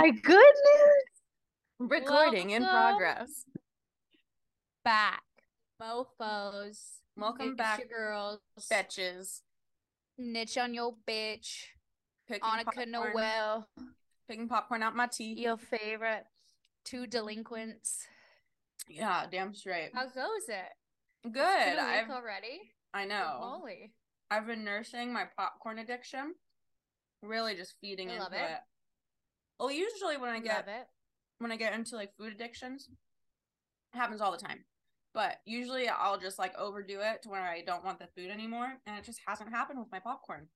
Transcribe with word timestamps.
my 0.00 0.10
goodness. 0.10 1.04
Recording 1.78 2.50
in 2.50 2.64
progress. 2.64 3.44
back. 4.84 5.22
Mofos. 5.80 6.78
Welcome 7.16 7.56
back, 7.56 7.88
girls. 7.88 8.40
Betches. 8.72 9.40
Niche 10.18 10.58
on 10.58 10.74
your 10.74 10.94
bitch. 11.08 11.64
Picking 12.28 12.42
Annika 12.42 12.64
popcorn, 12.64 12.90
Noel. 12.90 13.68
Picking 14.28 14.48
popcorn 14.48 14.82
out 14.82 14.96
my 14.96 15.06
teeth. 15.06 15.38
Your 15.38 15.56
favorite. 15.56 16.24
Two 16.84 17.06
delinquents. 17.06 18.06
Yeah, 18.88 19.24
damn 19.30 19.54
straight. 19.54 19.90
How 19.94 20.04
goes 20.04 20.48
it? 20.48 21.30
Good. 21.30 21.36
It's 21.36 21.76
been 21.76 21.78
a 21.78 21.88
I've 21.88 22.10
already. 22.10 22.60
I 22.94 23.04
know. 23.04 23.38
Holy. 23.40 23.92
I've 24.30 24.46
been 24.46 24.64
nursing 24.64 25.12
my 25.12 25.24
popcorn 25.36 25.78
addiction. 25.78 26.34
Really 27.22 27.54
just 27.54 27.74
feeding 27.80 28.08
I 28.10 28.12
into 28.12 28.24
love 28.24 28.32
it. 28.32 28.40
it. 28.40 28.58
Well, 29.60 29.70
usually 29.70 30.16
when 30.16 30.30
I 30.30 30.40
get 30.40 30.66
when 31.38 31.52
I 31.52 31.56
get 31.56 31.74
into 31.74 31.94
like 31.94 32.16
food 32.16 32.32
addictions, 32.32 32.88
it 33.92 33.96
happens 33.98 34.22
all 34.22 34.32
the 34.32 34.38
time. 34.38 34.64
But 35.12 35.36
usually 35.44 35.86
I'll 35.88 36.18
just 36.18 36.38
like 36.38 36.56
overdo 36.58 37.00
it 37.00 37.22
to 37.22 37.28
where 37.28 37.42
I 37.42 37.62
don't 37.66 37.84
want 37.84 37.98
the 37.98 38.06
food 38.16 38.30
anymore, 38.30 38.68
and 38.86 38.96
it 38.98 39.04
just 39.04 39.20
hasn't 39.26 39.50
happened 39.50 39.78
with 39.78 39.88
my 39.92 39.98
popcorn. 39.98 40.46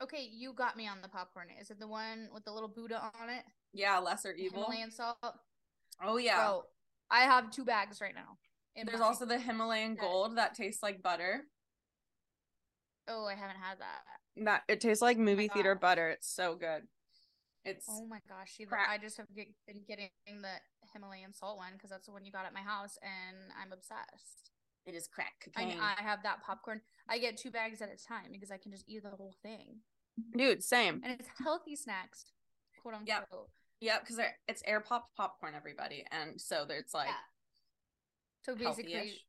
Okay, 0.00 0.28
you 0.32 0.52
got 0.52 0.76
me 0.76 0.86
on 0.86 1.02
the 1.02 1.08
popcorn. 1.08 1.48
Is 1.60 1.70
it 1.70 1.80
the 1.80 1.88
one 1.88 2.28
with 2.32 2.44
the 2.44 2.52
little 2.52 2.68
Buddha 2.68 3.10
on 3.20 3.28
it? 3.28 3.42
Yeah, 3.72 3.98
lesser 3.98 4.32
evil. 4.32 4.62
Himalayan 4.64 4.90
salt. 4.92 5.16
Oh 6.04 6.16
yeah. 6.16 6.36
Bro, 6.36 6.64
I 7.10 7.20
have 7.22 7.50
two 7.50 7.64
bags 7.64 8.00
right 8.00 8.14
now. 8.14 8.38
There's 8.84 9.00
my- 9.00 9.04
also 9.06 9.24
the 9.26 9.38
Himalayan 9.38 9.96
gold 9.96 10.36
that 10.38 10.54
tastes 10.54 10.82
like 10.82 11.02
butter. 11.02 11.42
Oh, 13.08 13.26
I 13.26 13.34
haven't 13.34 13.56
had 13.56 13.80
that. 13.80 14.02
That 14.44 14.62
it 14.68 14.80
tastes 14.80 15.02
like 15.02 15.18
movie 15.18 15.48
theater 15.48 15.74
butter. 15.74 16.08
It's 16.10 16.32
so 16.32 16.54
good. 16.54 16.82
It's 17.64 17.86
Oh 17.88 18.06
my 18.06 18.18
gosh, 18.28 18.58
Crack. 18.68 18.88
I 18.90 18.98
just 18.98 19.16
have 19.18 19.26
get, 19.34 19.46
been 19.66 19.82
getting 19.86 20.10
the 20.26 20.54
Himalayan 20.92 21.32
salt 21.32 21.56
one 21.58 21.72
because 21.74 21.90
that's 21.90 22.06
the 22.06 22.12
one 22.12 22.24
you 22.24 22.32
got 22.32 22.44
at 22.46 22.52
my 22.52 22.60
house, 22.60 22.98
and 23.02 23.52
I'm 23.60 23.72
obsessed. 23.72 24.50
it 24.84 24.94
is 24.94 25.06
crack 25.06 25.48
I, 25.56 25.62
cocaine. 25.62 25.80
I 25.80 26.02
have 26.02 26.22
that 26.24 26.42
popcorn. 26.42 26.80
I 27.08 27.18
get 27.18 27.36
two 27.36 27.50
bags 27.50 27.80
at 27.80 27.88
a 27.88 27.96
time 28.04 28.32
because 28.32 28.50
I 28.50 28.56
can 28.56 28.72
just 28.72 28.84
eat 28.88 29.02
the 29.04 29.10
whole 29.10 29.34
thing, 29.42 29.76
Dude, 30.36 30.62
same. 30.62 31.00
and 31.04 31.18
it's 31.18 31.28
healthy 31.42 31.76
snacks, 31.76 32.26
quote 32.82 32.94
unquote. 32.94 33.08
Yep. 33.08 33.28
Yep, 33.80 34.00
because 34.06 34.24
it's 34.48 34.62
air 34.66 34.80
popped 34.80 35.16
popcorn, 35.16 35.54
everybody, 35.56 36.04
and 36.10 36.40
so 36.40 36.64
there's 36.66 36.92
like 36.94 37.08
Yeah. 37.08 37.14
So 38.44 38.54
basically, 38.56 38.92
healthy-ish. 38.92 39.24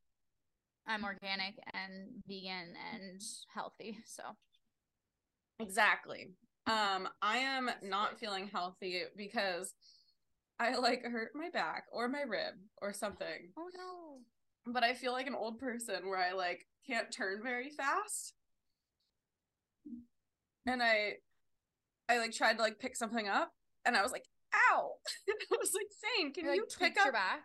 I'm 0.87 1.03
organic 1.03 1.55
and 1.73 2.23
vegan 2.27 2.73
and 2.93 3.21
healthy. 3.53 3.99
So 4.05 4.23
Exactly. 5.59 6.31
Um, 6.65 7.09
I 7.21 7.37
am 7.39 7.69
not 7.81 8.19
feeling 8.19 8.47
healthy 8.47 9.01
because 9.17 9.73
I 10.59 10.75
like 10.75 11.03
hurt 11.03 11.31
my 11.35 11.49
back 11.49 11.85
or 11.91 12.07
my 12.07 12.21
rib 12.21 12.53
or 12.81 12.93
something. 12.93 13.51
oh 13.57 13.69
no, 13.75 14.71
But 14.71 14.83
I 14.83 14.93
feel 14.93 15.11
like 15.11 15.27
an 15.27 15.35
old 15.35 15.59
person 15.59 16.07
where 16.07 16.19
I 16.19 16.33
like 16.33 16.65
can't 16.87 17.11
turn 17.11 17.41
very 17.43 17.69
fast. 17.69 18.33
And 20.65 20.81
I 20.81 21.13
I 22.07 22.19
like 22.19 22.31
tried 22.31 22.57
to 22.57 22.61
like 22.61 22.79
pick 22.79 22.95
something 22.95 23.27
up 23.27 23.51
and 23.85 23.97
I 23.97 24.01
was 24.03 24.11
like, 24.11 24.25
ow. 24.71 24.91
I 25.29 25.55
was 25.57 25.73
like, 25.73 25.87
Zane, 26.17 26.33
can 26.33 26.45
you 26.45 26.51
like 26.51 26.59
you 26.59 26.67
pick 26.79 26.97
up 26.97 27.05
your 27.05 27.13
back. 27.13 27.41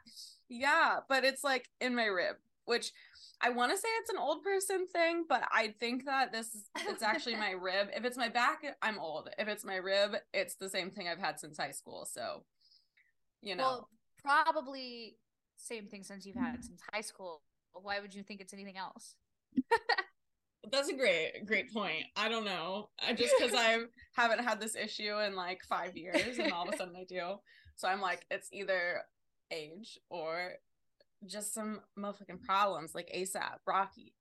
Yeah, 0.49 0.99
but 1.09 1.25
it's 1.25 1.43
like 1.43 1.69
in 1.81 1.95
my 1.95 2.07
rib, 2.07 2.37
which 2.69 2.93
I 3.41 3.51
want 3.51 3.71
to 3.73 3.79
say 3.79 3.89
it's 4.01 4.11
an 4.11 4.19
old 4.19 4.43
person 4.43 4.87
thing, 4.89 5.25
but 5.29 5.45
I 5.53 5.75
think 5.79 6.05
that 6.07 6.33
this 6.33 6.55
is 6.55 6.65
it's 6.87 7.03
actually 7.03 7.37
my 7.47 7.51
rib. 7.51 7.89
If 7.95 8.05
it's 8.05 8.17
my 8.17 8.29
back, 8.29 8.63
I'm 8.83 8.99
old. 8.99 9.31
If 9.39 9.49
it's 9.49 9.65
my 9.65 9.77
rib, 9.77 10.17
it's 10.33 10.57
the 10.57 10.69
same 10.69 10.91
thing 10.91 11.09
I've 11.09 11.19
had 11.19 11.39
since 11.39 11.57
high 11.57 11.71
school. 11.71 12.07
So, 12.11 12.45
you 13.41 13.55
know, 13.55 13.63
Well, 13.65 13.89
probably 14.25 15.17
same 15.57 15.87
thing 15.87 16.03
since 16.03 16.27
you've 16.27 16.37
had 16.37 16.65
since 16.65 16.81
high 16.93 17.01
school. 17.01 17.43
Why 17.73 18.01
would 18.01 18.15
you 18.15 18.23
think 18.23 18.41
it's 18.41 18.53
anything 18.53 18.77
else? 18.77 19.15
that's 20.73 20.89
a 20.89 20.95
great 20.95 21.47
great 21.47 21.73
point. 21.73 22.05
I 22.17 22.29
don't 22.29 22.45
know. 22.45 22.91
I 23.01 23.13
just 23.13 23.35
because 23.39 23.55
I 23.55 23.79
haven't 24.17 24.45
had 24.45 24.61
this 24.61 24.75
issue 24.75 25.19
in 25.21 25.37
like 25.37 25.63
five 25.69 25.97
years, 25.97 26.39
and 26.39 26.53
all 26.53 26.67
of 26.67 26.75
a 26.75 26.77
sudden 26.77 26.97
I 26.97 27.05
do. 27.05 27.37
So 27.77 27.87
I'm 27.87 28.01
like, 28.01 28.27
it's 28.31 28.49
either 28.53 29.03
age 29.53 29.99
or 30.11 30.55
just 31.27 31.55
some 31.55 31.81
motherfucking 31.99 32.43
problems, 32.43 32.95
like 32.95 33.11
ASAP, 33.15 33.59
Rocky, 33.67 34.15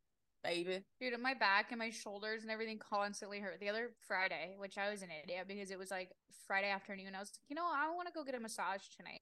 baby. 0.44 0.84
Dude, 1.00 1.20
my 1.20 1.34
back 1.34 1.72
and 1.72 1.80
my 1.80 1.90
shoulders 1.90 2.42
and 2.44 2.52
everything 2.52 2.80
constantly 2.80 3.40
hurt. 3.40 3.60
The 3.60 3.70
other 3.70 3.92
Friday, 4.08 4.56
which 4.58 4.78
I 4.78 4.90
was 4.90 5.02
an 5.02 5.10
idiot 5.24 5.46
because 5.48 5.72
it 5.72 5.80
was 5.80 5.92
like 5.92 6.12
Friday 6.48 6.70
afternoon, 6.70 7.16
I 7.16 7.20
was 7.20 7.30
like, 7.30 7.50
you 7.50 7.56
know, 7.56 7.66
I 7.66 7.94
want 7.94 8.08
to 8.08 8.14
go 8.14 8.24
get 8.24 8.36
a 8.36 8.40
massage 8.40 8.88
tonight. 8.96 9.22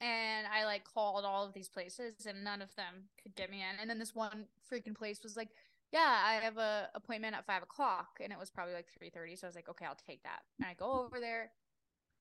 And 0.00 0.46
I 0.46 0.64
like 0.64 0.84
called 0.84 1.24
all 1.24 1.44
of 1.44 1.54
these 1.54 1.68
places 1.68 2.26
and 2.26 2.44
none 2.44 2.62
of 2.62 2.74
them 2.76 3.08
could 3.20 3.34
get 3.34 3.50
me 3.50 3.58
in. 3.58 3.80
And 3.80 3.90
then 3.90 3.98
this 3.98 4.14
one 4.14 4.46
freaking 4.70 4.94
place 4.94 5.22
was 5.22 5.36
like, 5.36 5.48
yeah, 5.92 6.22
I 6.24 6.34
have 6.44 6.58
a 6.58 6.90
appointment 6.94 7.34
at 7.34 7.46
five 7.46 7.62
o'clock, 7.62 8.18
and 8.22 8.30
it 8.30 8.38
was 8.38 8.50
probably 8.50 8.74
like 8.74 8.88
three 8.88 9.08
thirty. 9.10 9.36
So 9.36 9.46
I 9.46 9.48
was 9.48 9.54
like, 9.56 9.70
okay, 9.70 9.86
I'll 9.86 9.96
take 10.06 10.22
that. 10.22 10.40
And 10.58 10.68
I 10.68 10.74
go 10.74 11.04
over 11.04 11.18
there. 11.18 11.50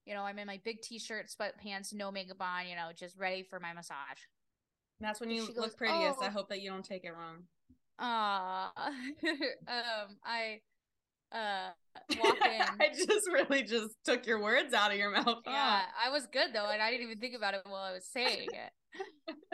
You 0.06 0.14
know, 0.14 0.22
I'm 0.22 0.40
in 0.40 0.48
my 0.48 0.62
big 0.64 0.82
t-shirt, 0.82 1.28
sweatpants, 1.28 1.94
no 1.94 2.10
makeup 2.10 2.38
on. 2.40 2.68
You 2.70 2.78
know, 2.78 2.92
just 2.96 3.18
ready 3.18 3.44
for 3.44 3.60
my 3.60 3.74
massage. 3.74 4.24
That's 5.00 5.20
when 5.20 5.30
you 5.30 5.46
she 5.46 5.54
look 5.54 5.66
goes, 5.68 5.76
prettiest. 5.76 6.22
I 6.22 6.28
"Oh." 6.28 6.32
hope 6.32 6.50
that 6.50 6.62
you 6.62 6.70
don't 6.70 6.86
take 6.86 7.04
it 7.06 7.12
wrong. 7.12 7.44
Ah, 8.00 8.72
um, 9.68 10.18
I 10.24 10.62
uh 11.32 11.70
walk 12.20 12.38
in. 12.46 12.62
I 12.80 12.90
just 12.96 13.28
really 13.32 13.64
just 13.64 13.96
took 14.06 14.26
your 14.26 14.42
words 14.42 14.74
out 14.74 14.92
of 14.92 14.98
your 14.98 15.12
mouth. 15.12 15.42
Yeah, 15.46 15.82
I 16.04 16.10
was 16.10 16.28
good 16.28 16.54
though, 16.54 16.70
and 16.70 16.82
I 16.82 16.92
didn't 16.92 17.06
even 17.08 17.20
think 17.20 17.36
about 17.36 17.54
it 17.54 17.62
while 17.66 17.82
I 17.82 17.94
was 17.94 18.06
saying 18.06 18.50
it. 18.54 18.72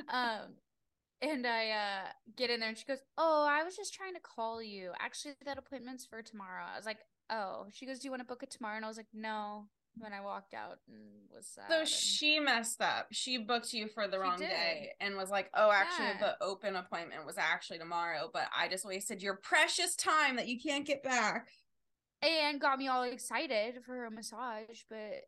um, 0.09 0.55
and 1.21 1.47
I 1.47 1.69
uh 1.69 2.07
get 2.35 2.49
in 2.49 2.59
there, 2.59 2.69
and 2.69 2.77
she 2.77 2.85
goes, 2.85 2.99
"Oh, 3.17 3.47
I 3.49 3.63
was 3.63 3.75
just 3.75 3.93
trying 3.93 4.13
to 4.13 4.19
call 4.19 4.61
you. 4.61 4.91
Actually, 4.99 5.35
that 5.45 5.57
appointment's 5.57 6.05
for 6.05 6.21
tomorrow." 6.21 6.63
I 6.71 6.77
was 6.77 6.85
like, 6.85 6.99
"Oh." 7.29 7.67
She 7.73 7.85
goes, 7.85 7.99
"Do 7.99 8.07
you 8.07 8.11
want 8.11 8.21
to 8.21 8.27
book 8.27 8.43
it 8.43 8.51
tomorrow?" 8.51 8.75
And 8.75 8.85
I 8.85 8.87
was 8.89 8.97
like, 8.97 9.07
"No." 9.13 9.67
When 9.97 10.11
I 10.11 10.21
walked 10.21 10.53
out 10.55 10.79
and 10.87 10.97
was 11.33 11.45
sad. 11.47 11.65
So 11.69 11.79
and- 11.81 11.87
she 11.87 12.39
messed 12.39 12.81
up. 12.81 13.07
She 13.11 13.37
booked 13.37 13.73
you 13.73 13.87
for 13.87 14.07
the 14.07 14.17
She 14.17 14.21
wrong 14.21 14.37
did. 14.39 14.49
day 14.49 14.91
and 14.99 15.15
was 15.15 15.29
like, 15.29 15.49
"Oh, 15.53 15.69
actually, 15.71 16.07
Yeah. 16.07 16.17
the 16.19 16.43
open 16.43 16.75
appointment 16.75 17.25
was 17.25 17.37
actually 17.37 17.77
tomorrow, 17.77 18.29
but 18.33 18.49
I 18.55 18.67
just 18.67 18.85
wasted 18.85 19.21
your 19.21 19.35
precious 19.35 19.95
time 19.95 20.35
that 20.37 20.47
you 20.47 20.59
can't 20.59 20.85
get 20.85 21.03
back." 21.03 21.47
and 22.21 22.61
got 22.61 22.79
me 22.79 22.87
all 22.87 23.03
excited 23.03 23.83
for 23.83 23.93
her 23.95 24.09
massage, 24.09 24.83
but 24.89 25.25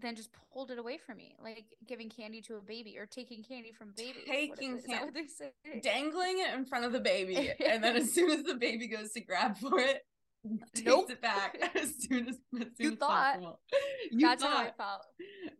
then 0.00 0.14
just 0.16 0.30
pulled 0.52 0.70
it 0.70 0.78
away 0.78 0.96
from 0.98 1.16
me, 1.18 1.34
like 1.42 1.64
giving 1.86 2.08
candy 2.08 2.40
to 2.42 2.54
a 2.56 2.60
baby 2.60 2.96
or 2.96 3.06
taking 3.06 3.42
candy 3.42 3.72
from 3.72 3.88
a 3.90 3.92
baby. 3.92 4.20
Taking 4.26 4.74
it? 4.76 4.78
Is 4.78 4.84
that 4.86 5.04
what 5.04 5.14
they 5.14 5.26
say? 5.26 5.52
Dangling 5.82 6.38
it 6.38 6.54
in 6.54 6.64
front 6.64 6.84
of 6.84 6.92
the 6.92 7.00
baby, 7.00 7.52
and 7.66 7.82
then 7.84 7.96
as 7.96 8.12
soon 8.14 8.30
as 8.30 8.44
the 8.44 8.54
baby 8.54 8.86
goes 8.86 9.10
to 9.12 9.20
grab 9.20 9.58
for 9.58 9.78
it, 9.80 10.06
takes 10.74 10.86
Nope. 10.86 11.10
it 11.10 11.20
back 11.22 11.56
as 11.74 11.94
soon 11.98 12.28
as, 12.28 12.36
as 12.36 12.40
soon 12.60 12.70
You 12.78 12.92
as 12.92 12.98
thought. 12.98 13.08
possible. 13.34 13.60
You 14.10 14.26
That's 14.26 14.42
how 14.42 14.56
I 14.58 14.64
thought, 14.64 14.76
felt. 14.76 15.02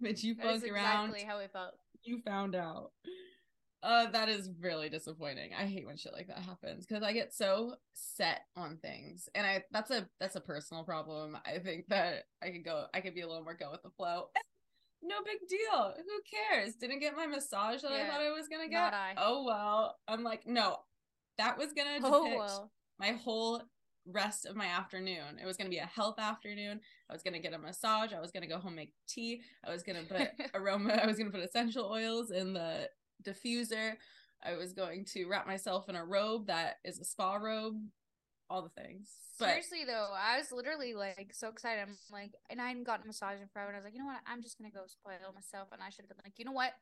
but 0.00 0.22
you 0.22 0.34
fucked 0.34 0.64
around. 0.68 1.06
exactly 1.10 1.22
how 1.26 1.38
I 1.38 1.46
felt. 1.48 1.72
you 2.02 2.20
found 2.20 2.54
out. 2.54 2.90
Uh, 3.82 4.08
that 4.10 4.28
is 4.28 4.48
really 4.60 4.88
disappointing. 4.88 5.50
I 5.58 5.64
hate 5.66 5.86
when 5.86 5.96
shit 5.96 6.12
like 6.12 6.28
that 6.28 6.38
happens 6.38 6.86
because 6.86 7.02
I 7.02 7.12
get 7.12 7.34
so 7.34 7.74
set 7.94 8.42
on 8.56 8.76
things, 8.76 9.28
and 9.34 9.44
I 9.46 9.64
that's 9.72 9.90
a 9.90 10.06
that's 10.20 10.36
a 10.36 10.40
personal 10.40 10.84
problem. 10.84 11.36
I 11.44 11.58
think 11.58 11.86
that 11.88 12.24
I 12.42 12.50
could 12.50 12.64
go, 12.64 12.84
I 12.94 13.00
could 13.00 13.14
be 13.14 13.22
a 13.22 13.26
little 13.26 13.42
more 13.42 13.54
go 13.54 13.70
with 13.72 13.82
the 13.82 13.90
flow. 13.90 14.28
No 15.02 15.16
big 15.24 15.38
deal. 15.48 15.94
Who 15.96 16.20
cares? 16.54 16.76
Didn't 16.76 17.00
get 17.00 17.16
my 17.16 17.26
massage 17.26 17.82
that 17.82 17.90
I 17.90 18.06
thought 18.06 18.20
I 18.20 18.30
was 18.30 18.46
gonna 18.48 18.68
get. 18.68 18.92
Oh 19.16 19.42
well. 19.44 19.96
I'm 20.06 20.22
like, 20.22 20.46
no, 20.46 20.76
that 21.38 21.58
was 21.58 21.72
gonna 21.72 21.98
Oh 22.04 22.36
well. 22.36 22.70
my 23.00 23.12
whole 23.12 23.62
rest 24.06 24.46
of 24.46 24.56
my 24.56 24.66
afternoon. 24.66 25.38
It 25.40 25.46
was 25.46 25.56
going 25.56 25.66
to 25.66 25.74
be 25.74 25.78
a 25.78 25.86
health 25.86 26.18
afternoon. 26.18 26.80
I 27.08 27.12
was 27.12 27.22
going 27.22 27.34
to 27.34 27.40
get 27.40 27.54
a 27.54 27.58
massage. 27.58 28.12
I 28.12 28.20
was 28.20 28.30
going 28.30 28.42
to 28.42 28.48
go 28.48 28.58
home 28.58 28.74
make 28.74 28.92
tea. 29.08 29.42
I 29.64 29.70
was 29.70 29.82
going 29.82 30.04
to 30.04 30.12
put 30.12 30.28
aroma. 30.54 30.94
I 30.94 31.06
was 31.06 31.16
going 31.16 31.30
to 31.30 31.36
put 31.36 31.44
essential 31.44 31.86
oils 31.86 32.30
in 32.30 32.52
the 32.52 32.88
diffuser. 33.22 33.94
I 34.44 34.56
was 34.56 34.72
going 34.72 35.04
to 35.12 35.26
wrap 35.26 35.46
myself 35.46 35.88
in 35.88 35.96
a 35.96 36.04
robe 36.04 36.48
that 36.48 36.76
is 36.84 36.98
a 36.98 37.04
spa 37.04 37.36
robe. 37.36 37.76
All 38.50 38.62
the 38.62 38.82
things. 38.82 39.08
But 39.38 39.48
Seriously 39.48 39.84
though, 39.86 40.10
I 40.14 40.36
was 40.36 40.52
literally 40.52 40.92
like 40.92 41.30
so 41.32 41.48
excited. 41.48 41.80
I'm 41.80 41.96
like, 42.10 42.32
and 42.50 42.60
I 42.60 42.68
hadn't 42.68 42.84
gotten 42.84 43.04
a 43.04 43.06
massage 43.06 43.40
in 43.40 43.48
forever. 43.48 43.70
And 43.70 43.76
I 43.76 43.80
was 43.80 43.84
like, 43.84 43.94
you 43.94 44.00
know 44.00 44.06
what? 44.06 44.20
I'm 44.26 44.42
just 44.42 44.58
gonna 44.58 44.70
go 44.70 44.82
spoil 44.86 45.32
myself. 45.34 45.68
And 45.72 45.80
I 45.80 45.88
should 45.88 46.02
have 46.02 46.10
been 46.10 46.18
like, 46.22 46.38
you 46.38 46.44
know 46.44 46.52
what? 46.52 46.72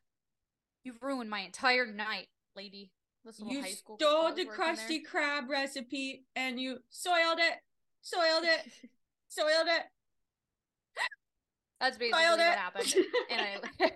You've 0.83 1.01
ruined 1.01 1.29
my 1.29 1.39
entire 1.39 1.85
night, 1.85 2.27
lady. 2.57 2.91
You 3.25 3.63
stole 3.63 4.33
the. 4.33 4.45
Krusty 4.45 5.01
Krab 5.05 5.47
recipe 5.47 6.25
and 6.35 6.59
you 6.59 6.77
soiled 6.89 7.39
it. 7.39 7.59
Soiled 8.01 8.43
it. 8.43 8.71
Soiled 9.27 9.67
it. 9.67 9.83
That's 11.79 11.97
basically 11.97 12.23
Soiled 12.23 12.39
what 12.39 12.47
it. 12.47 12.57
happened. 12.57 12.93
And 13.31 13.41
I. 13.79 13.91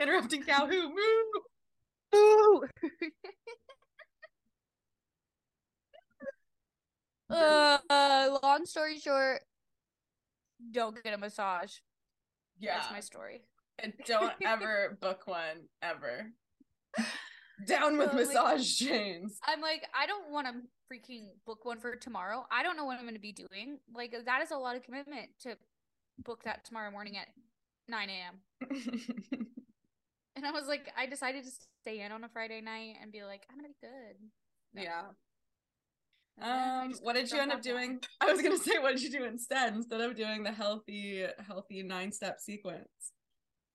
Interrupting 0.00 0.42
Calhoun. 0.44 0.94
Moo. 0.94 2.18
Ooh. 2.18 2.64
uh, 7.30 7.78
uh, 7.90 8.38
long 8.42 8.64
story 8.64 8.98
short, 8.98 9.42
don't 10.72 11.00
get 11.04 11.14
a 11.14 11.18
massage. 11.18 11.74
Yeah. 12.58 12.78
That's 12.78 12.90
my 12.90 13.00
story. 13.00 13.42
And 13.78 13.92
don't 14.06 14.32
ever 14.44 14.98
book 15.00 15.26
one 15.26 15.68
ever. 15.82 16.32
Down 17.66 17.98
with 17.98 18.08
like- 18.08 18.26
massage 18.26 18.76
chains. 18.76 19.38
I'm 19.44 19.60
like, 19.60 19.86
I 19.98 20.06
don't 20.06 20.30
want 20.30 20.46
to 20.46 20.54
freaking 20.92 21.28
book 21.46 21.64
one 21.64 21.78
for 21.80 21.96
tomorrow. 21.96 22.46
I 22.50 22.62
don't 22.62 22.76
know 22.76 22.84
what 22.84 22.96
I'm 22.98 23.04
going 23.04 23.14
to 23.14 23.20
be 23.20 23.32
doing. 23.32 23.78
Like, 23.94 24.14
that 24.24 24.42
is 24.42 24.50
a 24.50 24.56
lot 24.56 24.76
of 24.76 24.82
commitment 24.82 25.28
to 25.42 25.56
book 26.24 26.42
that 26.44 26.64
tomorrow 26.64 26.90
morning 26.90 27.16
at 27.16 27.28
9 27.88 28.08
a.m. 28.08 29.46
And 30.36 30.46
I 30.46 30.52
was 30.52 30.66
like, 30.66 30.90
I 30.96 31.06
decided 31.06 31.44
to 31.44 31.50
stay 31.82 32.00
in 32.00 32.12
on 32.12 32.24
a 32.24 32.28
Friday 32.28 32.60
night 32.60 32.96
and 33.02 33.12
be 33.12 33.22
like, 33.24 33.42
I'm 33.50 33.58
going 33.58 33.70
to 33.70 33.74
be 33.80 33.86
good. 33.86 34.16
No. 34.74 34.82
yeah. 34.82 35.02
And 36.38 36.50
then 36.50 36.58
I 36.58 36.84
Um, 36.86 36.92
what 37.02 37.14
did 37.14 37.30
you 37.30 37.38
end 37.38 37.52
up 37.52 37.60
doing? 37.62 38.00
I 38.20 38.32
was 38.32 38.40
gonna 38.40 38.56
say, 38.56 38.78
what 38.78 38.92
did 38.92 39.02
you 39.02 39.10
do 39.10 39.24
instead? 39.24 39.74
Instead 39.74 40.00
of 40.00 40.16
doing 40.16 40.42
the 40.42 40.52
healthy, 40.52 41.26
healthy 41.46 41.82
nine 41.82 42.12
step 42.12 42.40
sequence. 42.40 43.12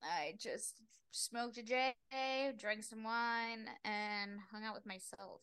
I 0.06 0.36
just 0.40 0.82
smoked 1.12 1.58
a 1.58 1.64
J, 1.64 1.96
drank 2.58 2.84
some 2.84 3.04
wine, 3.04 3.68
and 3.84 4.40
hung 4.52 4.64
out 4.64 4.76
with 4.76 4.86
myself, 4.86 5.42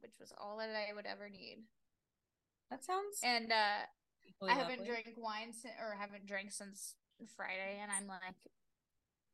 which 0.00 0.14
was 0.20 0.32
all 0.38 0.58
that 0.58 0.70
I 0.70 0.94
would 0.94 1.06
ever 1.06 1.28
need. 1.28 1.64
That 2.70 2.84
sounds. 2.84 3.20
And 3.22 3.52
uh, 3.52 3.86
I 4.48 4.54
haven't 4.54 4.78
lovely. 4.78 4.86
drank 4.86 5.14
wine 5.16 5.52
since, 5.52 5.74
or 5.80 5.94
haven't 5.98 6.26
drank 6.26 6.52
since 6.52 6.94
Friday, 7.36 7.78
and 7.82 7.90
I'm 7.90 8.06
like, 8.06 8.20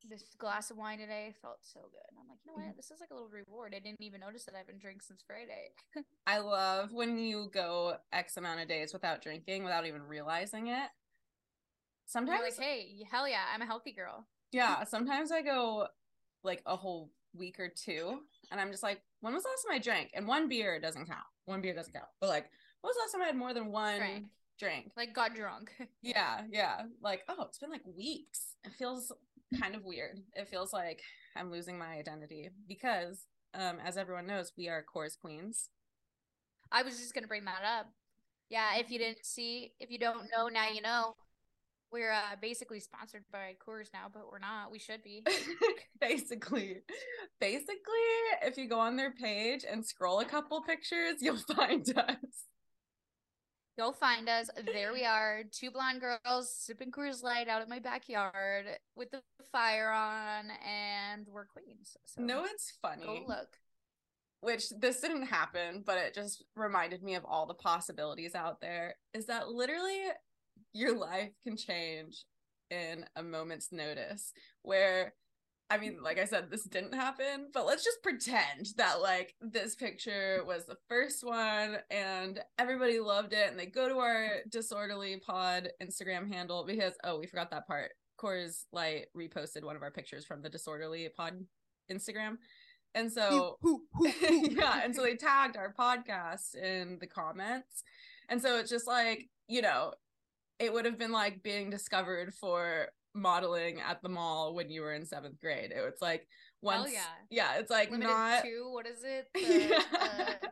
this 0.09 0.25
glass 0.39 0.71
of 0.71 0.79
wine 0.79 0.99
today 0.99 1.35
felt 1.43 1.59
so 1.63 1.81
good. 1.93 2.11
I'm 2.19 2.29
like, 2.29 2.39
you 2.45 2.53
know 2.53 2.59
Mm-hmm. 2.59 2.69
what? 2.69 2.77
This 2.77 2.91
is 2.91 3.01
like 3.01 3.11
a 3.11 3.15
little 3.15 3.29
reward. 3.29 3.75
I 3.77 3.81
didn't 3.81 4.01
even 4.01 4.21
notice 4.21 4.45
that 4.45 4.55
I 4.55 4.59
haven't 4.59 4.81
drank 4.81 5.03
since 5.03 5.23
Friday. 5.27 5.73
I 6.27 6.39
love 6.39 6.93
when 6.93 7.19
you 7.19 7.51
go 7.53 7.97
X 8.13 8.37
amount 8.37 8.61
of 8.61 8.69
days 8.69 8.93
without 8.93 9.23
drinking 9.23 9.65
without 9.65 9.87
even 9.87 10.03
realizing 10.03 10.69
it. 10.69 10.91
I'm 12.27 12.27
Sometimes, 12.27 12.43
like, 12.43 12.59
hey, 12.59 13.05
hell 13.11 13.29
yeah, 13.29 13.45
I'm 13.55 13.63
a 13.63 13.67
healthy 13.67 13.93
girl. 13.93 14.27
Yeah, 14.53 14.85
sometimes 14.85 15.31
I 15.33 15.43
go 15.43 15.87
like 16.43 16.63
a 16.67 16.77
whole 16.77 17.11
week 17.35 17.61
or 17.61 17.69
two, 17.69 18.21
and 18.51 18.61
I'm 18.61 18.71
just 18.71 18.83
like, 18.83 19.01
when 19.21 19.35
was 19.35 19.43
the 19.43 19.49
last 19.51 19.65
time 19.69 19.77
I 19.77 19.79
drank? 19.79 20.11
And 20.15 20.27
one 20.27 20.49
beer 20.49 20.81
doesn't 20.81 21.07
count. 21.07 21.21
One 21.45 21.61
beer 21.61 21.75
doesn't 21.75 21.93
count. 21.93 22.07
But 22.21 22.31
like, 22.31 22.51
when 22.81 22.89
was 22.89 22.97
the 22.97 23.01
last 23.03 23.13
time 23.13 23.23
I 23.23 23.27
had 23.27 23.37
more 23.37 23.55
than 23.55 23.71
one 23.71 23.99
Drank. 23.99 24.27
drink? 24.59 24.93
Like, 24.97 25.15
got 25.15 25.35
drunk. 25.35 25.71
Yeah, 26.03 26.43
yeah. 26.51 26.83
Like, 27.03 27.23
oh, 27.29 27.45
it's 27.45 27.59
been 27.59 27.71
like 27.71 27.83
weeks. 27.87 28.57
It 28.65 28.73
feels 28.73 29.13
kind 29.61 29.75
of 29.75 29.85
weird. 29.85 30.19
It 30.35 30.49
feels 30.49 30.73
like 30.73 31.03
I'm 31.37 31.51
losing 31.51 31.79
my 31.79 31.89
identity 31.89 32.51
because, 32.69 33.27
um, 33.55 33.79
as 33.85 33.97
everyone 33.97 34.27
knows, 34.27 34.53
we 34.57 34.69
are 34.69 34.85
Coors 34.95 35.19
Queens. 35.19 35.69
I 36.73 36.83
was 36.83 36.99
just 36.99 37.15
gonna 37.15 37.27
bring 37.27 37.45
that 37.45 37.63
up. 37.65 37.87
Yeah, 38.49 38.77
if 38.79 38.91
you 38.91 38.99
didn't 38.99 39.25
see, 39.25 39.73
if 39.81 39.91
you 39.91 39.99
don't 39.99 40.29
know, 40.37 40.49
now 40.49 40.69
you 40.71 40.81
know. 40.83 41.15
We're 41.93 42.13
uh, 42.13 42.37
basically 42.41 42.81
sponsored 42.81 43.25
by 43.33 43.57
Coors 43.67 43.89
now, 43.93 44.07
but 44.13 44.31
we're 44.31 44.39
not. 44.39 44.71
We 44.71 44.79
should 44.79 45.03
be. 45.03 45.25
basically, 46.01 46.79
basically, 47.41 48.07
if 48.43 48.57
you 48.57 48.69
go 48.69 48.79
on 48.79 48.97
their 48.97 49.11
page 49.13 49.65
and 49.71 49.85
scroll 49.85 50.21
a 50.21 50.25
couple 50.25 50.61
pictures, 50.63 51.17
you'll 51.21 51.37
find 51.57 51.89
us. 51.99 52.45
You'll 53.77 53.93
find 53.93 54.29
us. 54.29 54.51
There 54.73 54.93
we 54.93 55.05
are, 55.05 55.43
two 55.51 55.71
blonde 55.71 56.01
girls 56.03 56.55
sipping 56.55 56.91
Coors 56.93 57.23
Light 57.23 57.49
out 57.49 57.63
at 57.63 57.69
my 57.69 57.79
backyard 57.79 58.67
with 58.95 59.11
the 59.11 59.23
fire 59.51 59.91
on, 59.91 60.49
and 60.69 61.27
we're 61.29 61.47
queens. 61.47 61.97
So 62.05 62.21
No, 62.23 62.45
it's 62.45 62.73
funny. 62.83 63.07
go 63.07 63.25
look. 63.27 63.57
which 64.43 64.69
this 64.71 65.01
didn't 65.01 65.27
happen, 65.27 65.83
but 65.87 65.97
it 65.99 66.15
just 66.15 66.45
reminded 66.55 67.03
me 67.03 67.15
of 67.15 67.25
all 67.25 67.47
the 67.47 67.55
possibilities 67.55 68.35
out 68.35 68.61
there. 68.61 68.97
Is 69.15 69.27
that 69.27 69.49
literally 69.49 70.03
your 70.73 70.97
life 70.97 71.33
can 71.43 71.57
change 71.57 72.25
in 72.71 73.05
a 73.17 73.23
moment's 73.23 73.73
notice? 73.73 74.33
Where, 74.63 75.15
I 75.71 75.79
mean, 75.79 76.03
like 76.03 76.19
I 76.19 76.25
said, 76.25 76.51
this 76.51 76.65
didn't 76.65 76.95
happen, 76.95 77.49
but 77.53 77.67
let's 77.67 77.85
just 77.85 78.03
pretend 78.03 78.69
that 78.77 79.01
like 79.01 79.35
this 79.41 79.75
picture 79.75 80.43
was 80.47 80.67
the 80.67 80.77
first 80.89 81.25
one 81.25 81.79
and 81.91 82.41
everybody 82.59 83.01
loved 83.01 83.33
it, 83.33 83.51
and 83.51 83.59
they 83.59 83.67
go 83.67 83.89
to 83.89 83.99
our 83.99 84.39
disorderly 84.51 85.17
pod 85.19 85.71
Instagram 85.83 86.33
handle 86.33 86.65
because 86.67 86.95
oh, 87.05 87.19
we 87.19 87.27
forgot 87.27 87.51
that 87.51 87.67
part. 87.67 87.93
Coors 88.21 88.65
Light 88.73 89.07
reposted 89.17 89.65
one 89.65 89.77
of 89.77 89.83
our 89.83 89.91
pictures 89.91 90.27
from 90.27 90.43
the 90.43 90.51
disorderly 90.51 91.09
pod 91.17 91.47
Instagram. 91.91 92.37
And 92.95 93.11
so 93.11 93.57
who 93.63 93.83
yeah, 94.21 94.81
and 94.85 94.95
so 94.95 95.03
they 95.03 95.17
tagged 95.17 95.57
our 95.57 95.75
podcast 95.79 96.55
in 96.55 96.99
the 97.01 97.07
comments. 97.07 97.85
And 98.29 98.41
so 98.41 98.59
it's 98.59 98.71
just 98.71 98.87
like, 98.87 99.29
you 99.49 99.63
know, 99.63 99.93
it 100.61 100.73
would 100.73 100.85
have 100.85 100.99
been 100.99 101.13
like 101.13 101.43
being 101.43 101.71
discovered 101.71 102.35
for 102.35 102.89
modeling 103.15 103.81
at 103.81 104.03
the 104.03 104.09
mall 104.09 104.55
when 104.55 104.71
you 104.71 104.83
were 104.83 104.93
in 104.93 105.05
seventh 105.05 105.41
grade. 105.41 105.73
It 105.75 105.81
was 105.81 105.95
like 106.01 106.27
once 106.63 106.93
yeah. 106.93 107.01
yeah, 107.31 107.59
it's 107.59 107.71
like 107.71 107.91
Limited 107.91 108.13
not 108.13 108.45
to 108.45 108.71
what 108.73 108.87
is 108.87 109.03
it? 109.03 109.29
The, 109.35 109.69
yeah. 109.69 110.39
uh, 110.43 110.47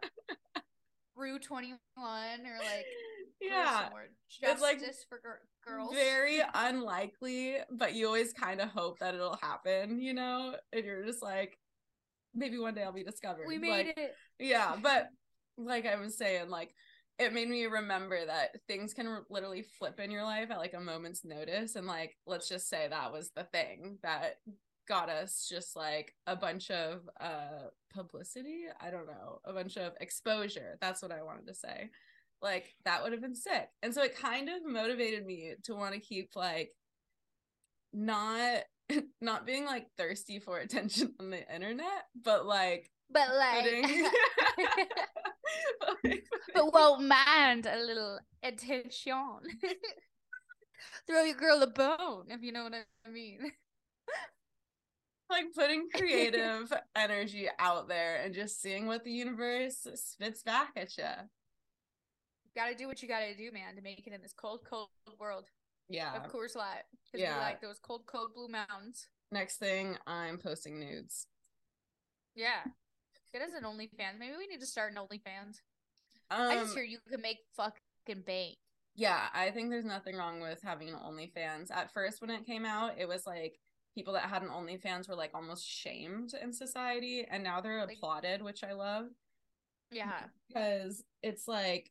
Rue 1.15 1.39
twenty 1.39 1.75
one 1.95 2.41
or 2.47 2.59
like 2.59 2.87
yeah. 3.41 3.89
It's, 4.43 4.61
like, 4.61 4.81
for 5.09 5.21
gir- 5.23 5.43
girls. 5.65 5.95
Very 5.95 6.41
unlikely, 6.55 7.59
but 7.71 7.95
you 7.95 8.07
always 8.07 8.33
kind 8.33 8.61
of 8.61 8.69
hope 8.71 8.99
that 8.99 9.15
it'll 9.15 9.39
happen, 9.41 10.01
you 10.01 10.13
know? 10.13 10.57
And 10.73 10.85
you're 10.85 11.05
just 11.05 11.23
like, 11.23 11.57
maybe 12.35 12.59
one 12.59 12.75
day 12.75 12.83
I'll 12.83 12.93
be 12.93 13.05
discovered. 13.05 13.47
we 13.47 13.59
made 13.59 13.87
like, 13.87 13.99
it. 13.99 14.15
yeah 14.39 14.77
but 14.81 15.09
like 15.57 15.87
i 15.87 15.97
was 15.97 16.17
saying 16.17 16.49
like 16.49 16.73
it 17.19 17.33
made 17.33 17.49
me 17.49 17.67
remember 17.67 18.25
that 18.27 18.51
things 18.69 18.95
can 18.95 19.25
literally 19.29 19.63
flip 19.63 19.99
in 19.99 20.11
your 20.11 20.25
life 20.25 20.51
at 20.51 20.59
like 20.59 20.75
a 20.75 20.81
moment's 20.81 21.25
notice 21.25 21.75
and 21.75 21.87
like 21.87 22.17
let's 22.27 22.49
just 22.49 22.69
say 22.69 22.87
that 22.89 23.13
was 23.13 23.31
the 23.35 23.45
thing 23.45 23.99
that 24.03 24.37
got 24.87 25.11
us 25.11 25.47
just 25.49 25.77
like 25.77 26.15
a 26.27 26.37
bunch 26.37 26.71
of 26.71 27.09
uh 27.21 27.69
publicity? 27.93 28.65
I 28.81 28.91
don't 28.91 29.07
know 29.07 29.41
a 29.45 29.53
bunch 29.53 29.77
of 29.77 29.93
exposure 30.01 30.79
that's 30.81 31.03
what 31.03 31.13
i 31.13 31.23
wanted 31.23 31.47
to 31.49 31.55
say. 31.55 31.91
Like 32.41 32.75
that 32.85 33.03
would 33.03 33.13
have 33.13 33.21
been 33.21 33.35
sick. 33.35 33.69
And 33.83 33.93
so 33.93 34.03
it 34.03 34.17
kind 34.17 34.49
of 34.49 34.65
motivated 34.65 35.27
me 35.27 35.55
to 35.65 35.75
want 35.75 35.95
to 35.95 36.01
keep 36.01 36.31
like 36.37 36.71
not 37.93 38.63
not 39.21 39.47
being 39.47 39.65
like 39.65 39.87
thirsty 39.97 40.39
for 40.39 40.59
attention 40.59 41.15
on 41.21 41.31
the 41.31 41.55
internet 41.55 42.05
but 42.23 42.47
like 42.47 42.91
But 43.11 43.29
like, 43.37 43.65
putting 43.65 43.85
but, 46.03 46.19
but 46.73 47.01
mind 47.01 47.67
a 47.67 47.77
little 47.79 48.19
attention. 48.43 49.41
Throw 51.07 51.23
your 51.25 51.37
girl 51.37 51.63
a 51.63 51.67
bone, 51.67 52.27
if 52.29 52.43
you 52.43 52.53
know 52.53 52.65
what 52.65 52.75
I 52.75 53.11
mean. 53.11 53.39
like 55.31 55.47
putting 55.55 55.89
creative 55.95 56.73
energy 56.97 57.49
out 57.59 57.89
there 57.89 58.17
and 58.25 58.35
just 58.35 58.63
seeing 58.63 58.87
what 58.87 59.05
the 59.05 59.11
universe 59.11 59.87
spits 59.95 60.43
back 60.43 60.71
at 60.77 60.97
you 60.97 61.05
You 61.05 62.51
gotta 62.57 62.75
do 62.75 62.87
what 62.87 63.03
you 63.03 63.09
gotta 63.09 63.35
do, 63.37 63.51
man, 63.53 63.77
to 63.77 63.83
make 63.83 64.07
it 64.07 64.13
in 64.13 64.23
this 64.23 64.33
cold, 64.33 64.61
cold 64.69 64.89
world. 65.19 65.45
yeah 65.89 66.15
Of 66.17 66.33
Coors, 66.33 66.57
Light. 66.57 66.85
Because 67.13 67.21
Yeah. 67.23 67.35
we 67.37 67.41
like 67.43 67.61
those 67.61 67.79
cold, 67.79 68.03
cold 68.07 68.35
blue 68.35 68.49
mountains. 68.49 69.09
next 69.33 69.57
thing 69.59 69.97
i'm 70.07 70.39
posting 70.39 70.79
nudes 70.81 71.27
Yeah. 72.35 72.63
Get 73.33 73.43
us 73.43 73.51
an 73.55 73.65
OnlyFans. 73.65 74.19
Maybe 74.19 74.37
we 74.39 74.47
need 74.47 74.61
to 74.61 74.67
start 74.67 74.91
an 74.93 74.99
OnlyFans. 74.99 75.61
Um 76.31 76.49
I 76.51 76.55
just 76.57 76.75
hear 76.75 76.85
you 76.85 76.99
can 77.11 77.21
make 77.21 77.39
fucking 77.57 78.23
bank. 78.27 78.57
yeah 78.95 79.29
i 79.35 79.51
think 79.51 79.71
there's 79.71 79.85
nothing 79.85 80.17
wrong 80.17 80.41
with 80.41 80.61
having 80.63 80.89
an 80.89 80.97
onlyfans 80.97 81.71
at 81.71 81.93
first 81.93 82.21
when 82.21 82.31
it 82.31 82.47
came 82.47 82.65
out 82.65 82.93
it 82.99 83.07
was 83.09 83.27
like 83.27 83.59
people 83.95 84.13
that 84.15 84.23
had 84.25 84.43
an 84.43 84.49
onlyfans 84.49 85.09
were 85.09 85.15
like 85.17 85.31
almost 85.35 85.67
shamed 85.67 86.33
in 86.43 86.53
society 86.53 87.27
and 87.31 87.43
now 87.43 87.61
they're 87.61 87.85
Like- 87.87 87.97
applauded 87.97 88.43
which 88.43 88.63
i 88.65 88.73
love 88.73 89.07
Yeah. 89.91 90.25
because 90.49 91.03
it's 91.23 91.47
like 91.49 91.91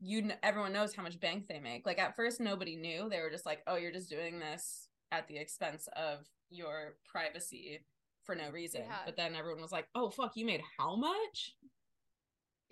you 0.00 0.30
everyone 0.42 0.72
knows 0.72 0.94
how 0.94 1.02
much 1.04 1.20
bank 1.20 1.46
they 1.48 1.60
make 1.60 1.86
like 1.86 1.98
at 2.00 2.16
first 2.16 2.40
nobody 2.40 2.74
knew 2.76 3.08
they 3.08 3.20
were 3.20 3.30
just 3.30 3.46
like 3.46 3.62
oh 3.68 3.76
you're 3.76 3.92
just 3.92 4.10
doing 4.10 4.38
this 4.40 4.88
at 5.12 5.28
the 5.28 5.36
expense 5.36 5.88
of 5.96 6.26
your 6.50 6.96
privacy 7.06 7.84
for 8.24 8.34
no 8.34 8.50
reason 8.50 8.82
Yeah. 8.86 8.96
but 9.06 9.16
then 9.16 9.34
everyone 9.36 9.62
was 9.62 9.70
like 9.72 9.86
oh 9.94 10.10
fuck 10.10 10.32
you 10.36 10.44
made 10.44 10.62
how 10.78 10.96
much 10.96 11.52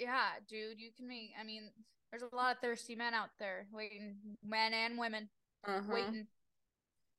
Yeah, 0.00 0.28
dude, 0.49 0.80
you 0.80 0.90
can 0.97 1.07
make. 1.07 1.33
I 1.38 1.45
mean, 1.45 1.71
there's 2.11 2.23
a 2.23 2.35
lot 2.35 2.57
of 2.57 2.61
thirsty 2.61 2.97
men 2.97 3.14
out 3.14 3.28
there 3.38 3.66
waiting, 3.73 4.16
men 4.42 4.73
and 4.73 4.99
women 4.99 5.28
uh-huh. 5.66 5.83
waiting. 5.88 6.26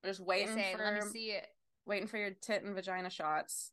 just 0.03 0.19
waiting 0.19 0.55
say, 0.55 0.75
"Let 0.77 0.95
me 0.95 1.01
for 1.01 1.09
see 1.09 1.27
it." 1.31 1.47
waiting 1.85 2.07
for 2.07 2.17
your 2.17 2.29
tit 2.29 2.63
and 2.63 2.75
vagina 2.75 3.09
shots 3.09 3.71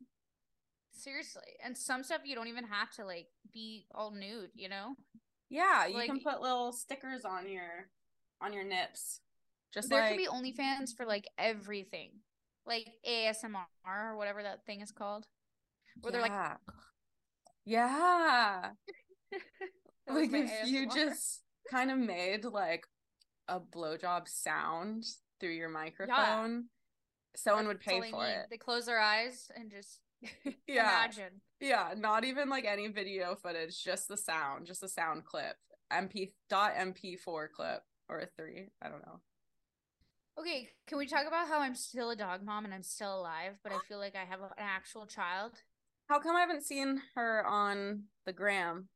Seriously, 0.93 1.43
and 1.63 1.77
some 1.77 2.03
stuff 2.03 2.23
you 2.25 2.35
don't 2.35 2.49
even 2.49 2.65
have 2.65 2.91
to 2.93 3.05
like 3.05 3.29
be 3.53 3.87
all 3.95 4.11
nude. 4.11 4.51
You 4.55 4.69
know, 4.69 4.95
yeah 5.49 5.87
you 5.87 5.95
Like- 5.95 6.07
can 6.07 6.21
put 6.21 6.41
little 6.41 6.73
stickers 6.73 7.25
on 7.25 7.49
your 7.49 7.89
on 8.41 8.53
your 8.53 8.65
nips 8.65 9.21
just 9.73 9.91
there 9.91 10.01
like 10.01 10.11
could 10.11 10.19
be 10.19 10.27
OnlyFans 10.27 10.97
for 10.97 11.07
like 11.07 11.29
everything, 11.37 12.11
like 12.67 12.89
ASMR 13.07 13.67
or 13.87 14.17
whatever 14.17 14.43
that 14.43 14.65
thing 14.67 14.81
is 14.81 14.91
called. 14.91 15.27
Where 16.01 16.13
they're 16.13 16.23
like, 16.23 16.33
yeah. 17.65 18.71
yeah 20.07 20.15
like 20.15 20.31
if 20.33 20.69
you 20.69 20.89
just 20.89 21.43
kind 21.71 21.91
of 21.91 21.99
made 21.99 22.45
like 22.45 22.87
a 23.49 23.61
blowjob 23.61 24.29
sound 24.29 25.05
through 25.41 25.53
your 25.53 25.69
microphone, 25.69 26.65
someone 27.37 27.67
would 27.69 27.79
That's 27.81 27.95
all 27.95 28.03
pay 28.03 28.11
for 28.11 28.25
need. 28.27 28.33
it. 28.33 28.47
They 28.51 28.57
close 28.57 28.87
their 28.87 29.01
eyes 29.01 29.51
and 29.57 29.71
just 29.71 30.01
Yeah. 30.67 31.05
imagine. 31.05 31.41
Yeah, 31.61 31.95
not 31.97 32.25
even 32.25 32.49
like 32.49 32.65
any 32.65 32.89
video 32.89 33.35
footage, 33.35 33.83
just 33.83 34.09
the 34.09 34.17
sound, 34.17 34.67
just 34.67 34.83
a 34.83 34.89
sound 34.89 35.25
clip. 35.25 35.57
MP 35.93 36.33
dot 36.51 36.75
MP4 36.75 37.51
clip 37.51 37.83
or 38.09 38.21
a 38.21 38.27
three. 38.37 38.69
I 38.83 38.89
don't 38.89 39.05
know. 39.07 39.21
Okay, 40.39 40.69
can 40.87 40.99
we 40.99 41.07
talk 41.07 41.27
about 41.27 41.49
how 41.49 41.61
I'm 41.61 41.75
still 41.75 42.11
a 42.11 42.17
dog 42.17 42.45
mom 42.45 42.65
and 42.65 42.73
I'm 42.73 42.83
still 42.85 43.19
alive, 43.19 43.59
but 43.65 43.73
I 43.73 43.79
feel 43.89 43.99
like 43.99 44.15
I 44.15 44.25
have 44.25 44.41
an 44.41 44.51
actual 44.57 45.07
child? 45.07 45.53
How 46.09 46.21
come 46.21 46.37
I 46.37 46.41
haven't 46.41 46.63
seen 46.65 47.03
her 47.17 47.45
on 47.45 48.05
the 48.25 48.33
gram? 48.33 48.89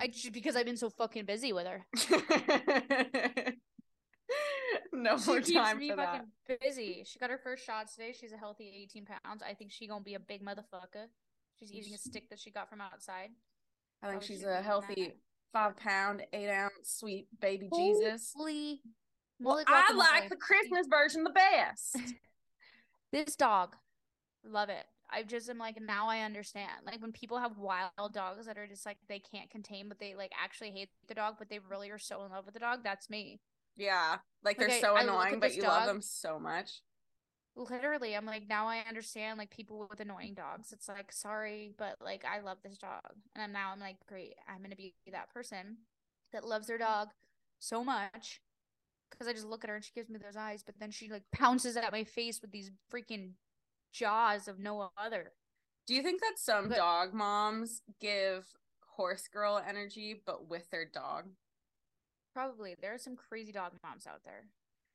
I 0.00 0.06
just 0.06 0.32
because 0.32 0.56
I've 0.56 0.64
been 0.64 0.76
so 0.76 0.88
fucking 0.90 1.26
busy 1.26 1.52
with 1.52 1.66
her. 1.66 1.86
no 4.92 5.18
She 5.18 5.26
more 5.30 5.40
keeps 5.40 5.52
time 5.52 5.78
me 5.78 5.90
for 5.90 5.96
that. 5.96 6.24
fucking 6.46 6.58
busy. 6.62 7.04
She 7.06 7.18
got 7.18 7.30
her 7.30 7.38
first 7.42 7.64
shots 7.64 7.94
today. 7.94 8.14
She's 8.18 8.32
a 8.32 8.36
healthy 8.36 8.72
18 8.84 9.04
pounds. 9.04 9.42
I 9.46 9.54
think 9.54 9.70
she 9.72 9.86
gonna 9.86 10.02
be 10.02 10.14
a 10.14 10.20
big 10.20 10.42
motherfucker. 10.42 11.06
She's 11.58 11.72
eating 11.72 11.94
a 11.94 11.98
stick 11.98 12.30
that 12.30 12.38
she 12.38 12.50
got 12.50 12.70
from 12.70 12.80
outside. 12.80 13.30
I 14.02 14.08
think 14.08 14.22
she's 14.22 14.44
a 14.44 14.62
healthy 14.62 15.12
five 15.52 15.76
pound, 15.76 16.22
eight 16.32 16.48
ounce 16.48 16.72
sweet 16.84 17.26
baby 17.40 17.68
Jesus. 17.74 18.32
Holy 18.34 18.80
Well, 19.38 19.62
I 19.66 19.92
like 19.92 20.30
the 20.30 20.36
Christmas 20.36 20.86
version 20.88 21.24
the 21.24 21.30
best. 21.30 21.98
this 23.12 23.36
dog. 23.36 23.76
Love 24.44 24.70
it. 24.70 24.86
I 25.12 25.22
just 25.22 25.48
am 25.50 25.58
like 25.58 25.80
now 25.80 26.08
I 26.08 26.20
understand. 26.20 26.86
Like 26.86 27.00
when 27.02 27.12
people 27.12 27.38
have 27.38 27.58
wild 27.58 28.12
dogs 28.12 28.46
that 28.46 28.58
are 28.58 28.66
just 28.66 28.86
like 28.86 28.98
they 29.08 29.18
can't 29.20 29.50
contain, 29.50 29.88
but 29.88 29.98
they 29.98 30.14
like 30.14 30.32
actually 30.40 30.70
hate 30.70 30.90
the 31.08 31.14
dog, 31.14 31.36
but 31.38 31.48
they 31.48 31.58
really 31.58 31.90
are 31.90 31.98
so 31.98 32.24
in 32.24 32.30
love 32.32 32.44
with 32.46 32.54
the 32.54 32.60
dog. 32.60 32.80
That's 32.84 33.10
me. 33.10 33.40
yeah, 33.76 34.18
like 34.44 34.58
they're 34.58 34.70
so 34.70 34.96
I 34.96 35.02
annoying, 35.02 35.40
but 35.40 35.54
you 35.54 35.64
love 35.64 35.84
them 35.84 36.02
so 36.02 36.38
much. 36.38 36.82
Literally, 37.56 38.14
I'm 38.16 38.26
like 38.26 38.48
now 38.48 38.68
I 38.68 38.78
understand 38.88 39.38
like 39.38 39.50
people 39.50 39.86
with 39.90 40.00
annoying 40.00 40.34
dogs. 40.34 40.72
It's 40.72 40.88
like 40.88 41.12
sorry, 41.12 41.74
but 41.76 41.96
like 42.00 42.24
I 42.24 42.40
love 42.40 42.58
this 42.62 42.78
dog, 42.78 43.00
and 43.34 43.42
I'm 43.42 43.52
now 43.52 43.72
I'm 43.72 43.80
like 43.80 43.96
great. 44.06 44.34
I'm 44.48 44.62
gonna 44.62 44.76
be 44.76 44.94
that 45.12 45.30
person 45.32 45.78
that 46.32 46.44
loves 46.44 46.68
their 46.68 46.78
dog 46.78 47.08
so 47.58 47.82
much 47.84 48.40
because 49.10 49.26
I 49.28 49.32
just 49.32 49.46
look 49.46 49.64
at 49.64 49.70
her 49.70 49.76
and 49.76 49.84
she 49.84 49.92
gives 49.94 50.08
me 50.08 50.18
those 50.18 50.36
eyes, 50.36 50.62
but 50.64 50.76
then 50.78 50.90
she 50.92 51.08
like 51.10 51.24
pounces 51.32 51.76
at 51.76 51.92
my 51.92 52.04
face 52.04 52.40
with 52.40 52.52
these 52.52 52.70
freaking 52.92 53.32
jaws 53.92 54.48
of 54.48 54.58
no 54.58 54.90
other. 54.96 55.32
Do 55.86 55.94
you 55.94 56.02
think 56.02 56.20
that 56.20 56.38
some 56.38 56.68
But- 56.68 56.76
dog 56.76 57.12
moms 57.14 57.82
give 58.00 58.46
horse 58.96 59.28
girl 59.28 59.58
energy, 59.58 60.14
but 60.14 60.46
with 60.48 60.70
their 60.70 60.84
dog? 60.84 61.34
Probably 62.34 62.76
there 62.80 62.94
are 62.94 62.98
some 62.98 63.16
crazy 63.16 63.52
dog 63.52 63.72
moms 63.82 64.06
out 64.06 64.22
there. 64.24 64.46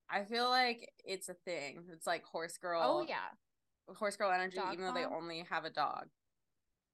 I 0.10 0.24
feel 0.24 0.50
like 0.50 0.94
it's 1.04 1.30
a 1.30 1.34
thing. 1.34 1.90
It's 1.92 2.08
like 2.08 2.24
horse 2.24 2.58
girl. 2.58 2.82
Oh 2.84 3.02
yeah. 3.08 3.32
horse 3.98 4.16
girl 4.16 4.32
energy, 4.32 4.58
Dog 4.58 4.74
even 4.74 4.86
though 4.86 4.94
they 4.94 5.06
only 5.06 5.42
have 5.50 5.66
a 5.66 5.70
dog. 5.70 6.10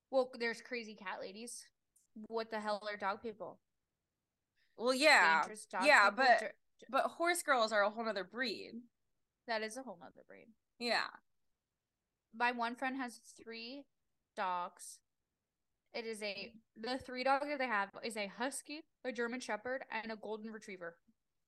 Well, 0.10 0.30
there's 0.38 0.62
crazy 0.62 0.94
cat 0.96 1.20
ladies. 1.22 1.66
What 2.28 2.52
the 2.52 2.60
hell 2.60 2.82
are 2.90 2.98
dog 2.98 3.22
people? 3.22 3.60
Well, 4.78 4.94
yeah, 4.94 5.46
yeah, 5.84 6.10
people? 6.10 6.26
but 6.26 6.56
but 6.90 7.04
horse 7.12 7.44
girls 7.44 7.72
are 7.72 7.84
a 7.84 7.90
whole 7.90 8.04
nother 8.04 8.24
breed. 8.24 8.82
that 9.48 9.62
is 9.62 9.78
a 9.78 9.84
whole 9.84 9.98
nother 10.02 10.24
breed. 10.28 10.48
Yeah, 10.80 11.08
My 12.38 12.52
one 12.52 12.76
friend 12.76 12.98
has 12.98 13.20
three 13.42 13.84
dogs. 14.36 15.00
It 15.94 16.06
is 16.06 16.22
a 16.24 16.54
the 16.80 16.98
three 16.98 17.24
dogs 17.24 17.48
that 17.50 17.60
they 17.60 17.68
have 17.68 17.90
is 18.04 18.16
a 18.16 18.32
husky, 18.38 18.82
a 19.06 19.12
German 19.12 19.40
shepherd, 19.42 19.84
and 19.92 20.12
a 20.12 20.16
golden 20.16 20.52
retriever. 20.52 20.96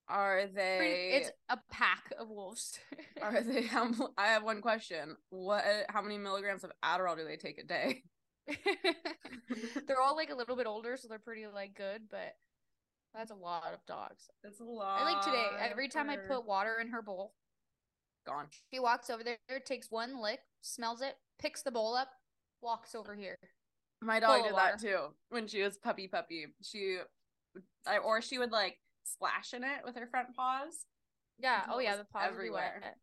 are 0.10 0.48
they? 0.54 1.12
It's 1.14 1.32
a 1.50 1.58
pack 1.72 2.12
of 2.20 2.30
wolves. 2.30 2.78
Are 3.22 3.42
they? 3.42 3.62
How, 3.68 3.90
I 4.18 4.28
have 4.28 4.44
one 4.44 4.62
question. 4.62 5.16
What? 5.30 5.64
How 5.88 6.02
many 6.02 6.18
milligrams 6.18 6.66
of 6.66 6.72
Adderall 6.84 7.16
do 7.16 7.24
they 7.24 7.38
take 7.38 7.58
a 7.58 7.64
day? 7.64 8.04
they're 9.88 10.02
all 10.02 10.18
like 10.18 10.30
a 10.30 10.36
little 10.36 10.58
bit 10.58 10.68
older, 10.68 10.98
so 10.98 11.08
they're 11.08 11.20
pretty 11.20 11.48
like 11.48 11.74
good, 11.74 12.02
but 12.12 12.36
that's 13.14 13.32
a 13.32 13.36
lot 13.36 13.72
of 13.74 13.80
dogs. 13.86 14.30
It's 14.44 14.60
a 14.60 14.66
lot. 14.66 15.02
I 15.02 15.14
like 15.14 15.24
today. 15.24 15.46
Every 15.60 15.88
time 15.88 16.10
I 16.10 16.18
put 16.18 16.46
water 16.46 16.80
in 16.82 16.90
her 16.90 17.02
bowl, 17.02 17.34
gone. 18.26 18.48
she 18.72 18.80
walks 18.80 19.10
over 19.10 19.24
there, 19.24 19.38
takes 19.66 19.92
one 19.92 20.22
lick, 20.22 20.40
smells 20.62 21.02
it, 21.02 21.16
picks 21.40 21.62
the 21.62 21.72
bowl 21.72 21.96
up, 21.96 22.10
walks 22.62 22.96
over 22.96 23.16
here. 23.16 23.38
My 24.02 24.20
dog 24.20 24.44
did 24.44 24.56
that 24.56 24.80
too 24.80 25.14
when 25.30 25.48
she 25.48 25.62
was 25.62 25.78
puppy 25.78 26.08
puppy. 26.08 26.48
She, 26.62 26.98
I, 27.88 27.98
or 28.00 28.22
she 28.22 28.38
would 28.38 28.52
like 28.52 28.78
splash 29.04 29.54
in 29.54 29.64
it 29.64 29.82
with 29.86 29.96
her 29.96 30.08
front 30.08 30.36
paws. 30.36 30.86
Yeah. 31.40 31.62
Oh 31.70 31.80
yeah, 31.80 31.96
the 31.96 32.06
paws 32.06 32.26
everywhere. 32.28 32.96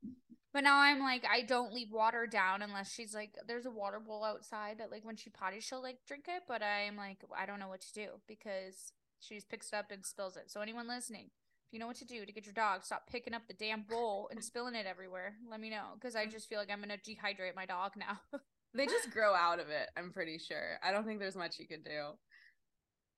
But 0.53 0.65
now 0.65 0.79
I'm 0.79 0.99
like, 0.99 1.25
I 1.31 1.43
don't 1.43 1.73
leave 1.73 1.93
water 1.93 2.27
down 2.27 2.61
unless 2.63 2.93
she's 2.93 3.15
like, 3.15 3.37
there's 3.47 3.67
a 3.67 3.71
water 3.71 4.01
bowl 4.01 4.25
outside 4.25 4.79
that 4.79 4.91
like 4.91 5.05
when 5.05 5.17
she 5.17 5.31
potties 5.31 5.63
she'll 5.63 5.83
like 5.83 5.99
drink 6.07 6.25
it. 6.29 6.43
But 6.49 6.63
I'm 6.63 6.97
like, 6.97 7.19
I 7.39 7.47
don't 7.47 7.61
know 7.61 7.69
what 7.69 7.83
to 7.83 7.93
do 7.93 8.09
because 8.27 8.93
she 9.21 9.37
just 9.37 9.49
picks 9.49 9.69
it 9.69 9.77
up 9.77 9.91
and 9.91 10.05
spills 10.05 10.37
it. 10.37 10.51
So 10.51 10.61
anyone 10.61 10.89
listening, 10.89 11.31
if 11.71 11.75
you 11.75 11.79
know 11.79 11.87
what 11.87 11.97
to 11.99 12.05
do 12.05 12.27
to 12.27 12.33
get 12.33 12.47
your 12.47 12.53
dog, 12.53 12.85
stop 12.85 13.07
picking 13.09 13.33
up 13.33 13.43
the 13.47 13.55
damn 13.55 13.83
bowl 13.83 14.29
and 14.33 14.43
spilling 14.43 14.75
it 14.75 14.87
everywhere. 14.87 15.35
Let 15.49 15.61
me 15.61 15.71
know 15.71 15.95
because 15.95 16.17
I 16.17 16.27
just 16.27 16.49
feel 16.49 16.59
like 16.59 16.69
I'm 16.69 16.81
gonna 16.81 16.97
dehydrate 16.97 17.55
my 17.55 17.65
dog 17.65 17.93
now. 17.97 18.19
They 18.73 18.87
just 18.87 19.11
grow 19.11 19.35
out 19.35 19.59
of 19.59 19.69
it. 19.69 19.89
I'm 19.97 20.13
pretty 20.13 20.39
sure. 20.39 20.79
I 20.81 20.93
don't 20.93 21.05
think 21.05 21.19
there's 21.19 21.35
much 21.35 21.59
you 21.59 21.67
could 21.67 21.83
do. 21.83 22.13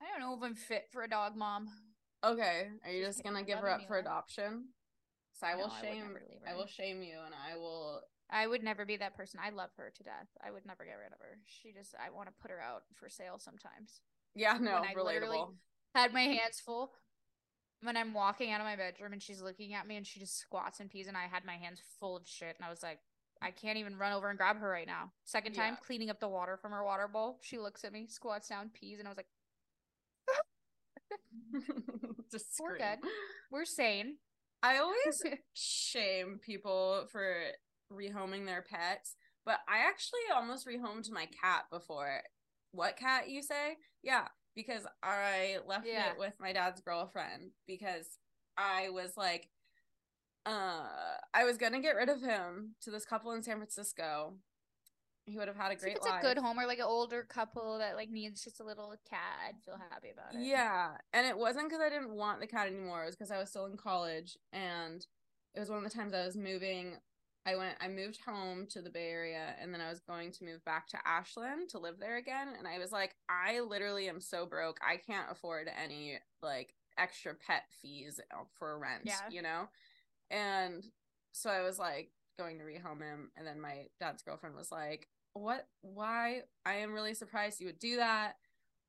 I 0.00 0.04
don't 0.10 0.20
know 0.20 0.34
if 0.34 0.42
I'm 0.42 0.54
fit 0.54 0.84
for 0.90 1.02
a 1.02 1.08
dog 1.08 1.36
mom. 1.36 1.68
Okay, 2.24 2.68
are 2.84 2.90
you 2.90 3.04
Just 3.04 3.18
just 3.18 3.24
gonna 3.24 3.42
give 3.42 3.58
her 3.58 3.68
up 3.68 3.86
for 3.86 3.98
adoption? 3.98 4.68
So 5.34 5.46
I 5.46 5.54
will 5.56 5.70
I 5.70 5.80
shame. 5.82 6.14
leave 6.14 6.40
I 6.48 6.54
will 6.54 6.66
shame 6.66 7.02
you, 7.02 7.18
and 7.24 7.34
I 7.34 7.56
will. 7.58 8.00
I 8.30 8.46
would 8.46 8.62
never 8.62 8.86
be 8.86 8.96
that 8.96 9.14
person. 9.14 9.40
I 9.44 9.50
love 9.50 9.70
her 9.76 9.92
to 9.94 10.02
death. 10.02 10.28
I 10.42 10.50
would 10.50 10.64
never 10.64 10.84
get 10.86 10.94
rid 10.94 11.12
of 11.12 11.18
her. 11.20 11.36
She 11.44 11.72
just, 11.72 11.94
I 12.02 12.08
want 12.08 12.28
to 12.28 12.34
put 12.40 12.50
her 12.50 12.60
out 12.60 12.84
for 12.94 13.10
sale 13.10 13.38
sometimes. 13.38 14.00
Yeah, 14.34 14.56
no, 14.58 14.80
When 14.80 14.84
I 14.88 14.94
relatable. 14.94 15.52
had 15.94 16.14
my 16.14 16.22
hands 16.22 16.58
full 16.64 16.92
when 17.82 17.96
I'm 17.96 18.14
walking 18.14 18.50
out 18.52 18.60
of 18.60 18.66
my 18.66 18.76
bedroom 18.76 19.12
and 19.12 19.22
she's 19.22 19.42
looking 19.42 19.74
at 19.74 19.86
me 19.86 19.96
and 19.96 20.06
she 20.06 20.20
just 20.20 20.38
squats 20.38 20.80
and 20.80 20.88
pees 20.90 21.06
and 21.08 21.16
I 21.16 21.26
had 21.30 21.44
my 21.44 21.56
hands 21.56 21.80
full 22.00 22.16
of 22.16 22.26
shit 22.26 22.56
and 22.58 22.64
I 22.66 22.70
was 22.70 22.82
like, 22.82 23.00
I 23.42 23.50
can't 23.50 23.76
even 23.78 23.98
run 23.98 24.12
over 24.12 24.28
and 24.30 24.38
grab 24.38 24.56
her 24.58 24.68
right 24.68 24.86
now. 24.86 25.10
Second 25.24 25.54
time, 25.54 25.72
Yeah. 25.74 25.84
cleaning 25.86 26.10
up 26.10 26.20
the 26.20 26.28
water 26.28 26.56
from 26.56 26.70
her 26.70 26.84
water 26.84 27.08
bowl. 27.08 27.38
She 27.42 27.58
looks 27.58 27.82
at 27.84 27.92
me, 27.92 28.06
squats 28.08 28.48
down, 28.48 28.70
pees, 28.72 28.98
and 29.00 29.08
I 29.08 29.10
was 29.10 29.16
like, 29.16 29.26
just 32.30 32.46
We're 32.60 32.78
good. 32.78 32.98
We're 33.50 33.64
sane. 33.64 34.16
I 34.62 34.78
always 34.78 35.22
shame 35.54 36.38
people 36.44 37.06
for 37.10 37.34
rehoming 37.92 38.46
their 38.46 38.62
pets, 38.62 39.16
but 39.44 39.58
I 39.68 39.78
actually 39.88 40.20
almost 40.34 40.66
rehomed 40.66 41.10
my 41.10 41.26
cat 41.42 41.64
before. 41.70 42.22
What 42.70 42.96
cat 42.96 43.28
you 43.28 43.42
say? 43.42 43.76
Yeah, 44.02 44.28
because 44.54 44.86
I 45.02 45.58
left 45.66 45.86
Yeah. 45.86 46.12
it 46.12 46.18
with 46.18 46.34
my 46.38 46.52
dad's 46.52 46.80
girlfriend 46.80 47.52
because 47.66 48.18
I 48.56 48.90
was 48.90 49.16
like 49.16 49.48
uh 50.44 50.88
I 51.32 51.44
was 51.44 51.56
to 51.72 51.78
get 51.80 51.96
rid 51.96 52.08
of 52.08 52.20
him 52.20 52.74
to 52.82 52.90
this 52.90 53.04
couple 53.04 53.32
in 53.32 53.42
San 53.42 53.56
Francisco. 53.56 54.34
He 55.24 55.38
would 55.38 55.46
have 55.46 55.56
had 55.56 55.70
a 55.70 55.76
great 55.76 55.96
it's 55.96 56.04
life. 56.06 56.20
a 56.20 56.26
good 56.26 56.38
home 56.38 56.58
or 56.58 56.66
like 56.66 56.78
an 56.80 56.84
older 56.84 57.22
couple 57.22 57.78
that 57.78 57.94
like 57.94 58.10
needs 58.10 58.42
just 58.42 58.58
a 58.60 58.64
little 58.64 58.92
cat, 59.08 59.20
I'd 59.48 59.62
feel 59.64 59.78
happy 59.90 60.10
about 60.10 60.34
it. 60.34 60.44
Yeah, 60.44 60.96
and 61.12 61.26
it 61.26 61.38
wasn't 61.38 61.68
because 61.68 61.80
I 61.80 61.88
didn't 61.88 62.10
want 62.10 62.40
the 62.40 62.48
cat 62.48 62.66
anymore. 62.66 63.04
It 63.04 63.06
was 63.06 63.14
because 63.16 63.30
I 63.30 63.38
was 63.38 63.48
still 63.48 63.66
in 63.66 63.76
college, 63.76 64.36
and 64.52 65.06
it 65.54 65.60
was 65.60 65.68
one 65.70 65.78
of 65.78 65.84
the 65.84 65.96
times 65.96 66.12
I 66.12 66.26
was 66.26 66.36
moving. 66.36 66.96
I 67.44 67.56
went, 67.56 67.76
I 67.80 67.88
moved 67.88 68.20
home 68.24 68.66
to 68.70 68.80
the 68.80 68.90
Bay 68.90 69.08
Area, 69.10 69.54
and 69.60 69.74
then 69.74 69.80
I 69.80 69.90
was 69.90 70.00
going 70.00 70.30
to 70.32 70.44
move 70.44 70.64
back 70.64 70.86
to 70.88 70.98
Ashland 71.04 71.70
to 71.70 71.78
live 71.78 71.96
there 71.98 72.16
again. 72.16 72.48
And 72.56 72.68
I 72.68 72.78
was 72.78 72.92
like, 72.92 73.16
I 73.28 73.60
literally 73.60 74.08
am 74.08 74.20
so 74.20 74.46
broke, 74.46 74.78
I 74.86 74.96
can't 74.96 75.26
afford 75.30 75.68
any 75.82 76.18
like 76.42 76.74
extra 76.98 77.34
pet 77.34 77.64
fees 77.80 78.20
uh, 78.32 78.44
for 78.58 78.78
rent, 78.78 79.02
Yeah. 79.04 79.18
you 79.30 79.42
know. 79.42 79.68
And 80.30 80.84
so 81.32 81.50
I 81.50 81.62
was 81.62 81.78
like 81.78 82.10
going 82.38 82.58
to 82.58 82.64
rehome 82.64 83.02
him, 83.02 83.30
and 83.36 83.46
then 83.46 83.60
my 83.60 83.86
dad's 83.98 84.22
girlfriend 84.22 84.54
was 84.54 84.70
like, 84.70 85.08
"What? 85.34 85.66
Why? 85.80 86.42
I 86.64 86.74
am 86.76 86.92
really 86.92 87.14
surprised 87.14 87.60
you 87.60 87.66
would 87.66 87.78
do 87.78 87.96
that." 87.96 88.36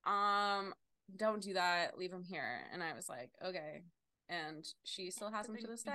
um 0.05 0.73
don't 1.15 1.41
do 1.41 1.53
that 1.53 1.97
leave 1.97 2.11
him 2.11 2.23
here 2.23 2.59
and 2.73 2.83
i 2.83 2.93
was 2.93 3.07
like 3.07 3.29
okay 3.45 3.83
and 4.27 4.67
she 4.83 5.09
still 5.09 5.31
has 5.31 5.47
him 5.47 5.55
to 5.55 5.67
this 5.67 5.83
day 5.83 5.91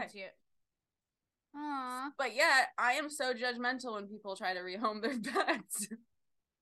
Aww. 1.58 2.10
but 2.16 2.34
yet 2.36 2.68
i 2.78 2.92
am 2.92 3.10
so 3.10 3.32
judgmental 3.34 3.94
when 3.94 4.06
people 4.06 4.36
try 4.36 4.54
to 4.54 4.60
rehome 4.60 5.02
their 5.02 5.18
pets 5.46 5.88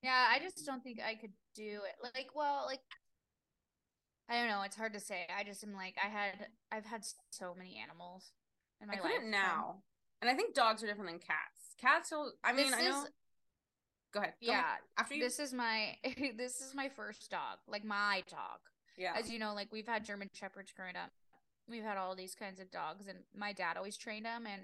Yeah, 0.03 0.27
I 0.31 0.39
just 0.39 0.65
don't 0.65 0.83
think 0.85 0.99
I 1.05 1.15
could 1.17 1.33
do 1.57 1.81
it. 1.89 1.97
Like, 2.15 2.29
well, 2.35 2.65
like 2.67 2.81
I 4.29 4.35
don't 4.39 4.49
know, 4.49 4.63
it's 4.63 4.77
hard 4.77 4.93
to 4.95 5.01
say. 5.01 5.27
I 5.37 5.43
just 5.45 5.63
am 5.65 5.75
like 5.75 5.97
I 6.05 6.09
had 6.09 6.49
I've 6.73 6.85
had 6.85 7.03
so 7.31 7.55
many 7.57 7.81
animals 7.83 8.33
in 8.81 8.89
my 8.89 8.95
i 8.95 9.01
life. 9.01 9.13
couldn't 9.15 9.31
now 9.31 9.83
and 10.21 10.31
i 10.31 10.35
think 10.35 10.55
dogs 10.55 10.83
are 10.83 10.87
different 10.87 11.11
than 11.11 11.19
cats 11.19 11.75
cats 11.81 12.11
will 12.13 12.33
i 12.45 12.53
mean 12.53 12.67
This 12.71 12.75
i 12.81 12.83
know 12.89 13.03
is- 13.05 13.11
go 14.13 14.21
ahead 14.21 14.35
go 14.41 14.47
Yeah, 14.53 14.61
ahead. 14.61 14.79
after 14.99 15.15
you 15.15 15.23
this 15.25 15.39
is 15.41 15.53
my 15.55 15.97
this 16.37 16.61
is 16.61 16.75
my 16.75 16.89
first 16.91 17.31
dog, 17.31 17.59
like 17.67 17.85
my 17.85 18.23
dog. 18.31 18.61
yeah 18.99 19.15
As 19.19 19.31
you 19.31 19.39
know, 19.39 19.55
like 19.55 19.73
we've 19.73 19.89
had 19.89 20.05
German 20.05 20.29
shepherds 20.33 20.73
growing 20.77 20.97
up. 20.97 21.11
we've 21.69 21.83
had 21.85 21.97
all 21.97 22.15
these 22.15 22.35
kinds 22.35 22.61
of 22.61 22.71
dogs, 22.71 23.07
and 23.09 23.19
my 23.35 23.53
dad 23.53 23.77
always 23.77 23.97
trained 23.97 24.25
them, 24.27 24.47
and 24.47 24.63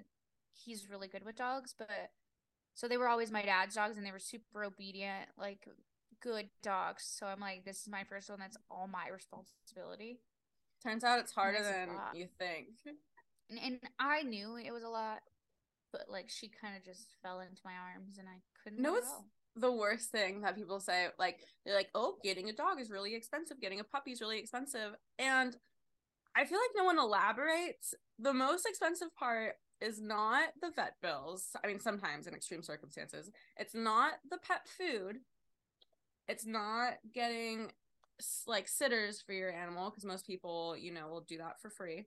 he's 0.52 0.88
really 0.88 1.08
good 1.08 1.24
with 1.24 1.36
dogs. 1.36 1.74
But 1.76 2.10
so 2.74 2.88
they 2.88 2.96
were 2.96 3.08
always 3.08 3.30
my 3.30 3.42
dad's 3.42 3.74
dogs, 3.74 3.96
and 3.96 4.06
they 4.06 4.12
were 4.12 4.18
super 4.18 4.64
obedient, 4.64 5.28
like 5.38 5.68
good 6.20 6.48
dogs. 6.62 7.04
So 7.18 7.26
I'm 7.26 7.40
like, 7.40 7.64
this 7.64 7.80
is 7.80 7.88
my 7.88 8.04
first 8.04 8.30
one. 8.30 8.38
That's 8.40 8.56
all 8.70 8.88
my 8.88 9.08
responsibility. 9.12 10.20
Turns 10.82 11.04
out 11.04 11.20
it's 11.20 11.32
harder 11.32 11.58
It's 11.58 11.68
than 11.68 11.88
you 12.14 12.28
think. 12.38 12.68
And, 13.50 13.58
and 13.62 13.80
I 13.98 14.22
knew 14.22 14.56
it 14.56 14.72
was 14.72 14.82
a 14.82 14.88
lot, 14.88 15.20
but 15.92 16.06
like 16.08 16.28
she 16.28 16.48
kind 16.48 16.76
of 16.76 16.84
just 16.84 17.14
fell 17.22 17.40
into 17.40 17.60
my 17.64 17.74
arms, 17.74 18.18
and 18.18 18.28
I 18.28 18.40
couldn't. 18.62 18.80
No, 18.80 18.96
it's 18.96 19.12
the 19.54 19.70
worst 19.70 20.10
thing 20.10 20.40
that 20.40 20.56
people 20.56 20.80
say. 20.80 21.08
Like 21.18 21.40
they're 21.64 21.76
like, 21.76 21.90
"Oh, 21.94 22.16
getting 22.22 22.48
a 22.48 22.52
dog 22.52 22.80
is 22.80 22.90
really 22.90 23.14
expensive. 23.14 23.60
Getting 23.60 23.80
a 23.80 23.84
puppy 23.84 24.12
is 24.12 24.20
really 24.20 24.38
expensive," 24.38 24.94
and 25.18 25.56
I 26.34 26.44
feel 26.44 26.58
like 26.58 26.70
no 26.76 26.84
one 26.84 26.98
elaborates. 26.98 27.94
The 28.18 28.32
most 28.32 28.66
expensive 28.66 29.14
part 29.14 29.54
is 29.82 30.00
not 30.00 30.50
the 30.60 30.70
vet 30.70 30.94
bills. 31.02 31.48
I 31.62 31.66
mean, 31.66 31.80
sometimes 31.80 32.26
in 32.26 32.34
extreme 32.34 32.62
circumstances, 32.62 33.30
it's 33.58 33.74
not 33.74 34.12
the 34.30 34.38
pet 34.38 34.66
food. 34.66 35.18
It's 36.28 36.46
not 36.46 36.94
getting 37.12 37.70
like 38.46 38.68
sitters 38.68 39.20
for 39.20 39.32
your 39.32 39.50
animal 39.50 39.90
because 39.90 40.04
most 40.04 40.26
people, 40.26 40.76
you 40.76 40.92
know, 40.92 41.08
will 41.08 41.22
do 41.22 41.38
that 41.38 41.60
for 41.60 41.68
free. 41.68 42.06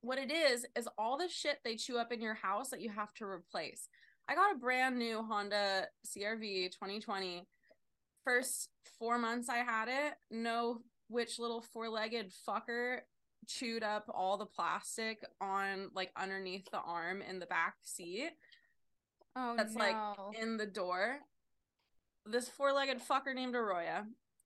What 0.00 0.18
it 0.18 0.30
is 0.30 0.66
is 0.76 0.88
all 0.98 1.16
the 1.16 1.28
shit 1.28 1.58
they 1.64 1.76
chew 1.76 1.98
up 1.98 2.12
in 2.12 2.20
your 2.20 2.34
house 2.34 2.70
that 2.70 2.80
you 2.80 2.90
have 2.90 3.12
to 3.14 3.24
replace. 3.24 3.88
I 4.28 4.34
got 4.34 4.54
a 4.54 4.58
brand 4.58 4.98
new 4.98 5.22
Honda 5.22 5.86
CRV 6.06 6.72
2020. 6.72 7.46
First 8.24 8.68
four 8.98 9.18
months 9.18 9.48
I 9.48 9.58
had 9.58 9.88
it, 9.88 10.14
no 10.30 10.82
which 11.08 11.38
little 11.38 11.62
four-legged 11.62 12.32
fucker 12.46 12.98
chewed 13.48 13.82
up 13.82 14.04
all 14.14 14.36
the 14.36 14.46
plastic 14.46 15.24
on 15.40 15.90
like 15.94 16.12
underneath 16.16 16.70
the 16.70 16.78
arm 16.78 17.22
in 17.22 17.40
the 17.40 17.46
back 17.46 17.74
seat 17.82 18.30
Oh 19.38 19.54
that's 19.56 19.74
no. 19.74 19.84
like 19.84 19.96
in 20.40 20.56
the 20.56 20.66
door. 20.66 21.18
This 22.26 22.48
four-legged 22.48 23.00
fucker 23.00 23.34
named 23.34 23.54
Arroya. 23.54 24.04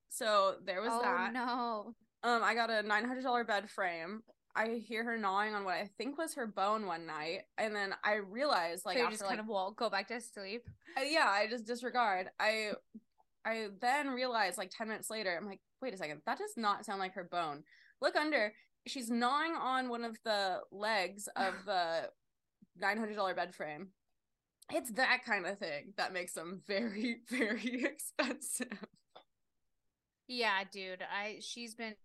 So 0.09 0.55
there 0.63 0.81
was 0.81 0.91
that. 0.91 1.01
oh 1.01 1.01
that. 1.01 1.33
no. 1.33 1.95
Um, 2.23 2.43
I 2.43 2.53
got 2.53 2.69
a 2.69 2.83
nine 2.83 3.05
hundred 3.05 3.23
dollar 3.23 3.43
bed 3.43 3.69
frame. 3.69 4.21
I 4.55 4.81
hear 4.87 5.03
her 5.03 5.17
gnawing 5.17 5.55
on 5.55 5.65
what 5.65 5.73
I 5.73 5.89
think 5.97 6.17
was 6.17 6.35
her 6.35 6.45
bone 6.45 6.85
one 6.85 7.07
night, 7.07 7.41
and 7.57 7.75
then 7.75 7.95
I 8.03 8.15
realized 8.15 8.85
like 8.85 8.95
so 8.95 8.99
you 8.99 9.05
after 9.05 9.13
just 9.13 9.23
like 9.23 9.31
kind 9.31 9.41
of 9.41 9.47
won't 9.47 9.75
go 9.75 9.89
back 9.89 10.07
to 10.09 10.21
sleep. 10.21 10.63
uh, 10.97 11.01
yeah, 11.03 11.27
I 11.27 11.47
just 11.49 11.65
disregard. 11.65 12.27
I 12.39 12.73
I 13.45 13.69
then 13.81 14.09
realized 14.09 14.57
like 14.57 14.69
10 14.69 14.87
minutes 14.87 15.09
later, 15.09 15.35
I'm 15.37 15.47
like, 15.47 15.59
wait 15.81 15.93
a 15.93 15.97
second, 15.97 16.21
that 16.25 16.37
does 16.37 16.53
not 16.55 16.85
sound 16.85 16.99
like 16.99 17.15
her 17.15 17.25
bone. 17.25 17.63
Look 18.01 18.15
under, 18.15 18.53
she's 18.87 19.09
gnawing 19.09 19.53
on 19.53 19.89
one 19.89 20.03
of 20.03 20.17
the 20.23 20.61
legs 20.71 21.27
of 21.35 21.53
the 21.65 22.09
$900 22.81 23.35
bed 23.35 23.53
frame. 23.53 23.89
It's 24.71 24.91
that 24.93 25.25
kind 25.25 25.45
of 25.45 25.59
thing 25.59 25.93
that 25.97 26.13
makes 26.13 26.33
them 26.33 26.61
very, 26.67 27.17
very 27.29 27.83
expensive. 27.83 28.85
Yeah, 30.27 30.63
dude. 30.71 31.01
I 31.01 31.39
she's 31.41 31.75
been 31.75 31.95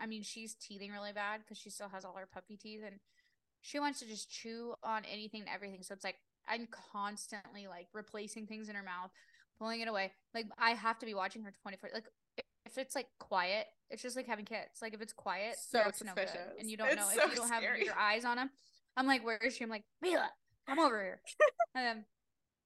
I 0.00 0.06
mean, 0.06 0.22
she's 0.22 0.54
teething 0.54 0.92
really 0.92 1.12
bad 1.12 1.40
because 1.40 1.58
she 1.58 1.70
still 1.70 1.88
has 1.88 2.04
all 2.04 2.14
her 2.16 2.28
puppy 2.32 2.56
teeth 2.56 2.82
and 2.86 3.00
she 3.62 3.80
wants 3.80 3.98
to 3.98 4.06
just 4.06 4.30
chew 4.30 4.74
on 4.82 5.02
anything 5.10 5.40
and 5.40 5.50
everything. 5.52 5.82
So 5.82 5.92
it's 5.92 6.04
like 6.04 6.18
I'm 6.48 6.68
constantly 6.92 7.66
like 7.66 7.88
replacing 7.92 8.46
things 8.46 8.68
in 8.68 8.76
her 8.76 8.82
mouth, 8.82 9.10
pulling 9.58 9.80
it 9.80 9.88
away. 9.88 10.12
Like 10.34 10.46
I 10.58 10.70
have 10.70 10.98
to 11.00 11.06
be 11.06 11.14
watching 11.14 11.42
her 11.42 11.52
24 11.62 11.90
like 11.92 12.06
if- 12.76 12.86
it's 12.86 12.94
like 12.94 13.08
quiet, 13.18 13.66
it's 13.90 14.02
just 14.02 14.16
like 14.16 14.26
having 14.26 14.44
kids. 14.44 14.80
Like 14.82 14.94
if 14.94 15.00
it's 15.00 15.12
quiet, 15.12 15.56
So 15.58 15.78
that's 15.78 16.02
no 16.02 16.12
good. 16.14 16.28
And 16.58 16.70
you 16.70 16.76
don't 16.76 16.88
It's 16.88 16.96
know 16.96 17.08
so 17.08 17.24
if 17.24 17.30
you 17.30 17.36
don't 17.36 17.48
scary. 17.48 17.78
have 17.78 17.86
your 17.86 17.98
eyes 17.98 18.24
on 18.24 18.36
them. 18.36 18.50
I'm 18.96 19.06
like, 19.06 19.24
where 19.24 19.36
is 19.38 19.56
she? 19.56 19.64
I'm 19.64 19.70
like, 19.70 19.84
Mila, 20.02 20.30
come 20.68 20.78
over 20.78 21.02
here. 21.02 21.20
and 21.74 21.84
then 21.84 22.04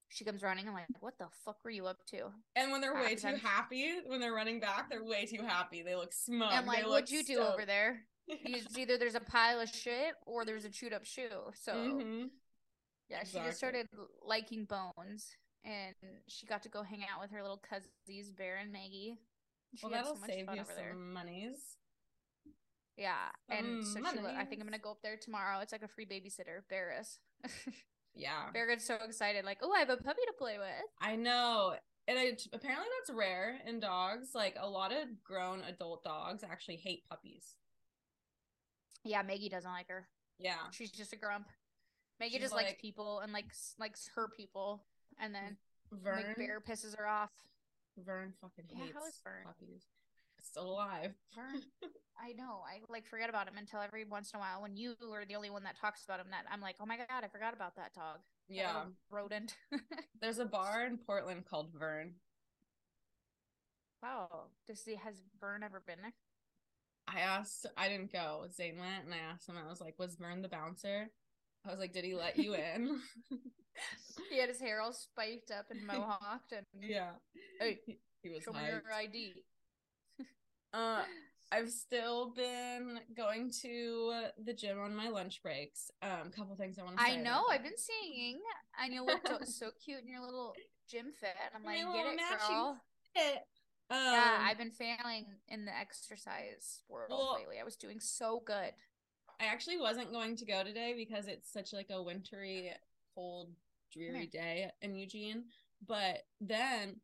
she 0.09 0.23
comes 0.25 0.41
running. 0.43 0.67
I'm 0.67 0.73
like, 0.73 0.85
what 1.01 1.17
the 1.17 1.27
fuck 1.45 1.57
were 1.63 1.69
you 1.71 1.85
up 1.87 2.05
to? 2.07 2.31
And 2.55 2.71
when 2.71 2.81
they're 2.81 2.93
way 2.93 3.15
too 3.15 3.35
happy, 3.41 3.93
when 4.07 4.19
they're 4.19 4.33
running 4.33 4.59
back, 4.59 4.89
they're 4.89 5.03
way 5.03 5.25
too 5.25 5.41
happy. 5.43 5.81
They 5.83 5.95
look 5.95 6.13
smug. 6.13 6.51
I'm 6.51 6.65
like, 6.65 6.85
what'd 6.87 7.09
you 7.11 7.23
do 7.23 7.39
over 7.39 7.53
stoked. 7.53 7.67
there? 7.67 8.01
It's 8.27 8.77
either 8.77 8.97
there's 8.99 9.15
a 9.15 9.19
pile 9.19 9.59
of 9.59 9.69
shit 9.69 10.13
or 10.27 10.45
there's 10.45 10.63
a 10.65 10.69
chewed 10.69 10.93
up 10.93 11.03
shoe. 11.03 11.29
So 11.63 11.73
Mhm. 11.73 12.29
yeah, 13.09 13.23
she 13.23 13.39
just 13.39 13.57
started 13.57 13.87
liking 14.23 14.65
bones, 14.65 15.35
and 15.63 15.95
she 16.27 16.45
got 16.45 16.61
to 16.63 16.69
go 16.69 16.83
hang 16.83 17.01
out 17.11 17.21
with 17.21 17.31
her 17.31 17.41
little 17.41 17.57
cousins, 17.57 18.31
Bear 18.31 18.57
and 18.57 18.71
Maggie. 18.71 19.17
She 19.75 19.85
Well, 19.85 19.91
that'll 19.91 20.15
so 20.15 20.21
save 20.25 20.45
you 20.53 20.61
over 20.61 20.73
there. 20.75 20.91
some 20.91 21.13
monies. 21.13 21.77
Yeah, 22.97 23.15
and 23.47 23.85
so 23.85 23.93
some 23.93 24.05
she, 24.13 24.19
I 24.25 24.43
think 24.43 24.61
I'm 24.61 24.67
gonna 24.67 24.77
go 24.77 24.91
up 24.91 25.01
there 25.01 25.15
tomorrow. 25.15 25.59
It's 25.59 25.71
like 25.71 25.83
a 25.83 25.87
free 25.87 26.05
babysitter. 26.05 26.67
Bear 26.69 26.97
is. 26.99 27.17
Yeah. 28.13 28.49
Bear 28.51 28.67
gets 28.67 28.85
so 28.85 28.95
excited, 28.95 29.45
like, 29.45 29.59
oh, 29.61 29.71
I 29.71 29.79
have 29.79 29.89
a 29.89 29.95
puppy 29.97 30.21
to 30.27 30.33
play 30.37 30.57
with. 30.57 30.67
I 30.99 31.15
know. 31.15 31.75
And 32.07 32.17
it, 32.17 32.47
apparently 32.51 32.87
that's 32.99 33.15
rare 33.15 33.59
in 33.65 33.79
dogs. 33.79 34.29
Like 34.33 34.55
a 34.59 34.67
lot 34.67 34.91
of 34.91 35.23
grown 35.23 35.61
adult 35.61 36.03
dogs 36.03 36.43
actually 36.43 36.77
hate 36.77 37.03
puppies. 37.07 37.55
Yeah, 39.05 39.21
Maggie 39.21 39.47
doesn't 39.49 39.71
like 39.71 39.87
her. 39.87 40.07
Yeah. 40.39 40.57
She's 40.71 40.91
just 40.91 41.13
a 41.13 41.15
grump. 41.15 41.47
Maggie 42.19 42.33
She's 42.33 42.41
just 42.41 42.53
likes 42.55 42.73
people 42.81 43.19
and 43.19 43.31
likes 43.31 43.75
likes 43.79 44.09
her 44.15 44.27
people, 44.35 44.83
and 45.21 45.33
then 45.33 45.55
Vern 45.91 46.23
like 46.27 46.35
Bear 46.35 46.59
pisses 46.59 46.97
her 46.97 47.07
off. 47.07 47.29
Vern 48.05 48.33
fucking 48.41 48.65
Yeah, 48.69 48.85
hates 48.85 48.97
how 48.97 49.05
is 49.07 49.19
Vern? 49.23 49.43
puppies. 49.45 49.83
Still 50.41 50.71
alive. 50.71 51.13
Vern, 51.35 51.61
I 52.17 52.31
know. 52.33 52.61
I 52.65 52.79
like 52.89 53.05
forget 53.05 53.29
about 53.29 53.47
him 53.47 53.57
until 53.57 53.81
every 53.81 54.05
once 54.05 54.31
in 54.33 54.37
a 54.37 54.41
while 54.41 54.61
when 54.61 54.77
you 54.77 54.95
are 55.13 55.25
the 55.25 55.35
only 55.35 55.49
one 55.49 55.63
that 55.63 55.77
talks 55.77 56.03
about 56.05 56.19
him. 56.19 56.27
That 56.31 56.45
I'm 56.51 56.61
like, 56.61 56.75
oh 56.79 56.85
my 56.85 56.97
god, 56.97 57.23
I 57.23 57.27
forgot 57.27 57.53
about 57.53 57.75
that 57.75 57.93
dog. 57.93 58.19
Yeah. 58.47 58.67
little 58.67 58.93
rodent. 59.11 59.55
There's 60.21 60.39
a 60.39 60.45
bar 60.45 60.85
in 60.85 60.97
Portland 60.97 61.45
called 61.45 61.71
Vern. 61.77 62.13
wow. 64.01 64.47
Does 64.67 64.83
he 64.85 64.95
has 64.95 65.21
Vern 65.39 65.63
ever 65.63 65.81
been 65.85 66.01
there? 66.01 66.13
I 67.07 67.19
asked 67.21 67.65
I 67.75 67.89
didn't 67.89 68.11
go. 68.13 68.45
Zane 68.53 68.77
went 68.79 69.05
and 69.05 69.13
I 69.13 69.17
asked 69.17 69.47
him, 69.49 69.55
I 69.57 69.69
was 69.69 69.81
like, 69.81 69.95
was 69.97 70.15
Vern 70.15 70.41
the 70.41 70.49
bouncer? 70.49 71.09
I 71.65 71.71
was 71.71 71.79
like, 71.79 71.93
did 71.93 72.05
he 72.05 72.15
let 72.15 72.37
you 72.37 72.53
in? 72.55 72.99
He 74.29 74.37
had 74.39 74.49
his 74.49 74.59
hair 74.59 74.81
all 74.81 74.91
spiked 74.91 75.51
up 75.51 75.67
and 75.71 75.87
mohawked, 75.87 76.51
and 76.51 76.65
yeah. 76.81 77.11
Hey, 77.59 77.79
He, 77.85 77.97
he 78.21 78.29
was 78.29 78.43
show 78.43 78.51
me 78.51 78.59
your. 78.67 78.83
ID. 78.93 79.33
Uh, 80.73 81.01
I've 81.51 81.71
still 81.71 82.31
been 82.35 82.99
going 83.17 83.51
to 83.63 84.25
the 84.45 84.53
gym 84.53 84.79
on 84.79 84.95
my 84.95 85.09
lunch 85.09 85.41
breaks. 85.41 85.89
Um, 86.03 86.29
couple 86.35 86.55
things 86.55 86.77
I 86.77 86.83
want 86.83 86.97
to 86.99 87.03
say. 87.03 87.13
I 87.13 87.15
know. 87.15 87.45
I've 87.49 87.63
been 87.63 87.77
seeing, 87.77 88.39
and 88.83 88.93
you 88.93 89.03
look 89.03 89.27
so- 89.45 89.71
cute 89.83 90.01
in 90.03 90.07
your 90.09 90.21
little 90.21 90.53
gym 90.87 91.07
fit. 91.19 91.29
I'm 91.55 91.63
like, 91.63 91.77
get 91.77 92.05
it, 92.05 92.19
girl. 92.49 92.77
It. 93.15 93.37
Um, 93.89 93.97
yeah, 93.97 94.37
I've 94.41 94.59
been 94.59 94.69
failing 94.69 95.25
in 95.47 95.65
the 95.65 95.75
exercise 95.75 96.83
world 96.87 97.09
Well- 97.09 97.37
lately. 97.39 97.59
I 97.59 97.63
was 97.63 97.75
doing 97.77 97.99
so 97.99 98.43
good. 98.45 98.73
I 99.39 99.45
actually 99.45 99.77
wasn't 99.77 100.11
going 100.11 100.35
to 100.37 100.45
go 100.45 100.63
today 100.63 100.93
because 100.97 101.27
it's 101.27 101.51
such 101.51 101.71
like 101.73 101.89
a 101.91 102.01
wintry, 102.01 102.71
cold, 103.15 103.49
dreary 103.93 104.27
day 104.27 104.69
in 104.81 104.95
Eugene. 104.95 105.45
But 105.87 106.23
then 106.41 106.97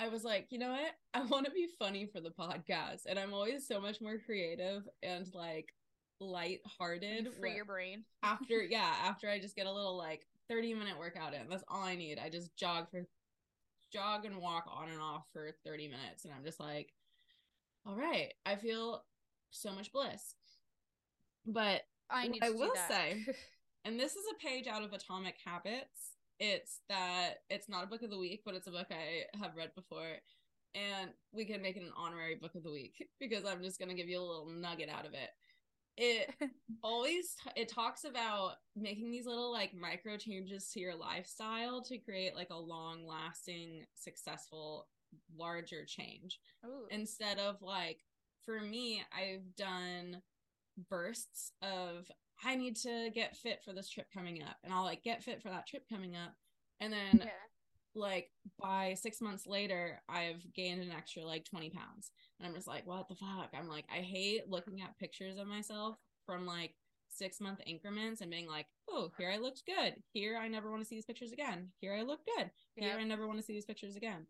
I 0.00 0.08
was 0.08 0.24
like, 0.24 0.48
you 0.50 0.58
know 0.58 0.70
what? 0.72 0.92
I 1.14 1.22
want 1.24 1.46
to 1.46 1.52
be 1.52 1.68
funny 1.78 2.06
for 2.06 2.20
the 2.20 2.30
podcast, 2.30 3.02
and 3.08 3.18
I'm 3.18 3.32
always 3.34 3.66
so 3.66 3.80
much 3.80 4.00
more 4.00 4.18
creative 4.18 4.88
and 5.02 5.26
like 5.34 5.72
lighthearted. 6.20 7.24
You 7.26 7.30
free 7.32 7.50
when- 7.50 7.56
your 7.56 7.64
brain. 7.64 8.04
after 8.22 8.62
yeah, 8.70 8.92
after 9.04 9.28
I 9.28 9.38
just 9.38 9.56
get 9.56 9.66
a 9.66 9.72
little 9.72 9.96
like 9.96 10.26
30 10.48 10.74
minute 10.74 10.98
workout 10.98 11.34
in. 11.34 11.48
That's 11.48 11.64
all 11.68 11.82
I 11.82 11.94
need. 11.94 12.18
I 12.18 12.28
just 12.28 12.56
jog 12.56 12.90
for 12.90 13.06
jog 13.92 14.24
and 14.24 14.38
walk 14.38 14.64
on 14.72 14.88
and 14.88 15.00
off 15.00 15.24
for 15.32 15.50
30 15.64 15.88
minutes 15.88 16.24
and 16.24 16.32
I'm 16.32 16.44
just 16.44 16.60
like 16.60 16.92
all 17.86 17.96
right, 17.96 18.32
I 18.44 18.56
feel 18.56 19.02
so 19.50 19.72
much 19.72 19.90
bliss. 19.90 20.34
But 21.46 21.82
I 22.10 22.28
need 22.28 22.42
I 22.42 22.50
will 22.50 22.74
say- 22.88 23.24
and 23.84 23.98
this 23.98 24.12
is 24.16 24.24
a 24.30 24.46
page 24.46 24.66
out 24.66 24.82
of 24.82 24.92
Atomic 24.92 25.36
Habits. 25.44 26.16
It's 26.38 26.80
that 26.88 27.42
it's 27.50 27.68
not 27.68 27.84
a 27.84 27.86
book 27.86 28.02
of 28.02 28.10
the 28.10 28.18
week, 28.18 28.42
but 28.44 28.54
it's 28.54 28.66
a 28.66 28.70
book 28.70 28.88
I 28.90 29.24
have 29.38 29.56
read 29.56 29.74
before. 29.74 30.16
And 30.74 31.10
we 31.32 31.44
can 31.44 31.60
make 31.60 31.76
it 31.76 31.82
an 31.82 31.92
honorary 31.96 32.36
book 32.36 32.54
of 32.54 32.62
the 32.62 32.70
week 32.70 33.06
because 33.20 33.44
I'm 33.44 33.62
just 33.62 33.78
going 33.78 33.88
to 33.88 33.94
give 33.94 34.08
you 34.08 34.18
a 34.18 34.22
little 34.22 34.46
nugget 34.46 34.88
out 34.88 35.06
of 35.06 35.14
it. 35.14 35.30
It 35.96 36.30
always 36.82 37.34
it 37.56 37.68
talks 37.68 38.04
about 38.04 38.54
making 38.76 39.10
these 39.10 39.26
little 39.26 39.52
like 39.52 39.74
micro 39.74 40.16
changes 40.16 40.70
to 40.72 40.80
your 40.80 40.94
lifestyle 40.94 41.82
to 41.82 41.98
create 41.98 42.34
like 42.34 42.50
a 42.50 42.56
long 42.56 43.06
lasting 43.06 43.84
successful 43.94 44.86
larger 45.36 45.84
change 45.84 46.38
Ooh. 46.64 46.86
instead 46.90 47.38
of 47.38 47.60
like 47.60 47.98
for 48.44 48.60
me 48.60 49.02
i've 49.12 49.56
done 49.56 50.22
bursts 50.88 51.52
of 51.62 52.10
i 52.44 52.54
need 52.54 52.76
to 52.76 53.10
get 53.14 53.36
fit 53.36 53.60
for 53.64 53.72
this 53.72 53.88
trip 53.88 54.06
coming 54.12 54.42
up 54.42 54.56
and 54.64 54.72
i'll 54.72 54.84
like 54.84 55.02
get 55.02 55.22
fit 55.22 55.42
for 55.42 55.48
that 55.48 55.66
trip 55.66 55.84
coming 55.92 56.16
up 56.16 56.34
and 56.80 56.92
then 56.92 57.18
yeah. 57.18 57.30
like 57.94 58.30
by 58.58 58.94
six 58.94 59.20
months 59.20 59.46
later 59.46 60.00
i've 60.08 60.42
gained 60.54 60.82
an 60.82 60.92
extra 60.92 61.24
like 61.24 61.44
20 61.44 61.70
pounds 61.70 62.12
and 62.38 62.48
i'm 62.48 62.54
just 62.54 62.68
like 62.68 62.86
what 62.86 63.08
the 63.08 63.14
fuck 63.14 63.50
i'm 63.58 63.68
like 63.68 63.84
i 63.92 63.98
hate 63.98 64.48
looking 64.48 64.80
at 64.80 64.98
pictures 64.98 65.38
of 65.38 65.46
myself 65.46 65.96
from 66.24 66.46
like 66.46 66.74
six 67.10 67.40
month 67.40 67.60
increments 67.66 68.20
and 68.20 68.30
being 68.30 68.48
like, 68.48 68.66
oh, 68.88 69.10
here 69.18 69.30
I 69.30 69.38
looked 69.38 69.64
good. 69.66 69.94
Here 70.12 70.38
I 70.38 70.48
never 70.48 70.70
want 70.70 70.82
to 70.82 70.88
see 70.88 70.94
these 70.94 71.04
pictures 71.04 71.32
again. 71.32 71.68
Here 71.80 71.94
I 71.94 72.02
look 72.02 72.20
good. 72.36 72.50
Here 72.76 72.88
Yep. 72.88 72.98
I 72.98 73.04
never 73.04 73.26
want 73.26 73.38
to 73.38 73.44
see 73.44 73.52
these 73.52 73.66
pictures 73.66 73.96
again. 73.96 74.26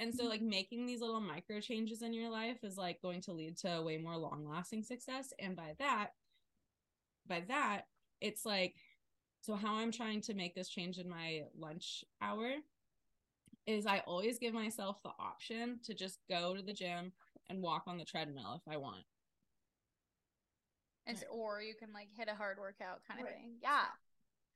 And 0.00 0.14
so 0.14 0.22
mm-hmm. 0.22 0.30
like 0.30 0.42
making 0.42 0.86
these 0.86 1.02
little 1.02 1.20
micro 1.20 1.60
changes 1.60 2.00
in 2.00 2.14
your 2.14 2.30
life 2.30 2.64
is 2.64 2.78
like 2.78 3.02
going 3.02 3.20
to 3.22 3.32
lead 3.32 3.58
to 3.58 3.82
way 3.82 3.98
more 3.98 4.16
long 4.16 4.48
lasting 4.48 4.82
success. 4.82 5.32
And 5.38 5.54
by 5.54 5.74
that, 5.78 6.08
by 7.28 7.44
that, 7.48 7.82
it's 8.22 8.46
like 8.46 8.74
so 9.42 9.54
how 9.54 9.76
I'm 9.76 9.92
trying 9.92 10.22
to 10.22 10.34
make 10.34 10.54
this 10.54 10.68
change 10.68 10.98
in 10.98 11.08
my 11.08 11.42
lunch 11.58 12.02
hour 12.22 12.50
is 13.66 13.86
I 13.86 14.02
always 14.06 14.38
give 14.38 14.54
myself 14.54 14.96
the 15.02 15.12
option 15.18 15.80
to 15.84 15.94
just 15.94 16.18
go 16.28 16.54
to 16.54 16.62
the 16.62 16.72
gym 16.72 17.12
and 17.48 17.62
walk 17.62 17.84
on 17.86 17.98
the 17.98 18.04
treadmill 18.04 18.60
if 18.66 18.72
I 18.72 18.78
want. 18.78 19.04
And 21.06 21.16
s- 21.16 21.24
or 21.30 21.62
you 21.62 21.74
can 21.74 21.92
like 21.92 22.08
hit 22.16 22.28
a 22.28 22.34
hard 22.34 22.58
workout 22.58 23.02
kind 23.06 23.20
of 23.20 23.26
Right. 23.26 23.34
thing. 23.34 23.58
Yeah. 23.62 23.86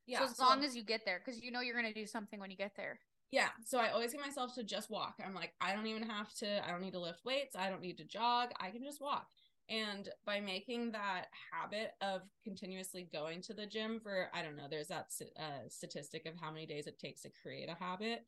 Yeah. 0.07 0.19
so 0.21 0.25
as 0.27 0.39
long 0.39 0.65
as 0.65 0.77
you 0.77 0.83
get 0.83 1.05
there, 1.05 1.21
because 1.25 1.43
you 1.43 1.51
know 1.51 1.61
you're 1.61 1.77
gonna 1.77 1.95
do 1.95 2.07
something 2.07 2.41
when 2.41 2.51
you 2.51 2.57
get 2.57 2.77
there. 2.77 3.01
Yeah, 3.35 3.49
so 3.64 3.79
I 3.79 3.88
always 3.88 4.12
get 4.12 4.20
myself 4.20 4.55
to 4.55 4.62
just 4.62 4.90
walk. 4.90 5.16
I'm 5.25 5.35
like, 5.35 5.55
I 5.61 5.75
don't 5.75 5.88
even 5.88 6.05
have 6.05 6.33
to, 6.35 6.64
I 6.64 6.70
don't 6.70 6.81
need 6.81 6.92
to 6.92 7.01
lift 7.01 7.25
weights, 7.25 7.57
I 7.57 7.68
don't 7.68 7.83
need 7.83 7.99
to 7.99 8.05
jog, 8.05 8.51
I 8.61 8.70
can 8.70 8.85
just 8.85 9.01
walk. 9.01 9.27
And 9.68 10.09
by 10.25 10.38
making 10.38 10.92
that 10.92 11.25
habit 11.51 11.94
of 12.01 12.23
continuously 12.44 13.09
going 13.12 13.42
to 13.42 13.53
the 13.53 13.66
gym 13.66 13.99
for, 13.99 14.29
I 14.33 14.42
don't 14.42 14.57
know, 14.57 14.68
there's 14.70 14.87
that 14.87 15.07
uh, 15.37 15.68
statistic 15.68 16.27
of 16.27 16.35
how 16.40 16.53
many 16.53 16.64
days 16.64 16.87
it 16.87 17.01
takes 17.01 17.23
to 17.23 17.31
create 17.42 17.68
a 17.68 17.75
habit. 17.75 18.25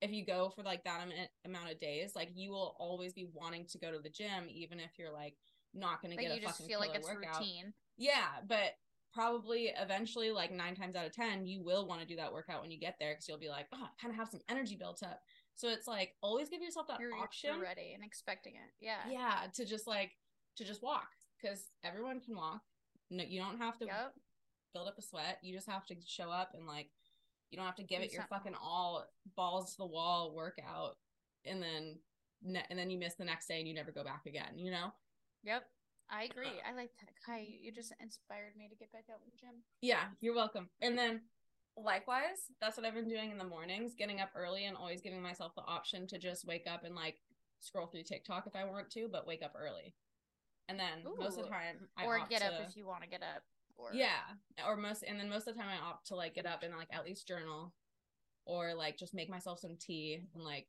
If 0.00 0.10
you 0.10 0.26
go 0.26 0.50
for 0.50 0.64
like 0.64 0.82
that 0.82 1.06
amount 1.44 1.70
of 1.70 1.78
days, 1.78 2.16
like 2.16 2.30
you 2.34 2.50
will 2.50 2.74
always 2.80 3.12
be 3.12 3.28
wanting 3.32 3.66
to 3.66 3.78
go 3.78 3.92
to 3.92 4.00
the 4.00 4.08
gym, 4.10 4.48
even 4.48 4.80
if 4.80 4.98
you're 4.98 5.12
like 5.12 5.36
not 5.74 6.02
going 6.02 6.16
to 6.16 6.20
get 6.20 6.32
you 6.32 6.38
a 6.38 6.40
just 6.40 6.54
fucking 6.54 6.66
feel 6.66 6.80
like 6.80 6.96
it's 6.96 7.06
workout. 7.06 7.38
routine. 7.38 7.72
Yeah, 7.96 8.26
but 8.48 8.72
probably 9.12 9.72
eventually, 9.80 10.30
like 10.30 10.52
nine 10.52 10.74
times 10.74 10.96
out 10.96 11.06
of 11.06 11.12
10, 11.12 11.46
you 11.46 11.62
will 11.62 11.86
want 11.86 12.00
to 12.00 12.06
do 12.06 12.16
that 12.16 12.32
workout 12.32 12.62
when 12.62 12.70
you 12.70 12.78
get 12.78 12.96
there 13.00 13.12
because 13.12 13.28
you'll 13.28 13.38
be 13.38 13.48
like, 13.48 13.66
oh, 13.72 13.78
I 13.82 13.88
kind 14.00 14.12
of 14.12 14.16
have 14.18 14.28
some 14.28 14.40
energy 14.48 14.76
built 14.76 15.02
up. 15.02 15.20
So 15.56 15.68
it's 15.68 15.86
like 15.86 16.14
always 16.22 16.48
give 16.48 16.62
yourself 16.62 16.86
that 16.88 17.00
You're, 17.00 17.14
option. 17.14 17.50
you're 17.54 17.62
ready 17.62 17.92
and 17.94 18.04
expecting 18.04 18.54
it. 18.54 18.70
Yeah. 18.80 18.98
Yeah, 19.10 19.40
to 19.54 19.64
just 19.64 19.86
like, 19.86 20.12
to 20.56 20.64
just 20.64 20.82
walk 20.82 21.08
because 21.40 21.66
everyone 21.84 22.20
can 22.20 22.36
walk. 22.36 22.60
No, 23.10 23.24
you 23.26 23.40
don't 23.40 23.58
have 23.58 23.78
to 23.78 23.86
Yep. 23.86 24.14
build 24.74 24.88
up 24.88 24.98
a 24.98 25.02
sweat. 25.02 25.38
You 25.42 25.54
just 25.54 25.68
have 25.68 25.84
to 25.86 25.96
show 26.06 26.30
up 26.30 26.52
and 26.54 26.66
like, 26.66 26.88
you 27.50 27.56
don't 27.56 27.66
have 27.66 27.76
to 27.76 27.82
give 27.82 27.98
Do 28.00 28.04
it 28.06 28.12
your 28.12 28.26
fucking 28.30 28.54
all 28.62 29.04
balls 29.36 29.72
to 29.72 29.78
the 29.78 29.86
wall 29.86 30.32
workout 30.34 30.96
and 31.44 31.60
then, 31.62 31.98
ne- 32.42 32.64
and 32.70 32.78
then 32.78 32.90
you 32.90 32.98
miss 32.98 33.16
the 33.16 33.24
next 33.24 33.48
day 33.48 33.58
and 33.58 33.66
you 33.68 33.74
never 33.74 33.90
go 33.90 34.04
back 34.04 34.22
again, 34.26 34.56
you 34.56 34.70
know? 34.70 34.92
Yep. 35.42 35.64
I 36.10 36.22
uh, 36.22 36.28
agree. 36.30 36.60
I 36.68 36.74
like 36.74 36.90
that. 37.00 37.10
Kai, 37.24 37.46
you 37.60 37.72
just 37.72 37.92
inspired 38.00 38.56
me 38.56 38.68
to 38.68 38.76
get 38.76 38.92
back 38.92 39.04
out 39.10 39.20
in 39.24 39.30
the 39.30 39.38
gym. 39.38 39.62
Yeah, 39.80 40.04
you're 40.20 40.34
welcome. 40.34 40.68
And 40.80 40.98
then 40.98 41.22
likewise, 41.76 42.50
that's 42.60 42.76
what 42.76 42.86
I've 42.86 42.94
been 42.94 43.08
doing 43.08 43.30
in 43.30 43.38
the 43.38 43.44
mornings, 43.44 43.94
getting 43.94 44.20
up 44.20 44.30
early 44.34 44.64
and 44.64 44.76
always 44.76 45.00
giving 45.00 45.22
myself 45.22 45.54
the 45.54 45.62
option 45.62 46.06
to 46.08 46.18
just 46.18 46.46
wake 46.46 46.66
up 46.70 46.84
and 46.84 46.94
like 46.94 47.16
scroll 47.60 47.86
through 47.86 48.02
TikTok 48.04 48.46
if 48.46 48.56
I 48.56 48.64
want 48.64 48.90
to, 48.90 49.08
but 49.10 49.26
wake 49.26 49.42
up 49.42 49.54
early. 49.56 49.94
And 50.68 50.78
then 50.78 51.04
most 51.18 51.38
of 51.38 51.44
the 51.44 51.50
time 51.50 51.88
I 51.96 52.06
or 52.06 52.20
get 52.28 52.42
up 52.42 52.56
to- 52.58 52.64
if 52.64 52.76
you 52.76 52.86
want 52.86 53.02
to 53.02 53.08
get 53.08 53.22
up. 53.22 53.42
Or 53.76 53.92
Yeah. 53.94 54.20
Or 54.66 54.76
most 54.76 55.02
and 55.02 55.18
then 55.18 55.30
most 55.30 55.48
of 55.48 55.54
the 55.54 55.60
time 55.60 55.70
I 55.70 55.82
opt 55.82 56.08
to 56.08 56.14
like 56.14 56.34
get 56.34 56.46
up 56.46 56.62
and 56.62 56.76
like 56.76 56.88
at 56.92 57.04
least 57.04 57.26
journal 57.26 57.72
or 58.44 58.74
like 58.74 58.98
just 58.98 59.14
make 59.14 59.30
myself 59.30 59.58
some 59.58 59.76
tea 59.76 60.20
and 60.34 60.44
like 60.44 60.66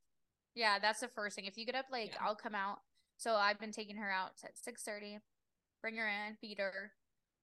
Yeah, 0.55 0.79
that's 0.79 1.01
the 1.01 1.09
first 1.09 1.35
thing. 1.35 1.45
If 1.45 1.57
you 1.57 1.65
get 1.65 1.75
up 1.75 1.87
like 1.91 2.13
Yeah. 2.13 2.19
I'll 2.21 2.35
come 2.35 2.55
out. 2.55 2.79
So 3.17 3.35
I've 3.35 3.59
been 3.59 3.71
taking 3.71 3.97
her 3.97 4.09
out 4.09 4.31
at 4.43 4.57
six 4.57 4.81
thirty, 4.83 5.19
bring 5.81 5.95
her 5.97 6.07
in, 6.07 6.35
feed 6.35 6.59
her, 6.59 6.91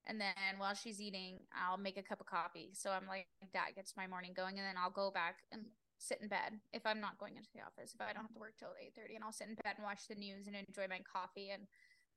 and 0.06 0.20
then 0.20 0.58
while 0.58 0.74
she's 0.74 1.00
eating, 1.00 1.40
I'll 1.52 1.76
make 1.76 1.98
a 1.98 2.02
cup 2.02 2.20
of 2.20 2.26
coffee. 2.26 2.70
So 2.72 2.90
I'm 2.90 3.06
like 3.06 3.26
that 3.52 3.74
gets 3.74 3.96
my 3.96 4.06
morning 4.06 4.32
going, 4.34 4.58
and 4.58 4.66
then 4.66 4.76
I'll 4.80 4.90
go 4.90 5.10
back 5.10 5.40
and 5.52 5.62
sit 5.98 6.20
in 6.22 6.28
bed 6.28 6.60
if 6.72 6.86
I'm 6.86 7.00
not 7.00 7.18
going 7.18 7.36
into 7.36 7.50
the 7.54 7.60
office. 7.60 7.92
If 7.94 8.00
I 8.00 8.12
don't 8.12 8.22
have 8.22 8.32
to 8.34 8.40
work 8.40 8.54
till 8.58 8.72
eight 8.80 8.94
thirty, 8.96 9.16
and 9.16 9.24
I'll 9.24 9.32
sit 9.32 9.48
in 9.48 9.54
bed 9.54 9.74
and 9.76 9.84
watch 9.84 10.08
the 10.08 10.14
news 10.14 10.46
and 10.46 10.56
enjoy 10.56 10.86
my 10.88 11.00
coffee 11.10 11.50
and 11.50 11.66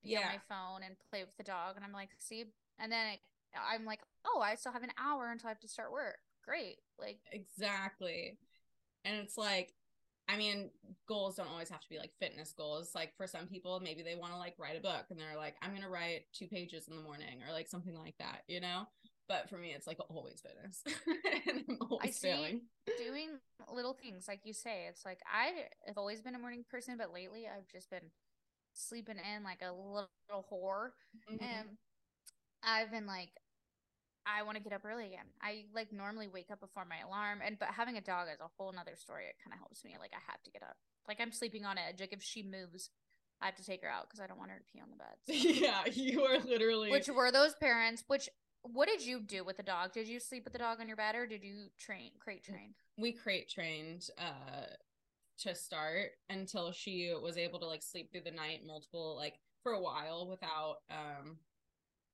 be 0.04 0.16
on 0.18 0.24
my 0.24 0.40
phone 0.50 0.84
and 0.86 0.96
play 1.10 1.24
with 1.24 1.36
the 1.38 1.44
dog. 1.44 1.76
And 1.76 1.86
I'm 1.86 1.92
like, 1.92 2.10
see, 2.18 2.46
and 2.80 2.92
then 2.92 3.14
it, 3.14 3.20
I'm 3.54 3.86
like, 3.86 4.00
oh, 4.26 4.42
I 4.42 4.56
still 4.56 4.72
have 4.72 4.84
an 4.84 4.96
hour 4.98 5.32
until 5.32 5.48
I 5.48 5.52
have 5.52 5.60
to 5.60 5.68
start 5.68 5.92
work. 5.92 6.18
Great, 6.46 6.78
like 6.98 7.20
Exactly. 7.32 8.38
And 9.06 9.18
it's 9.18 9.38
like, 9.38 9.74
I 10.32 10.38
mean, 10.38 10.70
goals 11.08 11.36
don't 11.36 11.50
always 11.50 11.70
have 11.70 11.82
to 11.82 11.90
be 11.90 11.98
like 12.00 12.12
fitness 12.20 12.54
goals. 12.58 12.92
Like 12.96 13.12
for 13.18 13.28
some 13.28 13.48
people, 13.48 13.80
maybe 13.84 14.02
they 14.02 14.16
want 14.16 14.32
to 14.34 14.40
like 14.40 14.56
write 14.58 14.78
a 14.78 14.82
book 14.82 15.06
and 15.10 15.20
they're 15.20 15.36
like, 15.38 15.56
I'm 15.62 15.72
going 15.72 15.82
to 15.84 15.90
write 15.90 16.22
two 16.34 16.48
pages 16.48 16.88
in 16.88 16.96
the 16.96 17.02
morning 17.02 17.42
or 17.48 17.52
like 17.52 17.68
something 17.68 17.96
like 17.98 18.16
that, 18.20 18.44
you 18.48 18.62
know? 18.62 18.84
But 19.28 19.50
for 19.50 19.58
me, 19.58 19.74
it's 19.76 19.88
like 19.88 20.00
always 20.10 20.42
fitness. 20.42 20.84
and 21.48 21.64
I'm 21.70 21.78
always 21.92 22.16
see. 22.18 22.28
failing. 22.30 22.62
doing 22.98 23.30
little 23.72 23.94
things 23.94 24.28
like 24.28 24.42
you 24.44 24.54
say 24.54 24.86
it's 24.90 25.06
like 25.06 25.20
i 25.32 25.52
have 25.88 25.98
always 25.98 26.20
been 26.22 26.36
a 26.36 26.40
morning 26.40 26.66
person 26.70 26.98
but 26.98 27.14
lately 27.14 27.46
i've 27.48 27.68
just 27.72 27.90
been 27.90 28.10
sleeping 28.74 29.16
in 29.36 29.44
like 29.44 29.62
a 29.62 29.72
little, 29.72 30.10
whore 30.52 30.90
Mhm. 31.32 31.42
and 31.42 31.70
i've 32.64 32.92
been 32.92 33.06
like 33.06 33.30
i 34.26 34.44
want 34.44 34.58
to 34.58 34.64
get 34.64 34.74
up 34.74 34.86
early 34.86 35.08
again. 35.08 35.26
I 35.42 35.66
like 35.74 35.92
normally 35.92 36.28
wake 36.28 36.52
up 36.52 36.60
before 36.60 36.86
my 36.86 37.00
alarm 37.06 37.40
and 37.46 37.58
but 37.60 37.70
having 37.70 37.98
a 37.98 38.02
dog 38.02 38.28
is 38.34 38.40
a 38.40 38.50
whole 38.58 38.72
nother 38.72 38.96
story. 38.96 39.26
It 39.26 39.36
kind 39.44 39.54
of 39.54 39.60
helps 39.60 39.84
me 39.84 39.96
like 40.00 40.12
i 40.14 40.32
have 40.32 40.42
to 40.44 40.52
get 40.52 40.64
up. 40.64 40.78
Like 41.08 41.20
i'm 41.20 41.32
sleeping 41.32 41.66
on 41.66 41.78
edge. 41.78 42.00
Like 42.00 42.14
if 42.14 42.22
she 42.24 42.44
moves 42.44 42.90
i 43.42 43.46
have 43.46 43.56
to 43.56 43.66
take 43.66 43.82
her 43.82 43.90
out 43.90 44.08
because 44.08 44.20
i 44.20 44.28
don't 44.28 44.38
want 44.38 44.52
her 44.52 44.58
to 44.58 44.64
pee 44.72 44.80
on 44.82 44.90
the 44.92 44.98
bed 44.98 45.18
so. 45.26 45.34
yeah, 45.66 45.86
you 45.92 46.22
are 46.24 46.40
literally. 46.40 46.92
which 46.92 47.08
were 47.10 47.32
those 47.32 47.56
parents 47.56 48.04
which 48.08 48.30
what 48.64 48.88
did 48.88 49.04
you 49.04 49.20
do 49.20 49.44
with 49.44 49.58
the 49.58 49.64
dog? 49.64 49.92
Did 49.92 50.08
you 50.08 50.20
sleep 50.20 50.44
with 50.44 50.54
the 50.54 50.60
dog 50.60 50.80
on 50.80 50.88
your 50.88 50.96
bed 50.96 51.16
or 51.16 51.26
did 51.26 51.44
you 51.44 51.70
train 51.80 52.12
crate 52.20 52.44
train? 52.44 52.76
we 52.98 53.12
crate 53.12 53.50
trained 53.50 54.08
uh 54.20 54.68
to 55.40 55.56
start 55.56 56.12
until 56.30 56.72
she 56.72 57.12
was 57.20 57.36
able 57.38 57.58
to 57.60 57.66
like 57.66 57.82
sleep 57.82 58.12
through 58.12 58.22
the 58.22 58.30
night 58.30 58.60
multiple 58.64 59.16
like 59.16 59.40
for 59.64 59.72
a 59.72 59.82
while 59.82 60.28
without 60.30 60.76
um 60.92 61.38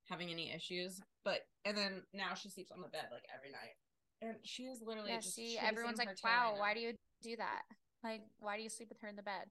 having 0.10 0.30
any 0.30 0.52
issues 0.54 1.02
but 1.24 1.42
and 1.66 1.78
then 1.78 2.02
now 2.14 2.34
she 2.34 2.50
sleeps 2.50 2.72
on 2.72 2.82
the 2.82 2.88
bed 2.88 3.06
like 3.12 3.26
every 3.36 3.52
night 3.52 3.76
and 4.22 4.36
she 4.44 4.64
is 4.64 4.82
literally 4.86 5.12
Yeah, 5.12 5.20
just 5.20 5.36
see, 5.36 5.58
everyone's 5.58 5.98
like, 5.98 6.10
wow, 6.24 6.56
why 6.58 6.74
do 6.74 6.80
you 6.80 6.94
do 7.22 7.36
that? 7.38 7.62
Like, 8.04 8.22
why 8.40 8.58
do 8.58 8.64
you 8.64 8.70
sleep 8.70 8.90
with 8.90 9.00
her 9.02 9.08
in 9.08 9.16
the 9.16 9.22
bed? 9.24 9.46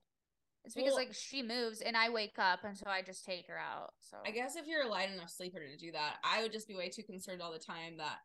It's 0.64 0.74
because 0.74 0.90
Well- 0.90 1.04
like 1.04 1.14
she 1.14 1.42
moves 1.42 1.80
and 1.80 1.96
I 1.96 2.08
wake 2.08 2.38
up 2.38 2.64
and 2.64 2.76
so 2.76 2.86
I 2.88 3.02
just 3.02 3.24
take 3.24 3.46
her 3.46 3.58
out. 3.58 3.94
So 4.00 4.18
I 4.24 4.32
guess 4.32 4.56
if 4.56 4.66
you're 4.66 4.82
a 4.82 4.88
light 4.88 5.10
enough 5.10 5.30
sleeper 5.30 5.60
to 5.60 5.76
do 5.76 5.92
that, 5.92 6.16
I 6.24 6.42
would 6.42 6.52
just 6.52 6.66
be 6.66 6.74
way 6.74 6.88
too 6.88 7.04
concerned 7.04 7.40
all 7.42 7.52
the 7.52 7.58
time 7.60 7.98
that 7.98 8.18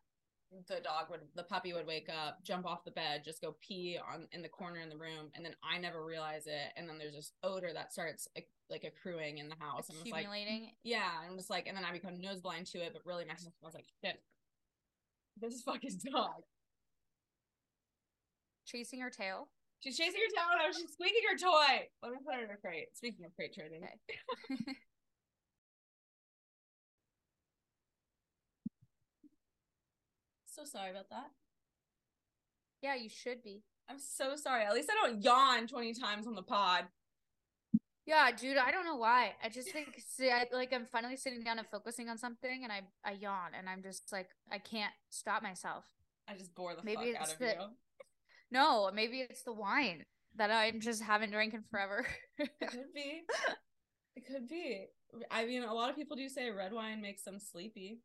the 0.68 0.80
dog 0.80 1.10
would 1.10 1.20
the 1.34 1.42
puppy 1.42 1.72
would 1.72 1.86
wake 1.86 2.08
up, 2.08 2.42
jump 2.44 2.66
off 2.66 2.84
the 2.84 2.90
bed, 2.90 3.22
just 3.24 3.40
go 3.40 3.56
pee 3.60 3.98
on 3.98 4.28
in 4.32 4.42
the 4.42 4.48
corner 4.48 4.80
in 4.80 4.88
the 4.88 4.96
room, 4.96 5.30
and 5.34 5.44
then 5.44 5.54
I 5.62 5.78
never 5.78 6.04
realize 6.04 6.46
it, 6.46 6.72
and 6.76 6.88
then 6.88 6.98
there's 6.98 7.14
this 7.14 7.32
odor 7.42 7.70
that 7.72 7.92
starts 7.92 8.28
like, 8.70 8.84
accruing 8.84 9.38
in 9.38 9.48
the 9.48 9.56
house, 9.58 9.88
and 9.88 9.98
it's 9.98 10.10
like 10.10 10.24
accumulating. 10.24 10.70
yeah, 10.82 11.10
I'm 11.28 11.36
just 11.36 11.50
like, 11.50 11.66
and 11.66 11.76
then 11.76 11.84
I 11.84 11.92
become 11.92 12.20
nose 12.20 12.40
blind 12.40 12.66
to 12.68 12.78
it, 12.78 12.92
but 12.92 13.02
really 13.04 13.24
my 13.24 13.32
husband 13.32 13.54
was 13.62 13.74
like, 13.74 13.86
shit, 14.04 14.22
this 15.40 15.54
is 15.54 15.62
fucking 15.62 15.90
dog. 16.12 16.42
chasing 18.66 19.00
her 19.00 19.10
tail. 19.10 19.48
She's 19.80 19.96
chasing 19.96 20.20
her 20.20 20.32
tail 20.34 20.64
and 20.64 20.74
she's 20.74 20.92
squeaking 20.92 21.22
her 21.30 21.36
toy. 21.36 21.88
Let 22.02 22.12
me 22.12 22.18
put 22.24 22.36
her 22.36 22.44
in 22.44 22.50
a 22.50 22.56
crate. 22.56 22.88
Speaking 22.94 23.24
of 23.24 23.34
crate 23.34 23.52
training. 23.52 23.82
Okay. 23.82 24.76
So 30.54 30.64
sorry 30.64 30.90
about 30.90 31.08
that. 31.10 31.30
yeah, 32.82 32.94
you 32.94 33.08
should 33.08 33.42
be. 33.42 33.62
I'm 33.88 33.98
so 33.98 34.36
sorry. 34.36 34.64
At 34.64 34.74
least 34.74 34.90
I 34.90 35.06
don't 35.06 35.22
yawn 35.22 35.66
20 35.66 35.94
times 35.94 36.26
on 36.26 36.34
the 36.34 36.42
pod. 36.42 36.84
Yeah, 38.04 38.30
dude, 38.36 38.56
I 38.58 38.70
don't 38.70 38.84
know 38.84 38.96
why. 38.96 39.32
I 39.42 39.48
just 39.48 39.70
think 39.72 39.88
see, 40.06 40.30
I, 40.30 40.46
like 40.52 40.72
I'm 40.72 40.86
finally 40.86 41.16
sitting 41.16 41.42
down 41.42 41.58
and 41.58 41.68
focusing 41.68 42.08
on 42.08 42.18
something, 42.18 42.64
and 42.64 42.72
I 42.72 42.80
I 43.04 43.12
yawn, 43.12 43.52
and 43.56 43.68
I'm 43.68 43.80
just 43.82 44.10
like 44.12 44.28
I 44.50 44.58
can't 44.58 44.92
stop 45.10 45.42
myself. 45.42 45.84
I 46.28 46.34
just 46.34 46.54
bore 46.54 46.74
the 46.74 46.82
Maybe 46.82 47.12
fuck 47.12 47.16
out 47.16 47.22
it's 47.22 47.32
of 47.34 47.38
the- 47.38 47.46
you. 47.46 47.66
No, 48.50 48.90
maybe 48.92 49.20
it's 49.20 49.44
the 49.44 49.52
wine 49.54 50.04
that 50.36 50.50
I 50.50 50.72
just 50.72 51.02
haven't 51.02 51.30
drank 51.30 51.54
in 51.54 51.62
forever. 51.70 52.04
It 52.38 52.50
could 52.68 52.92
be. 52.94 53.22
It 54.14 54.26
could 54.26 54.46
be. 54.46 54.84
I 55.30 55.46
mean, 55.46 55.62
a 55.62 55.72
lot 55.72 55.88
of 55.88 55.96
people 55.96 56.18
do 56.18 56.28
say 56.28 56.50
red 56.50 56.74
wine 56.74 57.00
makes 57.00 57.22
them 57.22 57.38
sleepy. 57.40 58.00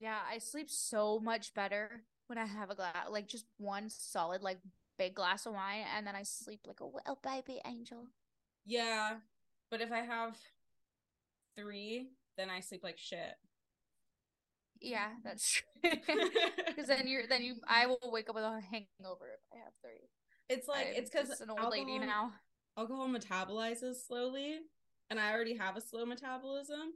Yeah, 0.00 0.18
I 0.30 0.38
sleep 0.38 0.70
so 0.70 1.18
much 1.18 1.54
better 1.54 2.02
when 2.28 2.38
I 2.38 2.46
have 2.46 2.70
a 2.70 2.74
glass, 2.74 2.94
like 3.10 3.26
just 3.26 3.46
one 3.58 3.90
solid, 3.90 4.42
like 4.42 4.58
big 4.96 5.14
glass 5.14 5.46
of 5.46 5.54
wine, 5.54 5.84
and 5.96 6.06
then 6.06 6.14
I 6.14 6.22
sleep 6.22 6.60
like 6.66 6.80
a 6.80 6.84
little 6.84 7.18
baby 7.22 7.60
angel. 7.66 8.06
Yeah, 8.64 9.16
but 9.70 9.80
if 9.80 9.90
I 9.90 10.00
have 10.00 10.36
three, 11.56 12.10
then 12.36 12.50
I 12.50 12.60
sleep 12.60 12.84
like 12.84 12.98
shit. 12.98 13.34
Yeah, 14.80 15.08
that's 15.24 15.50
true. 15.50 15.90
Because 16.68 16.86
then 16.86 17.08
you're, 17.08 17.26
then 17.26 17.42
you, 17.42 17.56
I 17.66 17.86
will 17.86 17.98
wake 18.04 18.28
up 18.28 18.36
with 18.36 18.44
a 18.44 18.60
hangover 18.60 19.30
if 19.34 19.40
I 19.52 19.56
have 19.64 19.72
three. 19.82 20.08
it's 20.48 20.68
like 20.68 20.88
I'm 20.88 20.94
it's 20.94 21.10
because 21.10 21.40
an 21.40 21.50
old 21.50 21.72
lady 21.72 21.98
now. 21.98 22.32
Alcohol 22.76 23.08
metabolizes 23.08 24.06
slowly, 24.06 24.58
and 25.10 25.18
I 25.18 25.32
already 25.32 25.56
have 25.56 25.76
a 25.76 25.80
slow 25.80 26.06
metabolism. 26.06 26.92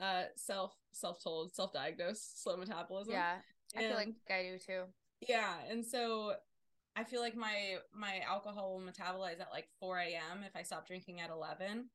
Uh 0.00 0.24
self 0.36 0.74
self-told 0.92 1.54
self-diagnosed 1.54 2.42
slow 2.42 2.56
metabolism 2.56 3.12
Yeah. 3.14 3.36
I 3.76 3.80
feel 3.80 3.94
like 3.94 4.14
I 4.30 4.42
do 4.42 4.58
too. 4.58 4.82
yeah 5.20 5.54
and 5.70 5.84
so 5.84 6.34
i 6.96 7.04
feel 7.04 7.20
like 7.20 7.36
my 7.36 7.76
my 7.92 8.20
alcohol 8.28 8.74
will 8.74 8.80
metabolize 8.86 9.40
at 9.40 9.48
like 9.52 9.68
4 9.80 9.98
a.m 9.98 10.44
if 10.46 10.54
i 10.56 10.62
stop 10.62 10.86
drinking 10.86 11.20
at 11.20 11.30
11 11.30 11.88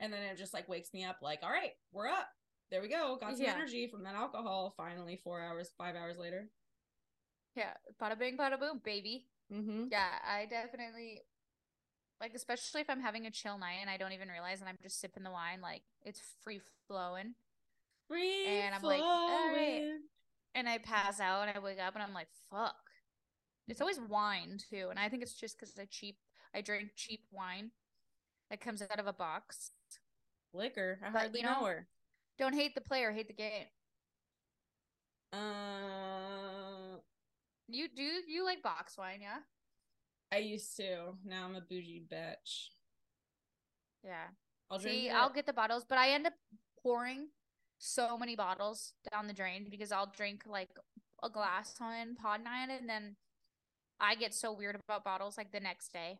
and 0.00 0.12
then 0.12 0.22
it 0.22 0.36
just 0.36 0.54
like 0.54 0.68
wakes 0.68 0.92
me 0.92 1.04
up 1.04 1.18
like 1.22 1.40
all 1.42 1.50
right 1.50 1.72
we're 1.92 2.08
up 2.08 2.28
there 2.70 2.82
we 2.82 2.88
go 2.88 3.16
got 3.20 3.36
some 3.36 3.46
Yeah. 3.46 3.54
energy 3.56 3.86
from 3.86 4.02
that 4.04 4.14
alcohol 4.14 4.74
finally 4.76 5.20
four 5.22 5.40
hours 5.40 5.70
five 5.78 5.96
hours 5.96 6.18
later 6.18 6.48
Yeah. 7.56 7.74
Bada 8.00 8.18
bing, 8.18 8.36
bada 8.36 8.58
boom, 8.58 8.80
baby. 8.84 9.26
mm-hmm 9.52 9.84
Yeah, 9.90 10.18
I 10.26 10.46
definitely 10.46 11.22
like, 12.24 12.34
especially 12.34 12.80
if 12.80 12.88
I'm 12.88 13.02
having 13.02 13.26
a 13.26 13.30
chill 13.30 13.58
night 13.58 13.76
and 13.82 13.90
I 13.90 13.98
don't 13.98 14.12
even 14.12 14.30
realize 14.30 14.60
and 14.60 14.68
I'm 14.68 14.78
just 14.82 14.98
sipping 14.98 15.24
the 15.24 15.30
wine, 15.30 15.60
like 15.60 15.82
it's 16.02 16.22
free 16.42 16.62
flowing. 16.88 17.34
Free 18.08 18.46
And 18.46 18.74
I'm 18.74 18.80
like, 18.82 19.02
all 19.02 19.28
right. 19.52 19.92
And 20.54 20.66
I 20.66 20.78
pass 20.78 21.20
out 21.20 21.46
and 21.46 21.54
I 21.54 21.60
wake 21.60 21.78
up 21.78 21.92
and 21.94 22.02
I'm 22.02 22.14
like, 22.14 22.28
fuck. 22.50 22.76
It's 23.68 23.82
always 23.82 24.00
wine 24.00 24.58
too, 24.70 24.88
and 24.90 24.98
I 24.98 25.10
think 25.10 25.22
it's 25.22 25.34
just 25.34 25.58
because 25.58 25.74
I 25.78 25.84
cheap, 25.90 26.16
I 26.54 26.62
drink 26.62 26.90
cheap 26.96 27.24
wine 27.30 27.70
that 28.50 28.60
comes 28.60 28.80
out 28.80 28.98
of 28.98 29.06
a 29.06 29.12
box. 29.12 29.72
liquor 30.54 30.98
i 31.04 31.10
But, 31.10 31.18
hardly 31.18 31.40
you 31.40 31.46
know 31.46 31.60
know- 31.60 31.66
her 31.66 31.86
Don't 32.38 32.54
hate 32.54 32.74
the 32.74 32.80
player, 32.80 33.12
hate 33.12 33.28
the 33.28 33.34
game. 33.34 33.66
uh 35.32 36.96
You 37.68 37.88
do 37.94 38.02
you 38.02 38.44
like 38.46 38.62
box 38.62 38.96
wine, 38.96 39.20
yeah? 39.20 39.40
I 40.32 40.38
used 40.38 40.76
to 40.76 41.14
now 41.24 41.44
i'm 41.46 41.54
a 41.54 41.60
bougie 41.60 42.02
bitch 42.12 42.68
Yeah. 44.04 44.28
i'll 44.70 44.78
See. 44.80 45.08
I'll 45.10 45.30
get 45.32 45.46
the 45.46 45.52
bottles, 45.52 45.84
but 45.88 45.98
I 45.98 46.10
end 46.10 46.26
up 46.26 46.34
pouring 46.82 47.28
so 47.78 48.18
many 48.18 48.36
bottles 48.36 48.92
down 49.10 49.26
the 49.26 49.32
drain 49.34 49.66
because 49.70 49.92
I'll 49.92 50.12
drink 50.16 50.42
like 50.46 50.70
a 51.22 51.28
glass 51.30 51.74
on 51.80 52.14
pod 52.16 52.42
night 52.44 52.68
and 52.70 52.88
then 52.88 53.16
I 54.00 54.14
get 54.14 54.34
so 54.34 54.52
weird 54.52 54.76
about 54.76 55.04
bottles 55.04 55.36
like 55.38 55.52
the 55.52 55.60
next 55.60 55.92
day. 55.92 56.18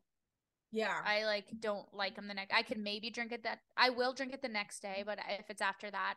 yeah 0.73 0.99
I 1.05 1.25
like 1.25 1.47
don't 1.61 1.93
like 1.93 2.17
them 2.17 2.29
the 2.29 2.35
next. 2.35 2.55
I 2.55 2.62
can 2.62 2.83
maybe 2.83 3.11
drink 3.11 3.33
it 3.33 3.43
that 3.45 3.61
I 3.77 3.90
will 3.90 4.12
drink 4.12 4.33
it 4.33 4.43
the 4.43 4.49
next 4.49 4.81
day, 4.81 5.03
but 5.05 5.19
if 5.40 5.51
it's 5.51 5.62
after 5.62 5.90
that, 5.90 6.14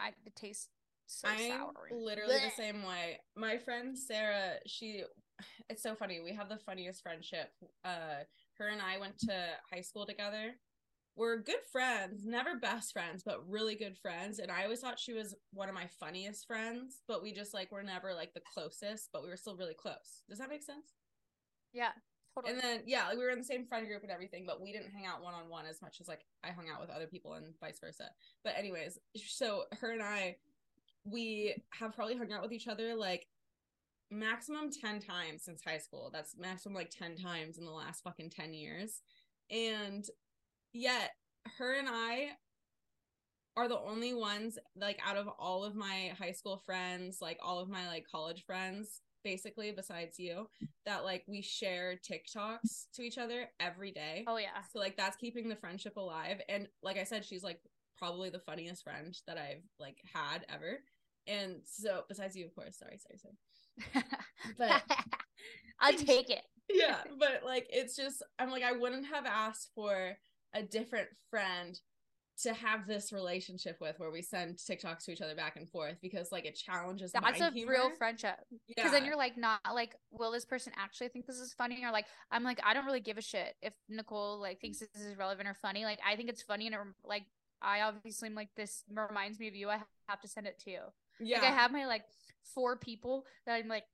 I 0.00 0.08
it 0.24 0.34
tastes 0.36 0.68
so 1.06 1.28
I'm 1.28 1.38
sour. 1.50 1.88
literally 1.92 2.34
the 2.44 2.50
same 2.62 2.82
way. 2.82 3.20
My 3.36 3.58
friend 3.58 3.96
Sarah, 3.98 4.54
she 4.66 5.04
it's 5.68 5.82
so 5.82 5.94
funny. 5.94 6.20
We 6.20 6.34
have 6.34 6.48
the 6.48 6.58
funniest 6.58 7.02
friendship. 7.02 7.50
Uh 7.84 8.24
her 8.58 8.68
and 8.68 8.80
I 8.80 8.98
went 8.98 9.18
to 9.20 9.34
high 9.70 9.82
school 9.82 10.06
together. 10.06 10.54
We're 11.14 11.38
good 11.38 11.64
friends, 11.72 12.26
never 12.26 12.56
best 12.58 12.92
friends, 12.92 13.22
but 13.24 13.48
really 13.48 13.74
good 13.74 13.96
friends. 13.96 14.38
And 14.38 14.50
I 14.50 14.64
always 14.64 14.80
thought 14.80 14.98
she 14.98 15.14
was 15.14 15.34
one 15.50 15.68
of 15.70 15.74
my 15.74 15.88
funniest 15.98 16.46
friends, 16.46 17.00
but 17.08 17.22
we 17.22 17.32
just 17.32 17.54
like 17.54 17.72
were 17.72 17.82
never 17.82 18.12
like 18.12 18.34
the 18.34 18.42
closest, 18.52 19.08
but 19.12 19.22
we 19.22 19.30
were 19.30 19.36
still 19.36 19.56
really 19.56 19.74
close. 19.74 20.22
Does 20.28 20.38
that 20.38 20.50
make 20.50 20.62
sense? 20.62 20.92
Yeah, 21.72 21.92
totally. 22.34 22.52
And 22.52 22.62
then 22.62 22.82
yeah, 22.86 23.08
like, 23.08 23.16
we 23.16 23.24
were 23.24 23.30
in 23.30 23.38
the 23.38 23.44
same 23.44 23.66
friend 23.66 23.86
group 23.86 24.02
and 24.02 24.10
everything, 24.10 24.44
but 24.46 24.60
we 24.60 24.72
didn't 24.72 24.90
hang 24.90 25.06
out 25.06 25.22
one 25.22 25.32
on 25.32 25.48
one 25.48 25.64
as 25.64 25.80
much 25.80 26.02
as 26.02 26.08
like 26.08 26.26
I 26.44 26.50
hung 26.50 26.68
out 26.68 26.82
with 26.82 26.90
other 26.90 27.06
people 27.06 27.32
and 27.32 27.54
vice 27.60 27.80
versa. 27.80 28.10
But 28.44 28.54
anyways, 28.58 28.98
so 29.16 29.64
her 29.80 29.92
and 29.92 30.02
I, 30.02 30.36
we 31.04 31.54
have 31.70 31.94
probably 31.94 32.18
hung 32.18 32.32
out 32.32 32.42
with 32.42 32.52
each 32.52 32.68
other 32.68 32.94
like 32.94 33.26
maximum 34.10 34.70
10 34.70 35.00
times 35.00 35.42
since 35.44 35.62
high 35.62 35.78
school. 35.78 36.10
That's 36.12 36.36
maximum 36.38 36.74
like 36.74 36.90
10 36.90 37.16
times 37.16 37.58
in 37.58 37.64
the 37.64 37.72
last 37.72 38.02
fucking 38.02 38.30
10 38.30 38.54
years. 38.54 39.02
And 39.50 40.04
yet 40.72 41.12
her 41.58 41.74
and 41.78 41.88
I 41.88 42.30
are 43.56 43.68
the 43.68 43.78
only 43.78 44.12
ones 44.12 44.58
like 44.76 44.98
out 45.06 45.16
of 45.16 45.28
all 45.38 45.64
of 45.64 45.74
my 45.74 46.12
high 46.18 46.32
school 46.32 46.62
friends, 46.66 47.18
like 47.20 47.38
all 47.42 47.58
of 47.58 47.68
my 47.68 47.86
like 47.88 48.06
college 48.10 48.44
friends, 48.44 49.00
basically 49.24 49.72
besides 49.72 50.18
you, 50.18 50.48
that 50.84 51.04
like 51.04 51.24
we 51.26 51.40
share 51.40 51.94
TikToks 51.96 52.86
to 52.94 53.02
each 53.02 53.18
other 53.18 53.48
every 53.58 53.92
day. 53.92 54.24
oh 54.26 54.36
yeah. 54.36 54.62
So 54.72 54.78
like 54.78 54.96
that's 54.96 55.16
keeping 55.16 55.48
the 55.48 55.56
friendship 55.56 55.96
alive. 55.96 56.40
And 56.48 56.68
like 56.82 56.98
I 56.98 57.04
said, 57.04 57.24
she's 57.24 57.42
like 57.42 57.60
probably 57.96 58.28
the 58.28 58.38
funniest 58.38 58.84
friend 58.84 59.16
that 59.26 59.38
I've 59.38 59.64
like 59.80 59.98
had 60.14 60.44
ever. 60.52 60.80
And 61.26 61.56
so 61.64 62.02
besides 62.08 62.36
you, 62.36 62.44
of 62.44 62.54
course. 62.54 62.78
Sorry, 62.78 62.98
sorry, 62.98 63.18
sorry. 63.18 63.34
But- 64.58 64.82
I'll 65.80 65.92
take 65.92 66.30
it. 66.30 66.42
yeah 66.70 66.96
but 67.18 67.42
like 67.44 67.66
it's 67.70 67.94
just 67.94 68.22
i'm 68.40 68.50
like 68.50 68.64
i 68.64 68.72
wouldn't 68.72 69.06
have 69.06 69.24
asked 69.24 69.70
for 69.74 70.16
a 70.54 70.62
different 70.62 71.06
friend 71.30 71.78
to 72.42 72.52
have 72.52 72.86
this 72.88 73.12
relationship 73.12 73.76
with 73.80 73.98
where 73.98 74.10
we 74.10 74.20
send 74.20 74.56
tiktoks 74.56 75.04
to 75.04 75.12
each 75.12 75.20
other 75.22 75.34
back 75.36 75.56
and 75.56 75.68
forth 75.70 75.96
because 76.02 76.32
like 76.32 76.44
it 76.44 76.54
challenges 76.56 77.12
That's 77.12 77.40
a 77.40 77.50
humor. 77.50 77.72
real 77.72 77.90
friendship. 77.96 78.36
Because 78.68 78.86
Yeah. 78.86 78.90
then 78.90 79.04
you're 79.06 79.16
like 79.16 79.38
not 79.38 79.60
like, 79.72 79.94
will 80.10 80.32
this 80.32 80.44
person 80.44 80.72
actually 80.76 81.08
think 81.08 81.24
this 81.26 81.38
is 81.38 81.54
funny? 81.54 81.82
Or 81.82 81.90
like, 81.92 82.04
I'm 82.30 82.42
like, 82.42 82.60
I 82.62 82.74
don't 82.74 82.84
really 82.84 83.00
give 83.00 83.16
a 83.16 83.22
shit 83.22 83.54
if 83.62 83.72
Nicole 83.88 84.38
like 84.38 84.60
thinks 84.60 84.80
this 84.80 84.90
is 85.02 85.16
relevant 85.16 85.48
or 85.48 85.54
funny. 85.54 85.84
Like, 85.86 85.98
I 86.06 86.14
think 86.16 86.28
it's 86.28 86.42
funny 86.42 86.66
and 86.66 86.74
it, 86.74 86.80
like, 87.04 87.22
I 87.62 87.80
obviously 87.80 88.28
am 88.28 88.34
like 88.34 88.50
this 88.54 88.82
reminds 88.90 89.40
me 89.40 89.48
of 89.48 89.54
you. 89.54 89.70
I 89.70 89.78
have 90.10 90.20
to 90.20 90.28
send 90.28 90.46
it 90.46 90.58
to 90.64 90.70
you. 90.70 90.80
yeah 91.20 91.38
Like, 91.38 91.48
I 91.48 91.52
have 91.54 91.72
my 91.72 91.86
like 91.86 92.02
four 92.54 92.76
people 92.76 93.24
that 93.46 93.54
I'm 93.54 93.68
like, 93.68 93.84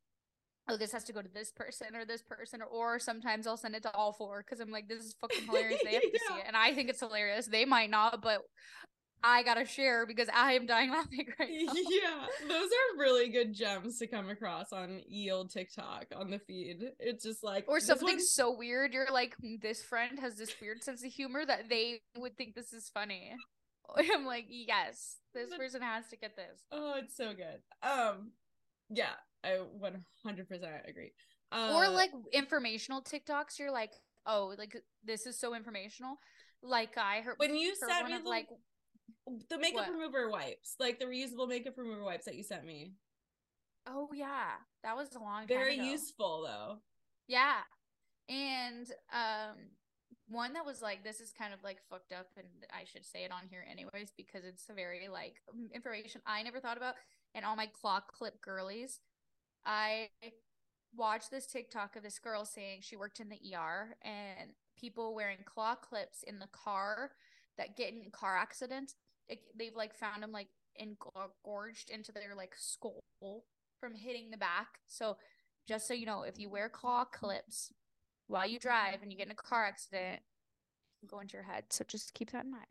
oh, 0.68 0.76
this 0.76 0.92
has 0.92 1.04
to 1.04 1.12
go 1.12 1.22
to 1.22 1.28
this 1.32 1.50
person 1.50 1.96
or 1.96 2.04
this 2.04 2.22
person, 2.22 2.62
or, 2.62 2.66
or 2.66 2.98
sometimes 2.98 3.46
I'll 3.46 3.56
send 3.56 3.74
it 3.74 3.82
to 3.82 3.94
all 3.94 4.12
four 4.12 4.44
because 4.44 4.60
I'm 4.60 4.70
like, 4.70 4.88
this 4.88 5.04
is 5.04 5.14
fucking 5.20 5.46
hilarious. 5.46 5.80
They 5.84 5.94
have 5.94 6.02
to 6.02 6.08
see 6.08 6.34
it, 6.38 6.44
and 6.46 6.56
I 6.56 6.72
think 6.74 6.88
it's 6.88 7.00
hilarious. 7.00 7.46
They 7.46 7.64
might 7.64 7.90
not, 7.90 8.22
but 8.22 8.42
I 9.24 9.42
gotta 9.42 9.64
share 9.64 10.04
because 10.06 10.28
I 10.34 10.52
am 10.52 10.66
dying 10.66 10.90
laughing 10.92 11.26
right 11.38 11.50
now. 11.50 11.72
yeah. 11.90 12.26
Those 12.48 12.66
are 12.66 12.98
really 12.98 13.28
good 13.28 13.54
gems 13.54 13.98
to 13.98 14.06
come 14.06 14.28
across 14.28 14.72
on 14.72 15.00
yield 15.06 15.50
tiktok 15.50 16.06
on 16.16 16.30
the 16.30 16.38
feed. 16.40 16.82
It's 16.98 17.24
just 17.24 17.44
like 17.44 17.64
or 17.68 17.80
something 17.80 18.18
so 18.18 18.56
weird. 18.56 18.92
You're 18.92 19.12
like 19.12 19.36
"Hmm, 19.40 19.56
this 19.60 19.82
friend 19.82 20.18
has 20.18 20.36
this 20.36 20.54
weird 20.60 20.82
sense 20.82 21.04
of 21.04 21.12
humor 21.12 21.44
that 21.46 21.68
they 21.68 22.00
would 22.16 22.36
think 22.36 22.54
this 22.54 22.72
is 22.72 22.90
funny. 22.92 23.32
I'm 23.96 24.24
like 24.24 24.46
yes 24.48 25.16
this 25.34 25.54
person 25.56 25.82
has 25.82 26.08
to 26.08 26.16
get 26.16 26.36
this. 26.36 26.60
Oh 26.70 26.94
it's 26.96 27.16
so 27.16 27.32
good. 27.34 27.60
Um 27.82 28.32
yeah 28.92 29.14
i 29.44 29.58
100% 29.80 30.88
agree. 30.88 31.12
Uh, 31.50 31.72
or 31.74 31.88
like 31.88 32.10
informational 32.32 33.02
tiktoks 33.02 33.58
you're 33.58 33.70
like 33.70 33.92
oh 34.26 34.54
like 34.58 34.76
this 35.04 35.26
is 35.26 35.38
so 35.38 35.54
informational. 35.54 36.16
Like 36.62 36.96
i 36.96 37.20
heard 37.20 37.34
when 37.38 37.56
you 37.56 37.74
heard 37.80 37.90
sent 37.90 38.08
me 38.08 38.14
of, 38.14 38.22
the, 38.22 38.28
like 38.28 38.46
the 39.50 39.58
makeup 39.58 39.86
What? 39.88 39.92
remover 39.92 40.30
wipes 40.30 40.76
like 40.78 40.98
the 40.98 41.06
reusable 41.06 41.48
makeup 41.48 41.74
remover 41.76 42.04
wipes 42.04 42.24
that 42.26 42.36
you 42.36 42.42
sent 42.42 42.64
me. 42.64 42.94
Oh 43.86 44.08
yeah. 44.14 44.52
That 44.84 44.96
was 44.96 45.08
a 45.14 45.18
long 45.18 45.40
time 45.40 45.48
very 45.48 45.76
useful 45.76 46.44
though. 46.46 46.76
Yeah. 47.26 47.58
And 48.28 48.86
um 49.12 49.56
one 50.28 50.52
that 50.52 50.64
was 50.64 50.80
like 50.80 51.02
this 51.04 51.20
is 51.20 51.32
kind 51.36 51.52
of 51.52 51.62
like 51.64 51.78
fucked 51.90 52.12
up 52.12 52.28
and 52.36 52.46
I 52.72 52.84
should 52.84 53.04
say 53.04 53.24
it 53.24 53.32
on 53.32 53.48
here 53.50 53.66
anyways 53.70 54.12
because 54.16 54.44
it's 54.44 54.68
a 54.70 54.72
very 54.72 55.08
like 55.08 55.34
information 55.74 56.20
I 56.26 56.42
never 56.42 56.60
thought 56.60 56.76
about 56.76 56.94
and 57.34 57.44
all 57.44 57.56
my 57.56 57.66
claw 57.66 58.00
clip 58.00 58.40
girlies. 58.40 59.00
I 59.64 60.08
watched 60.96 61.30
this 61.30 61.46
TikTok 61.46 61.96
of 61.96 62.02
this 62.02 62.18
girl 62.18 62.44
saying 62.44 62.80
she 62.82 62.96
worked 62.96 63.20
in 63.20 63.28
the 63.28 63.40
ER 63.54 63.96
and 64.02 64.50
people 64.78 65.14
wearing 65.14 65.38
claw 65.44 65.74
clips 65.74 66.22
in 66.22 66.38
the 66.38 66.48
car 66.48 67.12
that 67.58 67.76
get 67.76 67.92
in 67.92 68.10
car 68.10 68.36
accidents. 68.36 68.94
It, 69.28 69.40
they've 69.56 69.76
like 69.76 69.94
found 69.94 70.22
them 70.22 70.32
like 70.32 70.48
engorged 70.76 71.90
into 71.90 72.12
their 72.12 72.34
like 72.36 72.54
skull 72.56 73.02
from 73.80 73.94
hitting 73.94 74.30
the 74.30 74.36
back. 74.36 74.78
So 74.86 75.16
just 75.66 75.86
so 75.86 75.94
you 75.94 76.06
know, 76.06 76.22
if 76.22 76.38
you 76.38 76.48
wear 76.50 76.68
claw 76.68 77.04
clips 77.04 77.72
while 78.26 78.46
you 78.46 78.58
drive 78.58 79.02
and 79.02 79.12
you 79.12 79.18
get 79.18 79.26
in 79.26 79.32
a 79.32 79.36
car 79.36 79.64
accident, 79.64 80.20
go 81.06 81.20
into 81.20 81.34
your 81.34 81.44
head. 81.44 81.64
So 81.70 81.84
just 81.86 82.14
keep 82.14 82.30
that 82.32 82.44
in 82.44 82.50
mind. 82.50 82.66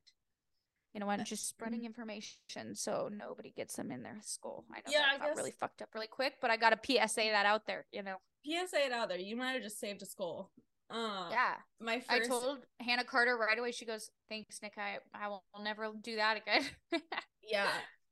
You 0.94 1.00
know, 1.00 1.10
and 1.10 1.26
just 1.26 1.48
spreading 1.48 1.86
information 1.86 2.76
so 2.76 3.10
nobody 3.12 3.52
gets 3.56 3.76
them 3.76 3.92
in 3.92 4.04
their 4.04 4.20
skull. 4.22 4.66
I 4.74 4.78
know 4.80 4.84
Yeah, 4.92 5.00
that 5.00 5.14
I 5.14 5.18
got 5.18 5.28
guess- 5.30 5.38
really 5.38 5.52
fucked 5.52 5.82
up 5.82 5.90
really 5.96 6.08
quick, 6.08 6.34
but 6.42 6.52
I 6.52 6.58
got 6.58 6.74
a 6.74 6.80
PSA 6.84 7.30
that 7.32 7.46
out 7.46 7.66
there. 7.66 7.86
You 7.92 8.04
know, 8.04 8.18
PSA 8.46 8.86
it 8.88 8.92
out 8.92 9.08
there. 9.10 9.18
You 9.18 9.36
might 9.38 9.52
have 9.54 9.64
just 9.64 9.80
saved 9.80 10.02
a 10.02 10.06
skull. 10.06 10.52
Uh, 10.90 11.30
yeah. 11.32 11.54
My 11.80 12.02
first. 12.02 12.12
I 12.12 12.28
told 12.28 12.66
Hannah 12.82 13.06
Carter 13.06 13.38
right 13.38 13.58
away. 13.58 13.72
She 13.72 13.86
goes, 13.86 14.10
"Thanks, 14.30 14.62
Nick. 14.62 14.74
I 14.78 14.98
I 15.14 15.30
will 15.30 15.44
never 15.62 15.90
do 16.02 16.18
that 16.18 16.38
again." 16.38 16.66
Yeah. 17.44 17.70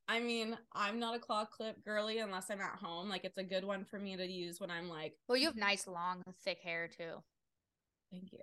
I 0.08 0.20
mean, 0.20 0.58
I'm 0.74 1.00
not 1.00 1.16
a 1.16 1.20
claw 1.20 1.46
clip 1.46 1.84
girly 1.86 2.18
unless 2.18 2.50
I'm 2.50 2.60
at 2.62 2.78
home. 2.80 3.08
Like, 3.10 3.26
it's 3.26 3.38
a 3.38 3.44
good 3.44 3.64
one 3.64 3.86
for 3.86 4.00
me 4.00 4.18
to 4.18 4.26
use 4.26 4.60
when 4.60 4.72
I'm 4.72 4.90
like, 4.90 5.14
well, 5.28 5.38
you 5.38 5.46
have 5.46 5.56
nice, 5.56 5.86
long, 5.88 6.24
thick 6.44 6.58
hair 6.64 6.88
too. 6.90 7.22
Thank 8.12 8.32
you. 8.32 8.40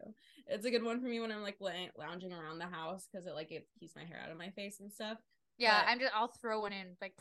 It's 0.47 0.65
a 0.67 0.71
good 0.71 0.85
one 0.85 1.01
for 1.01 1.07
me 1.07 1.21
when 1.21 1.33
I'm 1.33 1.43
like 1.43 1.59
lounging 1.61 2.33
around 2.33 2.59
the 2.59 2.67
house 2.67 3.07
because 3.11 3.27
it 3.27 3.35
like 3.35 3.51
it 3.53 3.67
keeps 3.79 3.97
my 3.97 4.05
hair 4.05 4.21
out 4.23 4.31
of 4.31 4.39
my 4.39 4.51
face 4.51 4.81
and 4.81 4.93
stuff. 4.93 5.19
Yeah, 5.59 5.81
But- 5.83 5.91
I'm 5.91 5.99
just. 6.01 6.15
I'll 6.15 6.29
throw 6.29 6.61
one 6.61 6.73
in 6.73 6.97
like. 7.01 7.15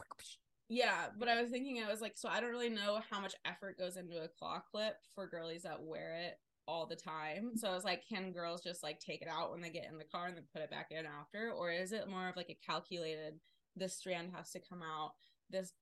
Yeah, 0.68 1.08
but 1.20 1.28
I 1.30 1.40
was 1.42 1.52
thinking, 1.52 1.82
I 1.84 1.92
was 1.92 2.02
like, 2.02 2.18
so 2.18 2.28
I 2.28 2.40
don't 2.40 2.50
really 2.50 2.70
know 2.70 3.00
how 3.12 3.20
much 3.22 3.36
effort 3.46 3.78
goes 3.78 3.98
into 3.98 4.24
a 4.24 4.28
claw 4.28 4.62
clip 4.72 4.96
for 5.14 5.28
girlies 5.28 5.62
that 5.64 5.84
wear 5.84 6.16
it 6.26 6.40
all 6.68 6.88
the 6.88 6.96
time. 6.96 7.52
So 7.56 7.70
I 7.70 7.76
was 7.76 7.84
like, 7.84 8.02
can 8.10 8.32
girls 8.32 8.64
just 8.64 8.82
like 8.82 9.00
take 9.00 9.22
it 9.22 9.28
out 9.28 9.52
when 9.52 9.62
they 9.62 9.70
get 9.70 9.86
in 9.92 10.00
the 10.00 10.04
car 10.04 10.26
and 10.26 10.36
then 10.36 10.46
put 10.52 10.64
it 10.64 10.72
back 10.72 10.88
in 10.90 11.06
after? 11.06 11.52
Or 11.52 11.70
is 11.72 11.92
it 11.92 12.10
more 12.10 12.28
of 12.28 12.36
like 12.36 12.50
a 12.50 12.58
calculated 12.66 13.36
this 13.76 13.96
strand 13.96 14.32
has 14.36 14.52
to 14.52 14.60
come 14.60 14.82
out. 14.82 15.12
This 15.50 15.74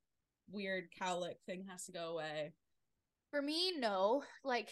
weird 0.52 0.86
cowlick 1.00 1.36
thing 1.46 1.66
has 1.70 1.86
to 1.86 1.92
go 1.92 2.12
away. 2.12 2.54
For 3.32 3.42
me, 3.42 3.78
no. 3.78 4.24
Like 4.44 4.70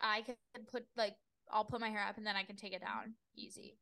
I 0.00 0.22
can 0.22 0.36
put 0.70 0.84
like 0.96 1.16
I'll 1.50 1.64
put 1.64 1.80
my 1.80 1.88
hair 1.88 2.04
up 2.06 2.16
and 2.18 2.26
then 2.26 2.36
I 2.36 2.44
can 2.44 2.56
take 2.56 2.72
it 2.74 2.80
down 2.82 3.14
easy. 3.36 3.78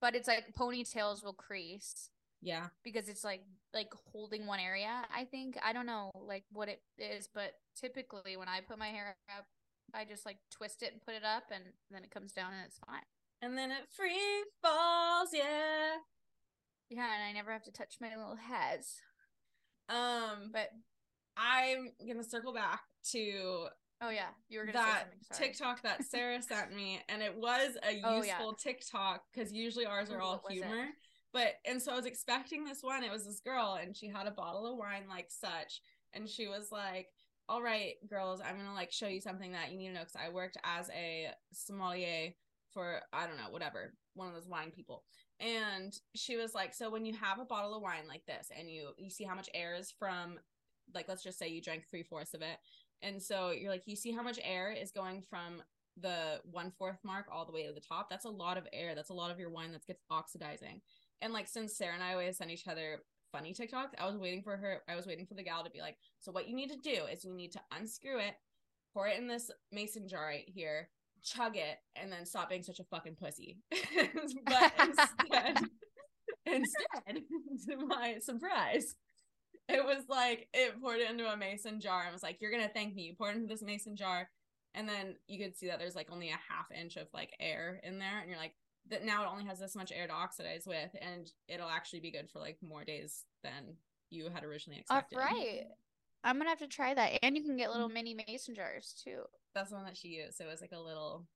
But 0.00 0.14
it's 0.14 0.28
like 0.28 0.54
ponytails 0.56 1.24
will 1.24 1.32
crease 1.32 2.10
Yeah. 2.40 2.68
because 2.84 3.08
it's 3.08 3.24
like 3.24 3.42
like 3.74 3.88
holding 4.12 4.46
one 4.46 4.60
area. 4.60 5.02
I 5.14 5.24
think 5.24 5.58
I 5.62 5.72
don't 5.72 5.86
know 5.86 6.10
like 6.14 6.44
what 6.52 6.68
it 6.68 6.80
is, 6.98 7.28
but 7.32 7.52
typically 7.76 8.36
when 8.36 8.48
I 8.48 8.60
put 8.60 8.78
my 8.78 8.88
hair 8.88 9.16
up, 9.36 9.46
I 9.92 10.04
just 10.04 10.24
like 10.24 10.38
twist 10.50 10.82
it 10.82 10.92
and 10.92 11.02
put 11.02 11.14
it 11.14 11.24
up, 11.24 11.44
and 11.50 11.64
then 11.90 12.04
it 12.04 12.10
comes 12.10 12.32
down 12.32 12.52
and 12.52 12.62
it's 12.66 12.78
fine. 12.86 13.02
And 13.42 13.56
then 13.56 13.70
it 13.70 13.88
free 13.90 14.44
falls, 14.62 15.30
yeah. 15.32 15.96
Yeah, 16.90 17.14
and 17.14 17.22
I 17.24 17.32
never 17.32 17.52
have 17.52 17.64
to 17.64 17.72
touch 17.72 17.96
my 18.00 18.08
little 18.16 18.36
heads. 18.36 19.00
Um, 19.88 20.50
But 20.52 20.70
I'm 21.36 21.92
gonna 22.06 22.24
circle 22.24 22.52
back 22.52 22.82
to 23.12 23.68
oh 24.00 24.10
yeah, 24.10 24.28
you 24.48 24.58
were 24.58 24.66
gonna 24.66 24.78
that. 24.78 25.04
TikTok 25.34 25.82
that 25.82 26.04
Sarah 26.04 26.40
sent 26.48 26.74
me, 26.74 27.00
and 27.08 27.22
it 27.22 27.36
was 27.36 27.76
a 27.82 28.00
Oh, 28.04 28.22
yeah. 28.22 28.38
useful 28.38 28.54
TikTok 28.54 29.22
because 29.32 29.52
usually 29.52 29.86
ours 29.86 30.10
are 30.10 30.20
all 30.20 30.42
it? 30.48 30.52
humor. 30.52 30.86
But 31.32 31.54
and 31.66 31.80
so 31.80 31.92
I 31.92 31.96
was 31.96 32.06
expecting 32.06 32.64
this 32.64 32.82
one. 32.82 33.04
It 33.04 33.12
was 33.12 33.26
this 33.26 33.40
girl, 33.40 33.78
and 33.80 33.96
she 33.96 34.08
had 34.08 34.26
a 34.26 34.30
bottle 34.30 34.66
of 34.70 34.78
wine 34.78 35.04
like 35.08 35.30
such, 35.30 35.82
and 36.14 36.28
she 36.28 36.48
was 36.48 36.72
like, 36.72 37.08
"All 37.48 37.62
right, 37.62 37.94
girls, 38.08 38.40
I'm 38.40 38.56
gonna 38.56 38.74
like 38.74 38.92
show 38.92 39.08
you 39.08 39.20
something 39.20 39.52
that 39.52 39.70
you 39.70 39.78
need 39.78 39.88
to 39.88 39.94
know 39.94 40.00
because 40.00 40.16
I 40.16 40.30
worked 40.30 40.56
as 40.64 40.88
a 40.90 41.28
sommelier 41.52 42.32
for 42.72 43.00
I 43.12 43.26
don't 43.26 43.36
know 43.36 43.50
whatever 43.50 43.94
one 44.14 44.28
of 44.28 44.34
those 44.34 44.48
wine 44.48 44.70
people." 44.70 45.04
And 45.40 45.92
she 46.14 46.36
was 46.36 46.54
like, 46.54 46.72
"So 46.74 46.90
when 46.90 47.04
you 47.04 47.14
have 47.14 47.38
a 47.38 47.44
bottle 47.44 47.74
of 47.74 47.82
wine 47.82 48.08
like 48.08 48.24
this, 48.26 48.50
and 48.56 48.70
you 48.70 48.90
you 48.96 49.10
see 49.10 49.24
how 49.24 49.34
much 49.34 49.50
air 49.52 49.74
is 49.74 49.90
from, 49.98 50.38
like 50.94 51.08
let's 51.08 51.22
just 51.22 51.38
say 51.38 51.48
you 51.48 51.60
drank 51.60 51.84
three 51.90 52.02
fourths 52.02 52.32
of 52.34 52.40
it, 52.40 52.58
and 53.02 53.22
so 53.22 53.50
you're 53.50 53.70
like, 53.70 53.84
you 53.86 53.96
see 53.96 54.12
how 54.12 54.22
much 54.22 54.38
air 54.42 54.72
is 54.72 54.90
going 54.90 55.22
from 55.28 55.62
the 56.00 56.40
one 56.50 56.72
fourth 56.78 56.98
mark 57.04 57.26
all 57.32 57.44
the 57.44 57.52
way 57.52 57.66
to 57.66 57.72
the 57.72 57.80
top. 57.80 58.08
That's 58.08 58.24
a 58.24 58.30
lot 58.30 58.56
of 58.56 58.66
air. 58.72 58.94
That's 58.94 59.10
a 59.10 59.14
lot 59.14 59.30
of 59.30 59.38
your 59.38 59.50
wine 59.50 59.72
that 59.72 59.86
gets 59.86 60.02
oxidizing. 60.10 60.80
And 61.20 61.32
like 61.32 61.48
since 61.48 61.76
Sarah 61.76 61.94
and 61.94 62.02
I 62.02 62.12
always 62.12 62.36
send 62.36 62.50
each 62.50 62.68
other 62.68 63.02
funny 63.32 63.52
TikToks, 63.52 63.98
I 63.98 64.06
was 64.06 64.16
waiting 64.16 64.42
for 64.42 64.56
her. 64.56 64.82
I 64.88 64.96
was 64.96 65.06
waiting 65.06 65.26
for 65.26 65.34
the 65.34 65.42
gal 65.42 65.64
to 65.64 65.70
be 65.70 65.80
like, 65.80 65.96
so 66.20 66.32
what 66.32 66.48
you 66.48 66.54
need 66.54 66.70
to 66.70 66.76
do 66.76 67.04
is 67.12 67.24
you 67.24 67.34
need 67.34 67.52
to 67.52 67.60
unscrew 67.76 68.18
it, 68.18 68.34
pour 68.92 69.08
it 69.08 69.18
in 69.18 69.26
this 69.26 69.50
mason 69.72 70.08
jar 70.08 70.26
right 70.26 70.48
here, 70.48 70.88
chug 71.22 71.56
it, 71.56 71.78
and 71.96 72.12
then 72.12 72.24
stop 72.24 72.48
being 72.48 72.62
such 72.62 72.80
a 72.80 72.84
fucking 72.84 73.16
pussy. 73.16 73.58
but 73.70 74.72
instead, 74.80 75.58
instead, 76.46 77.22
to 77.68 77.86
my 77.86 78.18
surprise, 78.20 78.94
it 79.68 79.84
was 79.84 80.04
like 80.08 80.48
it 80.52 80.80
poured 80.80 80.98
it 80.98 81.10
into 81.10 81.30
a 81.30 81.36
mason 81.36 81.80
jar 81.80 82.04
and 82.04 82.12
was 82.12 82.22
like, 82.22 82.40
You're 82.40 82.50
gonna 82.50 82.70
thank 82.72 82.94
me. 82.94 83.02
You 83.02 83.14
poured 83.14 83.34
it 83.34 83.38
into 83.38 83.48
this 83.48 83.62
mason 83.62 83.96
jar, 83.96 84.28
and 84.74 84.88
then 84.88 85.16
you 85.26 85.42
could 85.42 85.56
see 85.56 85.66
that 85.68 85.78
there's 85.78 85.96
like 85.96 86.08
only 86.10 86.28
a 86.28 86.40
half 86.48 86.70
inch 86.74 86.96
of 86.96 87.08
like 87.12 87.34
air 87.40 87.80
in 87.82 87.98
there, 87.98 88.20
and 88.20 88.28
you're 88.28 88.38
like, 88.38 88.54
that 88.90 89.04
now 89.04 89.22
it 89.22 89.28
only 89.30 89.44
has 89.44 89.58
this 89.58 89.76
much 89.76 89.92
air 89.92 90.06
to 90.06 90.12
oxidize 90.12 90.64
with, 90.66 90.90
and 91.00 91.30
it'll 91.48 91.68
actually 91.68 92.00
be 92.00 92.10
good 92.10 92.30
for 92.30 92.38
like 92.38 92.56
more 92.62 92.84
days 92.84 93.24
than 93.42 93.76
you 94.10 94.28
had 94.32 94.44
originally 94.44 94.82
All 94.90 94.98
expected. 94.98 95.18
right, 95.18 95.66
I'm 96.24 96.38
gonna 96.38 96.50
have 96.50 96.58
to 96.60 96.68
try 96.68 96.94
that, 96.94 97.18
and 97.22 97.36
you 97.36 97.44
can 97.44 97.56
get 97.56 97.70
little 97.70 97.88
mm-hmm. 97.88 97.94
mini 97.94 98.24
mason 98.26 98.54
jars 98.54 99.00
too. 99.04 99.22
That's 99.54 99.70
the 99.70 99.76
one 99.76 99.84
that 99.84 99.96
she 99.96 100.08
used. 100.08 100.36
So 100.36 100.44
it 100.44 100.50
was 100.50 100.60
like 100.60 100.72
a 100.72 100.80
little 100.80 101.26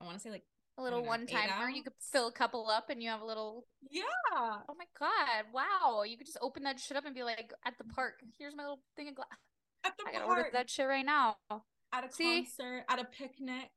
I 0.00 0.04
wanna 0.04 0.18
say 0.18 0.30
like 0.30 0.44
A 0.80 0.82
little 0.82 1.04
one 1.04 1.26
timer. 1.26 1.68
You 1.68 1.82
could 1.82 1.92
fill 2.00 2.28
a 2.28 2.32
couple 2.32 2.66
up, 2.70 2.88
and 2.88 3.02
you 3.02 3.10
have 3.10 3.20
a 3.20 3.26
little. 3.26 3.66
Yeah. 3.90 4.02
Oh 4.32 4.74
my 4.78 4.86
god! 4.98 5.44
Wow, 5.52 6.04
you 6.04 6.16
could 6.16 6.26
just 6.26 6.38
open 6.40 6.62
that 6.62 6.80
shit 6.80 6.96
up 6.96 7.04
and 7.04 7.14
be 7.14 7.22
like, 7.22 7.52
at 7.66 7.74
the 7.76 7.84
park. 7.84 8.14
Here's 8.38 8.56
my 8.56 8.62
little 8.62 8.80
thing 8.96 9.08
of 9.08 9.14
glass. 9.14 9.28
At 9.84 9.92
the 9.98 10.08
I 10.08 10.12
gotta 10.12 10.24
order 10.24 10.48
that 10.54 10.70
shit 10.70 10.88
right 10.88 11.04
now. 11.04 11.36
at 11.92 12.04
a 12.04 12.10
See? 12.10 12.44
concert, 12.44 12.84
at 12.88 12.98
a 12.98 13.04
picnic. 13.04 13.70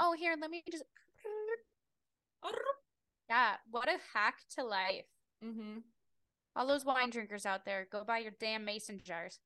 Oh, 0.00 0.16
here, 0.18 0.34
let 0.40 0.50
me 0.50 0.64
just. 0.68 0.82
Yeah, 3.30 3.52
what 3.70 3.88
a 3.88 3.98
hack 4.12 4.34
to 4.56 4.64
life. 4.64 5.06
Mm-hmm. 5.44 5.78
All 6.56 6.66
those 6.66 6.84
wine 6.84 7.10
drinkers 7.10 7.46
out 7.46 7.64
there, 7.64 7.86
go 7.90 8.02
buy 8.02 8.18
your 8.18 8.32
damn 8.40 8.64
mason 8.64 9.00
jars. 9.04 9.38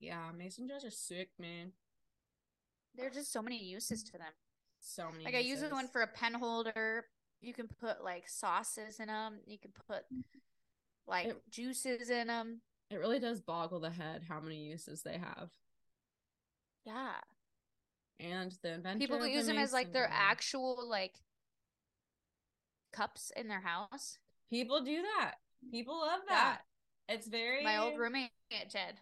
Yeah, 0.00 0.30
mason 0.36 0.66
jars 0.66 0.84
are 0.84 0.90
sick, 0.90 1.30
man. 1.38 1.72
There's 2.96 3.14
just 3.14 3.32
so 3.32 3.42
many 3.42 3.62
uses 3.62 4.02
to 4.04 4.12
them. 4.12 4.32
So 4.88 5.10
many. 5.10 5.24
Like 5.24 5.34
I 5.34 5.38
use 5.38 5.58
uses. 5.60 5.72
one 5.72 5.88
for 5.88 6.02
a 6.02 6.06
pen 6.06 6.32
holder. 6.34 7.06
You 7.40 7.52
can 7.52 7.66
put 7.66 8.04
like 8.04 8.28
sauces 8.28 9.00
in 9.00 9.08
them. 9.08 9.40
You 9.44 9.58
can 9.58 9.72
put 9.88 10.04
like 11.08 11.26
It- 11.26 11.42
juices 11.50 12.08
in 12.08 12.28
them. 12.28 12.60
It 12.90 12.96
really 12.96 13.18
does 13.18 13.40
boggle 13.40 13.80
the 13.80 13.90
head 13.90 14.22
how 14.28 14.38
many 14.38 14.64
uses 14.68 15.02
they 15.02 15.18
have. 15.18 15.50
Yeah, 16.84 17.16
And 18.20 18.52
the 18.62 18.74
inventor. 18.74 18.98
people 19.00 19.18
the 19.18 19.28
use 19.28 19.48
them 19.48 19.58
as 19.58 19.72
like 19.72 19.92
their 19.92 20.08
actual 20.08 20.88
like 20.88 21.16
cups 22.92 23.32
in 23.36 23.48
their 23.48 23.60
house. 23.60 24.18
People 24.50 24.82
do 24.84 25.02
that. 25.02 25.34
People 25.72 25.98
love 25.98 26.20
Yeah. 26.28 26.34
that. 26.34 26.60
It's 27.08 27.26
very. 27.26 27.64
My 27.64 27.78
old 27.78 27.98
roommate 27.98 28.30
did. 28.50 29.00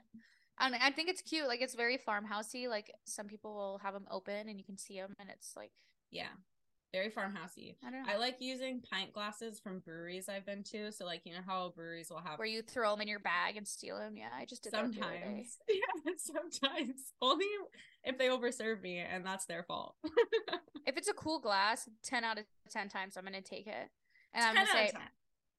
And 0.61 0.75
I 0.75 0.91
think 0.91 1.09
it's 1.09 1.23
cute. 1.23 1.47
Like 1.47 1.61
it's 1.61 1.75
very 1.75 1.99
farmhousey. 1.99 2.69
Like 2.69 2.93
some 3.05 3.27
people 3.27 3.55
will 3.55 3.79
have 3.83 3.95
them 3.95 4.07
open 4.11 4.49
and 4.49 4.59
you 4.59 4.65
can 4.65 4.79
see 4.79 4.99
them, 5.01 5.15
and 5.19 5.29
it's 5.31 5.55
like 5.57 5.73
Yeah. 6.11 6.29
Very 6.93 7.11
farmhousey. 7.11 7.75
I 7.85 7.91
don't 7.91 8.07
know. 8.07 8.13
I 8.13 8.19
like 8.19 8.37
using 8.39 8.81
pint 8.81 9.13
glasses 9.13 9.59
from 9.59 9.81
breweries 9.81 10.29
I've 10.29 10.47
been 10.47 10.63
to. 10.71 10.93
So, 10.93 11.05
like, 11.05 11.23
you 11.25 11.33
know 11.33 11.41
how 11.45 11.73
breweries 11.75 12.09
will 12.09 12.21
have 12.21 12.39
where 12.39 12.47
you 12.47 12.63
throw 12.63 12.93
them 12.93 13.01
in 13.01 13.09
your 13.09 13.19
bag 13.19 13.57
and 13.57 13.67
steal 13.67 13.99
them. 13.99 14.17
Yeah, 14.17 14.29
I 14.33 14.45
just 14.45 14.63
did 14.63 14.73
that 14.75 14.93
the 14.93 15.01
other 15.01 15.11
day. 15.13 15.45
sometimes. 15.45 15.59
Yeah, 15.69 16.13
sometimes. 16.19 17.01
Only 17.21 17.47
if 18.05 18.17
they 18.17 18.29
overserve 18.29 18.81
me, 18.81 18.99
and 18.99 19.27
that's 19.27 19.47
their 19.47 19.65
fault. 19.65 19.97
If 20.87 20.99
it's 20.99 21.09
a 21.09 21.15
cool 21.15 21.41
glass, 21.41 21.89
ten 22.05 22.23
out 22.25 22.39
of 22.39 22.45
ten 22.71 22.89
times 22.89 23.17
I'm 23.17 23.25
gonna 23.25 23.41
take 23.41 23.67
it, 23.67 23.91
and 24.33 24.45
I'm 24.45 24.55
gonna 24.55 24.69
out 24.69 24.77
say, 24.77 24.91
10. 24.93 25.01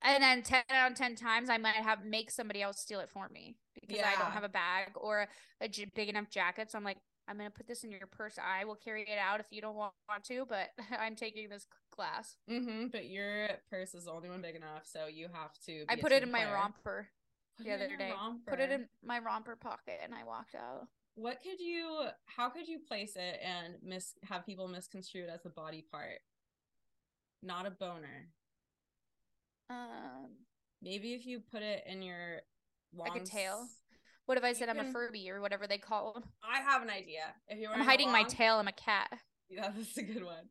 And 0.06 0.24
then 0.24 0.44
ten 0.44 0.63
out 0.70 0.91
of 0.91 0.98
ten 0.98 1.15
times 1.15 1.50
I 1.50 1.58
might 1.58 1.76
have 1.76 2.06
make 2.06 2.32
somebody 2.32 2.62
else 2.62 2.80
steal 2.80 3.00
it 3.00 3.10
for 3.10 3.30
me 3.30 3.58
because 3.80 4.00
I 4.00 4.20
don't 4.22 4.32
have 4.32 4.44
a 4.44 4.50
bag 4.50 4.91
or 4.96 5.28
a 5.62 5.68
j- 5.68 5.91
big 5.96 6.10
enough 6.10 6.30
jacket. 6.30 6.72
So 6.72 6.78
I'm 6.78 6.84
like, 6.84 6.98
I'm 7.28 7.38
gonna 7.38 7.50
put 7.50 7.68
this 7.68 7.84
in 7.84 7.91
your 7.91 8.08
purse. 8.08 8.38
I 8.38 8.65
will 8.65 8.76
carry 8.76 9.04
it 9.04 9.18
out 9.20 9.39
if 9.39 9.48
you 9.50 9.62
don't 9.62 9.76
want, 9.76 9.94
want 10.08 10.24
to, 10.26 10.46
but 10.48 10.70
I'm 11.00 11.15
taking 11.15 11.50
this 11.50 11.68
glass. 11.96 12.38
Mm-hmm, 12.50 12.88
but 12.91 13.10
your 13.10 13.48
purse 13.70 13.94
is 13.94 14.06
the 14.06 14.12
only 14.12 14.30
one 14.30 14.41
big 14.41 14.56
enough, 14.56 14.84
so 14.84 15.08
you 15.08 15.28
have 15.34 15.58
to. 15.65 15.86
I 15.89 15.96
put 15.96 16.12
it 16.12 16.24
in 16.24 16.32
my 16.32 16.52
romper 16.52 17.08
Put 17.58 17.65
the 17.65 17.74
other 17.74 17.98
day. 17.98 18.13
Put 18.48 18.60
it 18.60 18.72
in 18.72 18.88
my 19.04 19.20
romper 19.20 19.56
pocket, 19.56 20.00
and 20.04 20.13
I 20.13 20.24
walked 20.24 20.56
out. 20.56 20.88
What 21.15 21.41
could 21.41 21.60
you? 21.60 22.08
How 22.26 22.50
could 22.50 22.68
you 22.68 22.80
place 22.80 23.15
it 23.15 23.39
and 23.41 23.76
mis 23.82 24.13
have 24.24 24.46
people 24.46 24.68
misconstrue 24.68 25.24
it 25.24 25.30
as 25.34 25.46
a 25.46 25.50
body 25.50 25.86
part, 25.89 26.20
not 27.41 27.65
a 27.65 27.72
boner? 27.72 28.28
Um, 29.69 30.30
Maybe 30.82 31.13
if 31.13 31.25
you 31.25 31.39
put 31.51 31.62
it 31.62 31.84
in 31.88 32.01
your 32.01 32.41
long 32.95 33.10
Like 33.10 33.21
a 33.21 33.25
tail? 33.25 33.67
what 34.25 34.38
if 34.38 34.43
I 34.43 34.49
You 34.49 34.56
said 34.56 34.69
I'm 34.69 34.80
a 34.80 34.91
Furby 34.91 35.30
or 35.30 35.41
whatever 35.41 35.67
they 35.67 35.78
call 35.78 36.13
them? 36.13 36.23
I 36.43 36.60
have 36.62 36.82
an 36.82 36.89
idea. 36.89 37.34
If 37.47 37.60
you're 37.60 37.71
I'm 37.71 37.82
hiding 37.82 38.12
my 38.12 38.23
tail. 38.23 38.56
I'm 38.56 38.67
a 38.67 38.71
cat. 38.73 39.10
Yeah, 39.49 39.69
that's 39.75 39.97
a 39.97 40.04
good 40.04 40.23
one. 40.23 40.49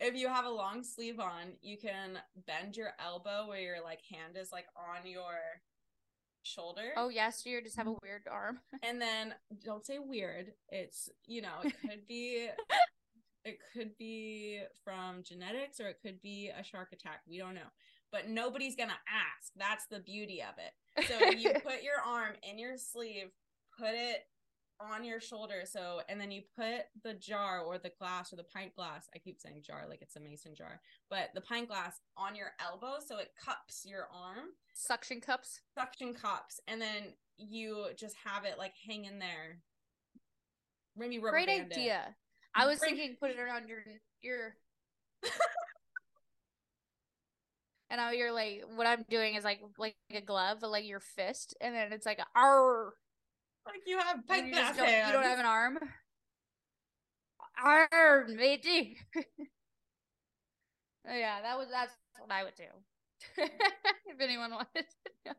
If 0.00 0.14
you 0.14 0.28
have 0.28 0.44
a 0.44 0.50
long 0.50 0.82
sleeve 0.82 1.20
on, 1.20 1.54
you 1.60 1.76
can 1.76 2.18
bend 2.46 2.76
your 2.76 2.90
elbow 3.04 3.48
where 3.48 3.60
your 3.60 3.82
like 3.82 4.00
hand 4.10 4.36
is 4.36 4.50
like 4.52 4.66
on 4.76 5.08
your 5.08 5.34
shoulder. 6.42 6.92
Oh 6.96 7.08
yes, 7.08 7.44
you 7.44 7.60
just 7.62 7.76
have 7.76 7.86
a 7.86 7.96
weird 8.02 8.22
arm. 8.30 8.58
And 8.82 9.00
then 9.00 9.34
don't 9.64 9.84
say 9.84 9.98
weird. 9.98 10.52
It's 10.70 11.08
you 11.26 11.42
know, 11.42 11.60
it 11.64 11.74
could 11.82 12.06
be 12.08 12.48
it 13.44 13.58
could 13.72 13.96
be 13.98 14.60
from 14.84 15.22
genetics 15.22 15.80
or 15.80 15.88
it 15.88 15.98
could 16.02 16.20
be 16.20 16.50
a 16.56 16.64
shark 16.64 16.92
attack. 16.92 17.20
We 17.28 17.38
don't 17.38 17.54
know. 17.54 17.70
But 18.10 18.28
nobody's 18.28 18.74
gonna 18.76 18.98
ask. 19.08 19.52
That's 19.56 19.86
the 19.86 20.00
beauty 20.00 20.42
of 20.42 20.54
it. 20.58 21.06
So 21.06 21.30
you 21.38 21.52
put 21.54 21.82
your 21.82 22.00
arm 22.06 22.32
in 22.48 22.58
your 22.58 22.76
sleeve, 22.78 23.28
put 23.78 23.90
it 23.94 24.20
on 24.80 25.04
your 25.04 25.20
shoulder. 25.20 25.62
So 25.66 26.00
and 26.08 26.20
then 26.20 26.30
you 26.30 26.42
put 26.56 26.86
the 27.02 27.14
jar 27.14 27.60
or 27.60 27.78
the 27.78 27.90
glass 27.98 28.32
or 28.32 28.36
the 28.36 28.44
pint 28.44 28.74
glass. 28.74 29.08
I 29.14 29.18
keep 29.18 29.40
saying 29.40 29.62
jar 29.66 29.84
like 29.88 30.00
it's 30.02 30.16
a 30.16 30.20
mason 30.20 30.54
jar, 30.54 30.80
but 31.10 31.30
the 31.34 31.40
pint 31.42 31.68
glass 31.68 32.00
on 32.16 32.34
your 32.36 32.52
elbow 32.64 32.94
so 33.04 33.18
it 33.18 33.32
cups 33.44 33.84
your 33.84 34.08
arm, 34.14 34.46
Suction 34.72 35.20
cups. 35.20 35.60
suction 35.76 36.14
cups, 36.14 36.60
and 36.68 36.80
then 36.80 37.12
you 37.36 37.88
just 37.96 38.16
have 38.24 38.44
it 38.44 38.56
like 38.58 38.72
hang 38.86 39.04
in 39.04 39.18
there. 39.18 39.58
Maybe 40.96 41.18
rubber 41.18 41.32
Great 41.36 41.46
band 41.48 41.72
it. 41.72 41.76
idea. 41.76 42.16
I 42.54 42.66
was 42.66 42.78
Great- 42.78 42.96
thinking 42.96 43.16
put 43.20 43.30
it 43.30 43.38
around 43.38 43.68
your 43.68 43.80
your. 44.22 44.54
and 47.90 47.98
now 47.98 48.10
you're 48.10 48.32
like, 48.32 48.64
what 48.74 48.86
I'm 48.86 49.04
doing 49.08 49.34
is 49.34 49.44
like 49.44 49.60
like 49.78 49.96
a 50.12 50.20
glove, 50.20 50.58
but 50.60 50.70
like 50.70 50.86
your 50.86 51.00
fist, 51.00 51.56
and 51.60 51.74
then 51.74 51.92
it's 51.92 52.06
like 52.06 52.20
arr. 52.36 52.92
Like 53.66 53.82
you 53.86 53.98
have 53.98 54.18
you, 54.28 54.36
don't, 54.36 54.46
you 54.46 55.12
don't 55.12 55.22
have 55.22 55.38
an 55.38 55.46
arm. 55.46 55.78
Arr, 57.62 58.26
matey. 58.28 58.96
Oh, 59.16 59.22
yeah, 61.14 61.42
that 61.42 61.58
was 61.58 61.68
that's 61.70 61.92
what 62.18 62.30
I 62.30 62.44
would 62.44 62.54
do. 62.54 62.64
if 63.36 64.20
anyone 64.20 64.52
wanted 64.52 64.68
to 64.74 65.12
know. 65.26 65.32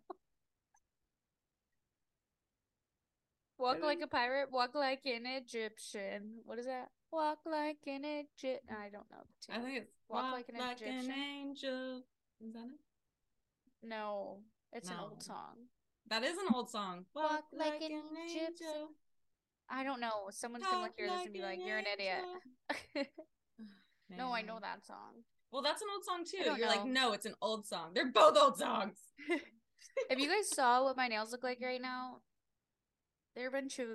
Walk 3.58 3.84
like 3.84 4.00
a 4.02 4.08
pirate, 4.08 4.52
walk 4.52 4.74
like 4.74 5.06
an 5.06 5.26
Egyptian. 5.26 6.40
What 6.46 6.60
is 6.60 6.66
that? 6.66 6.90
Walk 7.12 7.40
like 7.46 7.80
an 7.88 8.06
Egyptian. 8.06 8.60
I 8.70 8.90
don't 8.90 9.10
know. 9.12 9.26
I 9.50 9.60
think 9.60 9.80
it's 9.80 9.92
Walk 10.08 10.24
walk, 10.24 10.34
like 10.34 10.50
an 10.50 10.60
like, 10.60 10.82
an, 10.82 10.88
Egyptian. 10.88 11.14
angel. 11.14 12.04
Is 12.46 12.54
that 12.54 12.66
it? 12.66 13.88
No, 13.88 14.40
it's 14.74 14.90
an 14.90 14.96
old 15.00 15.24
song. 15.24 15.68
That 16.10 16.24
is 16.24 16.38
an 16.38 16.54
old 16.54 16.70
song. 16.70 17.06
Walk 17.14 17.44
like 17.54 17.82
an 17.82 18.02
Egyptian. 18.28 18.90
I 19.70 19.84
don't 19.84 20.00
know. 20.00 20.30
Someone's 20.32 20.66
gonna 20.66 20.84
look 20.84 20.98
Talk 20.98 21.08
at 21.08 21.18
this 21.18 21.26
and 21.26 21.34
be 21.34 21.42
like, 21.42 21.60
"You're 21.64 21.78
an 21.78 21.86
idiot." 21.94 22.24
no, 24.18 24.34
I 24.34 24.42
know 24.42 24.60
that 24.62 24.86
song. 24.86 25.24
Well, 25.52 25.62
that's 25.62 25.82
an 25.82 25.88
old 25.94 26.04
song 26.04 26.26
too. 26.26 26.58
You're 26.58 26.68
like, 26.68 26.86
no, 26.86 27.14
it's 27.14 27.26
an 27.26 27.36
old 27.42 27.66
song. 27.66 27.92
They're 27.94 28.12
both 28.12 28.38
old 28.38 28.58
songs. 28.58 28.98
if 30.10 30.20
you 30.20 30.28
guys 30.28 30.50
saw 30.54 30.84
what 30.84 30.96
my 30.96 31.08
nails 31.08 31.32
look 31.32 31.44
like 31.44 31.60
right 31.62 31.82
now, 31.82 32.18
they're 33.36 33.48
a 33.48 33.52
bunch 33.52 33.80
of 33.80 33.88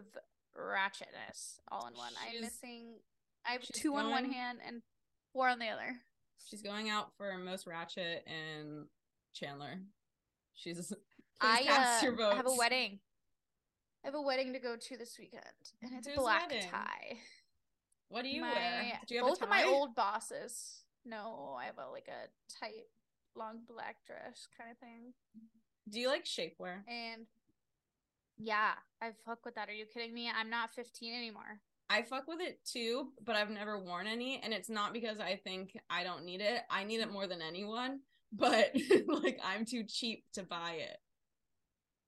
ratchetness 0.58 1.58
all 1.70 1.86
in 1.86 1.94
one. 1.94 2.12
I'm 2.26 2.40
missing. 2.40 2.96
I 3.46 3.52
have 3.52 3.62
she's 3.62 3.82
two 3.82 3.94
on 3.94 4.10
one 4.10 4.30
hand 4.30 4.58
and 4.66 4.82
four 5.32 5.48
on 5.48 5.58
the 5.58 5.68
other. 5.68 5.96
She's 6.48 6.62
going 6.62 6.90
out 6.90 7.12
for 7.16 7.36
most 7.38 7.66
ratchet 7.66 8.26
and 8.26 8.86
Chandler. 9.32 9.80
She's. 10.54 10.92
I 11.40 11.64
uh, 12.02 12.34
have 12.34 12.46
a 12.46 12.54
wedding. 12.54 13.00
I 14.04 14.08
have 14.08 14.14
a 14.14 14.22
wedding 14.22 14.52
to 14.52 14.58
go 14.58 14.76
to 14.76 14.96
this 14.96 15.16
weekend, 15.18 15.42
and 15.82 15.92
it's 15.94 16.06
Whose 16.06 16.16
black 16.16 16.50
wedding? 16.50 16.68
tie. 16.70 17.18
What 18.08 18.22
do 18.22 18.28
you 18.28 18.42
my, 18.42 18.52
wear? 18.52 19.00
Do 19.06 19.14
you 19.14 19.20
have 19.20 19.28
both 19.30 19.40
a 19.40 19.44
of 19.44 19.50
my 19.50 19.64
old 19.64 19.94
bosses. 19.94 20.82
No, 21.04 21.56
I 21.58 21.64
have 21.64 21.78
a 21.78 21.90
like 21.90 22.08
a 22.08 22.28
tight, 22.60 22.86
long 23.34 23.60
black 23.68 23.96
dress 24.06 24.46
kind 24.56 24.70
of 24.70 24.78
thing, 24.78 25.12
Do 25.88 26.00
you 26.00 26.08
like 26.08 26.24
shapewear? 26.24 26.82
and 26.86 27.26
yeah, 28.38 28.72
I 29.00 29.10
fuck 29.24 29.44
with 29.44 29.54
that. 29.54 29.68
Are 29.68 29.72
you 29.74 29.86
kidding 29.86 30.12
me? 30.12 30.30
I'm 30.34 30.50
not 30.50 30.70
15 30.70 31.14
anymore. 31.14 31.60
I 31.90 32.02
fuck 32.02 32.26
with 32.26 32.40
it 32.40 32.58
too, 32.64 33.12
but 33.24 33.36
I've 33.36 33.50
never 33.50 33.78
worn 33.78 34.06
any, 34.06 34.40
and 34.42 34.52
it's 34.54 34.70
not 34.70 34.92
because 34.92 35.20
I 35.20 35.36
think 35.44 35.76
I 35.90 36.02
don't 36.02 36.24
need 36.24 36.40
it. 36.40 36.62
I 36.70 36.84
need 36.84 37.00
it 37.00 37.10
more 37.12 37.26
than 37.26 37.42
anyone, 37.42 38.00
but 38.32 38.74
like 39.06 39.38
I'm 39.44 39.64
too 39.64 39.84
cheap 39.84 40.24
to 40.34 40.42
buy 40.42 40.72
it. 40.80 40.96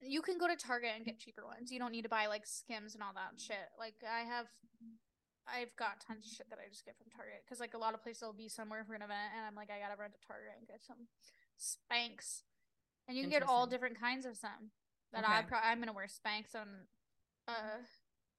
You 0.01 0.23
can 0.23 0.39
go 0.39 0.47
to 0.49 0.57
Target 0.57 0.91
and 0.97 1.05
get 1.05 1.19
cheaper 1.19 1.45
ones. 1.45 1.71
You 1.73 1.79
don't 1.79 1.93
need 1.93 2.03
to 2.03 2.09
buy 2.09 2.27
like 2.27 2.47
Skims 2.47 2.95
and 2.95 3.03
all 3.03 3.13
that 3.15 3.41
shit. 3.41 3.69
Like 3.79 3.95
I 4.03 4.21
have, 4.21 4.47
I've 5.47 5.75
got 5.77 6.01
tons 6.07 6.27
of 6.27 6.33
shit 6.33 6.51
that 6.51 6.59
I 6.59 6.69
just 6.71 6.85
get 6.85 6.97
from 6.99 7.09
Target 7.11 7.43
because 7.45 7.61
like 7.61 7.75
a 7.75 7.79
lot 7.79 7.95
of 7.95 8.03
places 8.03 8.23
will 8.23 8.33
be 8.33 8.49
somewhere 8.49 8.85
for 8.85 8.95
an 8.95 9.03
event, 9.03 9.33
and 9.37 9.45
I'm 9.47 9.55
like 9.55 9.71
I 9.71 9.79
gotta 9.81 9.99
run 10.01 10.11
to 10.11 10.27
Target 10.27 10.53
and 10.59 10.67
get 10.69 10.81
some 10.85 11.07
Spanx, 11.61 12.43
and 13.09 13.17
you 13.17 13.23
can 13.23 13.31
get 13.31 13.43
all 13.43 13.67
different 13.67 14.01
kinds 14.01 14.25
of 14.27 14.37
some. 14.37 14.71
That 15.13 15.27
I 15.27 15.39
Okay. 15.41 15.49
pro- 15.49 15.59
I'm 15.65 15.79
gonna 15.81 15.93
wear 15.93 16.07
Spanx 16.09 16.55
on 16.55 16.69
uh 17.49 17.85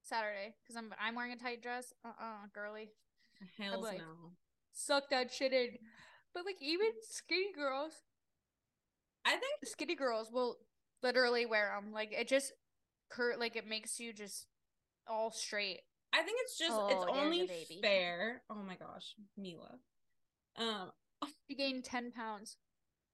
Saturday 0.07 0.55
because 0.63 0.77
I'm 0.77 0.93
I'm 0.99 1.15
wearing 1.15 1.33
a 1.33 1.37
tight 1.37 1.61
dress. 1.61 1.93
Uh 2.05 2.09
uh 2.19 2.47
girly, 2.53 2.91
Hells 3.57 3.83
like- 3.83 3.99
no. 3.99 4.31
suck 4.71 5.09
that 5.09 5.33
shit 5.33 5.53
in. 5.53 5.77
But 6.33 6.45
like 6.45 6.61
even 6.61 6.89
skinny 7.09 7.51
girls, 7.53 7.93
I 9.25 9.31
think 9.31 9.65
skinny 9.65 9.95
girls 9.95 10.31
will 10.31 10.57
literally 11.01 11.45
wear 11.45 11.73
them. 11.75 11.91
Like 11.91 12.11
it 12.11 12.27
just 12.27 12.53
cur 13.09 13.35
like 13.37 13.55
it 13.55 13.67
makes 13.67 13.99
you 13.99 14.13
just 14.13 14.47
all 15.07 15.31
straight. 15.31 15.81
I 16.13 16.23
think 16.23 16.37
it's 16.43 16.57
just 16.57 16.71
Oh, 16.73 16.87
it's 16.87 17.05
only 17.09 17.49
fair. 17.81 18.43
Oh 18.49 18.63
my 18.63 18.75
gosh, 18.75 19.15
Mila. 19.37 19.75
Um. 20.57 20.91
She 21.49 21.55
gained 21.55 21.83
ten 21.83 22.11
pounds 22.11 22.57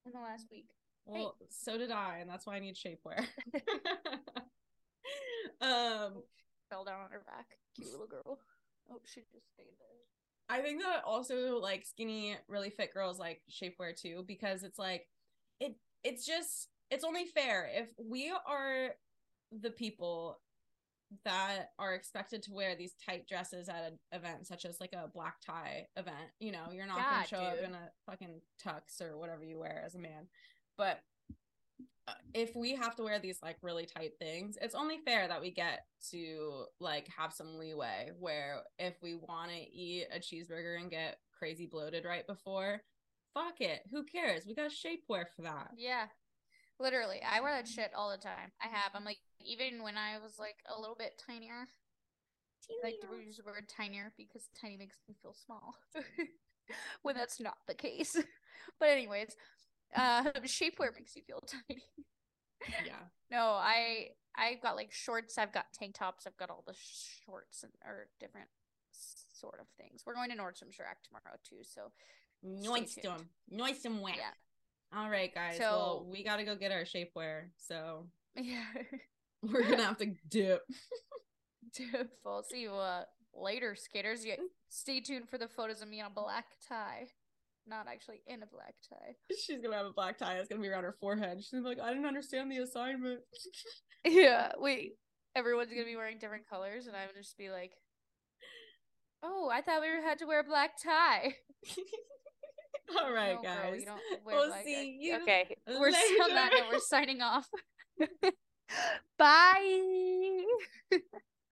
in 0.05 0.11
the 0.11 0.19
last 0.19 0.47
week. 0.51 0.67
Well, 1.05 1.35
so 1.49 1.77
did 1.77 1.91
I, 1.91 2.17
and 2.19 2.29
that's 2.29 2.45
why 2.45 2.55
I 2.55 2.59
need 2.59 2.75
shapewear. 2.75 3.25
um. 5.61 6.23
Fell 6.73 6.83
down 6.83 7.01
on 7.01 7.11
her 7.11 7.23
back. 7.27 7.45
Cute 7.75 7.91
little 7.91 8.07
girl. 8.07 8.39
Oh, 8.91 8.99
she 9.05 9.21
just 9.31 9.51
stayed 9.53 9.67
there. 9.79 10.57
I 10.57 10.61
think 10.61 10.81
that 10.81 11.03
also 11.05 11.59
like 11.59 11.85
skinny, 11.85 12.35
really 12.47 12.71
fit 12.71 12.91
girls 12.91 13.19
like 13.19 13.41
shapewear 13.47 13.95
too, 13.95 14.23
because 14.27 14.63
it's 14.63 14.79
like 14.79 15.07
it 15.59 15.75
it's 16.03 16.25
just 16.25 16.69
it's 16.89 17.03
only 17.03 17.25
fair 17.25 17.69
if 17.71 17.89
we 18.03 18.33
are 18.47 18.89
the 19.51 19.69
people 19.69 20.39
that 21.25 21.69
are 21.77 21.93
expected 21.93 22.41
to 22.41 22.51
wear 22.51 22.75
these 22.75 22.95
tight 23.05 23.27
dresses 23.27 23.69
at 23.69 23.83
an 23.83 23.99
event 24.11 24.47
such 24.47 24.65
as 24.65 24.79
like 24.79 24.93
a 24.93 25.07
black 25.13 25.35
tie 25.45 25.85
event. 25.95 26.31
You 26.39 26.53
know, 26.53 26.71
you're 26.71 26.87
not 26.87 26.97
Yeah, 26.97 27.11
gonna 27.11 27.27
show 27.27 27.37
up 27.37 27.63
in 27.63 27.75
a 27.75 27.91
fucking 28.09 28.41
tux 28.65 28.99
or 28.99 29.19
whatever 29.19 29.43
you 29.43 29.59
wear 29.59 29.83
as 29.85 29.93
a 29.93 29.99
man. 29.99 30.27
But 30.75 31.01
Uh, 32.07 32.13
if 32.33 32.55
we 32.55 32.75
have 32.75 32.95
to 32.95 33.03
wear 33.03 33.17
these 33.19 33.39
like 33.41 33.55
really 33.61 33.85
tight 33.85 34.11
things, 34.19 34.57
it's 34.61 34.75
only 34.75 34.97
fair 35.05 35.27
that 35.27 35.39
we 35.41 35.51
get 35.51 35.85
to 36.11 36.65
like 36.79 37.07
have 37.17 37.31
some 37.31 37.57
leeway 37.57 38.11
where 38.19 38.61
if 38.77 38.95
we 39.01 39.15
want 39.15 39.51
to 39.51 39.57
eat 39.57 40.07
a 40.13 40.19
cheeseburger 40.19 40.77
and 40.79 40.91
get 40.91 41.19
crazy 41.37 41.65
bloated 41.65 42.03
right 42.03 42.27
before, 42.27 42.81
fuck 43.33 43.61
it. 43.61 43.81
Who 43.91 44.03
cares? 44.03 44.45
We 44.45 44.53
got 44.53 44.71
shapewear 44.71 45.25
for 45.35 45.43
that. 45.43 45.71
Yeah. 45.77 46.07
Literally, 46.79 47.21
I 47.29 47.39
wear 47.39 47.53
that 47.55 47.67
shit 47.67 47.91
all 47.95 48.11
the 48.11 48.17
time. 48.17 48.51
I 48.61 48.67
have. 48.67 48.91
I'm 48.93 49.05
like, 49.05 49.19
even 49.39 49.83
when 49.83 49.95
I 49.95 50.17
was 50.21 50.39
like 50.39 50.57
a 50.75 50.79
little 50.79 50.95
bit 50.95 51.21
tinier, 51.25 51.67
I 52.69 52.85
like 52.85 52.95
to 53.01 53.25
use 53.25 53.37
the 53.37 53.43
word 53.43 53.69
tinier 53.69 54.11
because 54.17 54.49
tiny 54.59 54.75
makes 54.75 54.97
me 55.07 55.15
feel 55.21 55.33
small. 55.33 55.75
when 57.03 57.15
that's 57.15 57.39
not 57.39 57.57
the 57.67 57.73
case. 57.73 58.17
But 58.79 58.89
anyways, 58.89 59.35
uh, 59.95 60.23
shapewear 60.45 60.93
makes 60.93 61.15
you 61.15 61.21
feel 61.25 61.41
tiny. 61.41 61.81
Yeah. 62.85 62.93
No, 63.31 63.45
I 63.59 64.09
I've 64.37 64.61
got 64.61 64.75
like 64.75 64.91
shorts. 64.91 65.39
I've 65.39 65.51
got 65.51 65.65
tank 65.73 65.95
tops. 65.97 66.27
I've 66.27 66.37
got 66.37 66.51
all 66.51 66.63
the 66.67 66.75
shorts 67.25 67.63
and 67.63 67.71
or 67.83 68.05
different 68.19 68.47
sort 68.91 69.59
of 69.59 69.65
things. 69.75 70.03
We're 70.05 70.13
going 70.13 70.29
to 70.29 70.35
Nordstrom 70.35 70.69
Rack 70.79 70.97
tomorrow 71.01 71.37
too. 71.43 71.63
So 71.63 71.91
Nice 72.43 72.93
tuned. 72.93 73.05
them. 73.19 73.29
Nice 73.49 73.85
and 73.85 74.01
wet. 74.01 74.17
yeah, 74.17 74.99
All 74.99 75.09
right, 75.09 75.33
guys. 75.33 75.57
So- 75.57 75.63
well, 75.63 76.07
we 76.11 76.23
got 76.23 76.37
to 76.37 76.43
go 76.43 76.55
get 76.55 76.71
our 76.71 76.83
shapewear. 76.83 77.45
So 77.57 78.05
yeah. 78.35 78.65
we're 79.41 79.63
going 79.63 79.77
to 79.77 79.85
have 79.85 79.97
to 79.97 80.13
dip. 80.29 80.61
dip. 81.75 82.11
we'll 82.23 82.43
see 82.43 82.61
you 82.61 82.71
uh, 82.73 83.05
later, 83.33 83.75
skaters. 83.75 84.23
You 84.23 84.35
stay 84.69 84.99
tuned 84.99 85.27
for 85.27 85.39
the 85.39 85.47
photos 85.47 85.81
of 85.81 85.87
me 85.89 86.01
in 86.01 86.05
a 86.05 86.09
black 86.11 86.45
tie. 86.69 87.07
Not 87.65 87.87
actually 87.87 88.21
in 88.27 88.43
a 88.43 88.45
black 88.45 88.75
tie. 88.89 89.15
She's 89.37 89.59
going 89.59 89.71
to 89.71 89.77
have 89.77 89.85
a 89.85 89.93
black 89.93 90.17
tie. 90.17 90.35
It's 90.35 90.49
going 90.49 90.61
to 90.61 90.67
be 90.67 90.71
around 90.71 90.83
her 90.83 90.95
forehead. 90.99 91.37
She's 91.41 91.49
gonna 91.51 91.63
be 91.63 91.69
like, 91.69 91.79
I 91.79 91.89
didn't 91.93 92.05
understand 92.05 92.51
the 92.51 92.57
assignment. 92.59 93.21
Yeah, 94.05 94.51
wait. 94.57 94.97
Everyone's 95.33 95.69
gonna 95.71 95.85
be 95.85 95.95
wearing 95.95 96.17
different 96.19 96.45
colors, 96.49 96.87
and 96.87 96.95
I'm 96.95 97.07
gonna 97.07 97.21
just 97.21 97.37
be 97.37 97.49
like, 97.49 97.71
"Oh, 99.23 99.49
I 99.49 99.61
thought 99.61 99.79
we 99.81 99.87
had 99.87 100.19
to 100.19 100.25
wear 100.25 100.41
a 100.41 100.43
black 100.43 100.71
tie." 100.77 101.35
All 103.01 103.13
right, 103.13 103.35
no, 103.35 103.41
girl, 103.41 103.71
guys. 103.71 103.79
you 103.79 103.85
don't 103.85 104.01
wear 104.25 104.35
We'll 104.35 104.47
black 104.49 104.65
see 104.65 104.97
you 104.99 105.21
Okay, 105.21 105.55
we're 105.67 105.87
s- 105.87 105.95
on 106.21 106.29
that 106.35 106.51
later. 106.51 106.65
We're 106.69 106.79
signing 106.79 107.21
off. 107.21 107.47
Bye. 109.17 110.43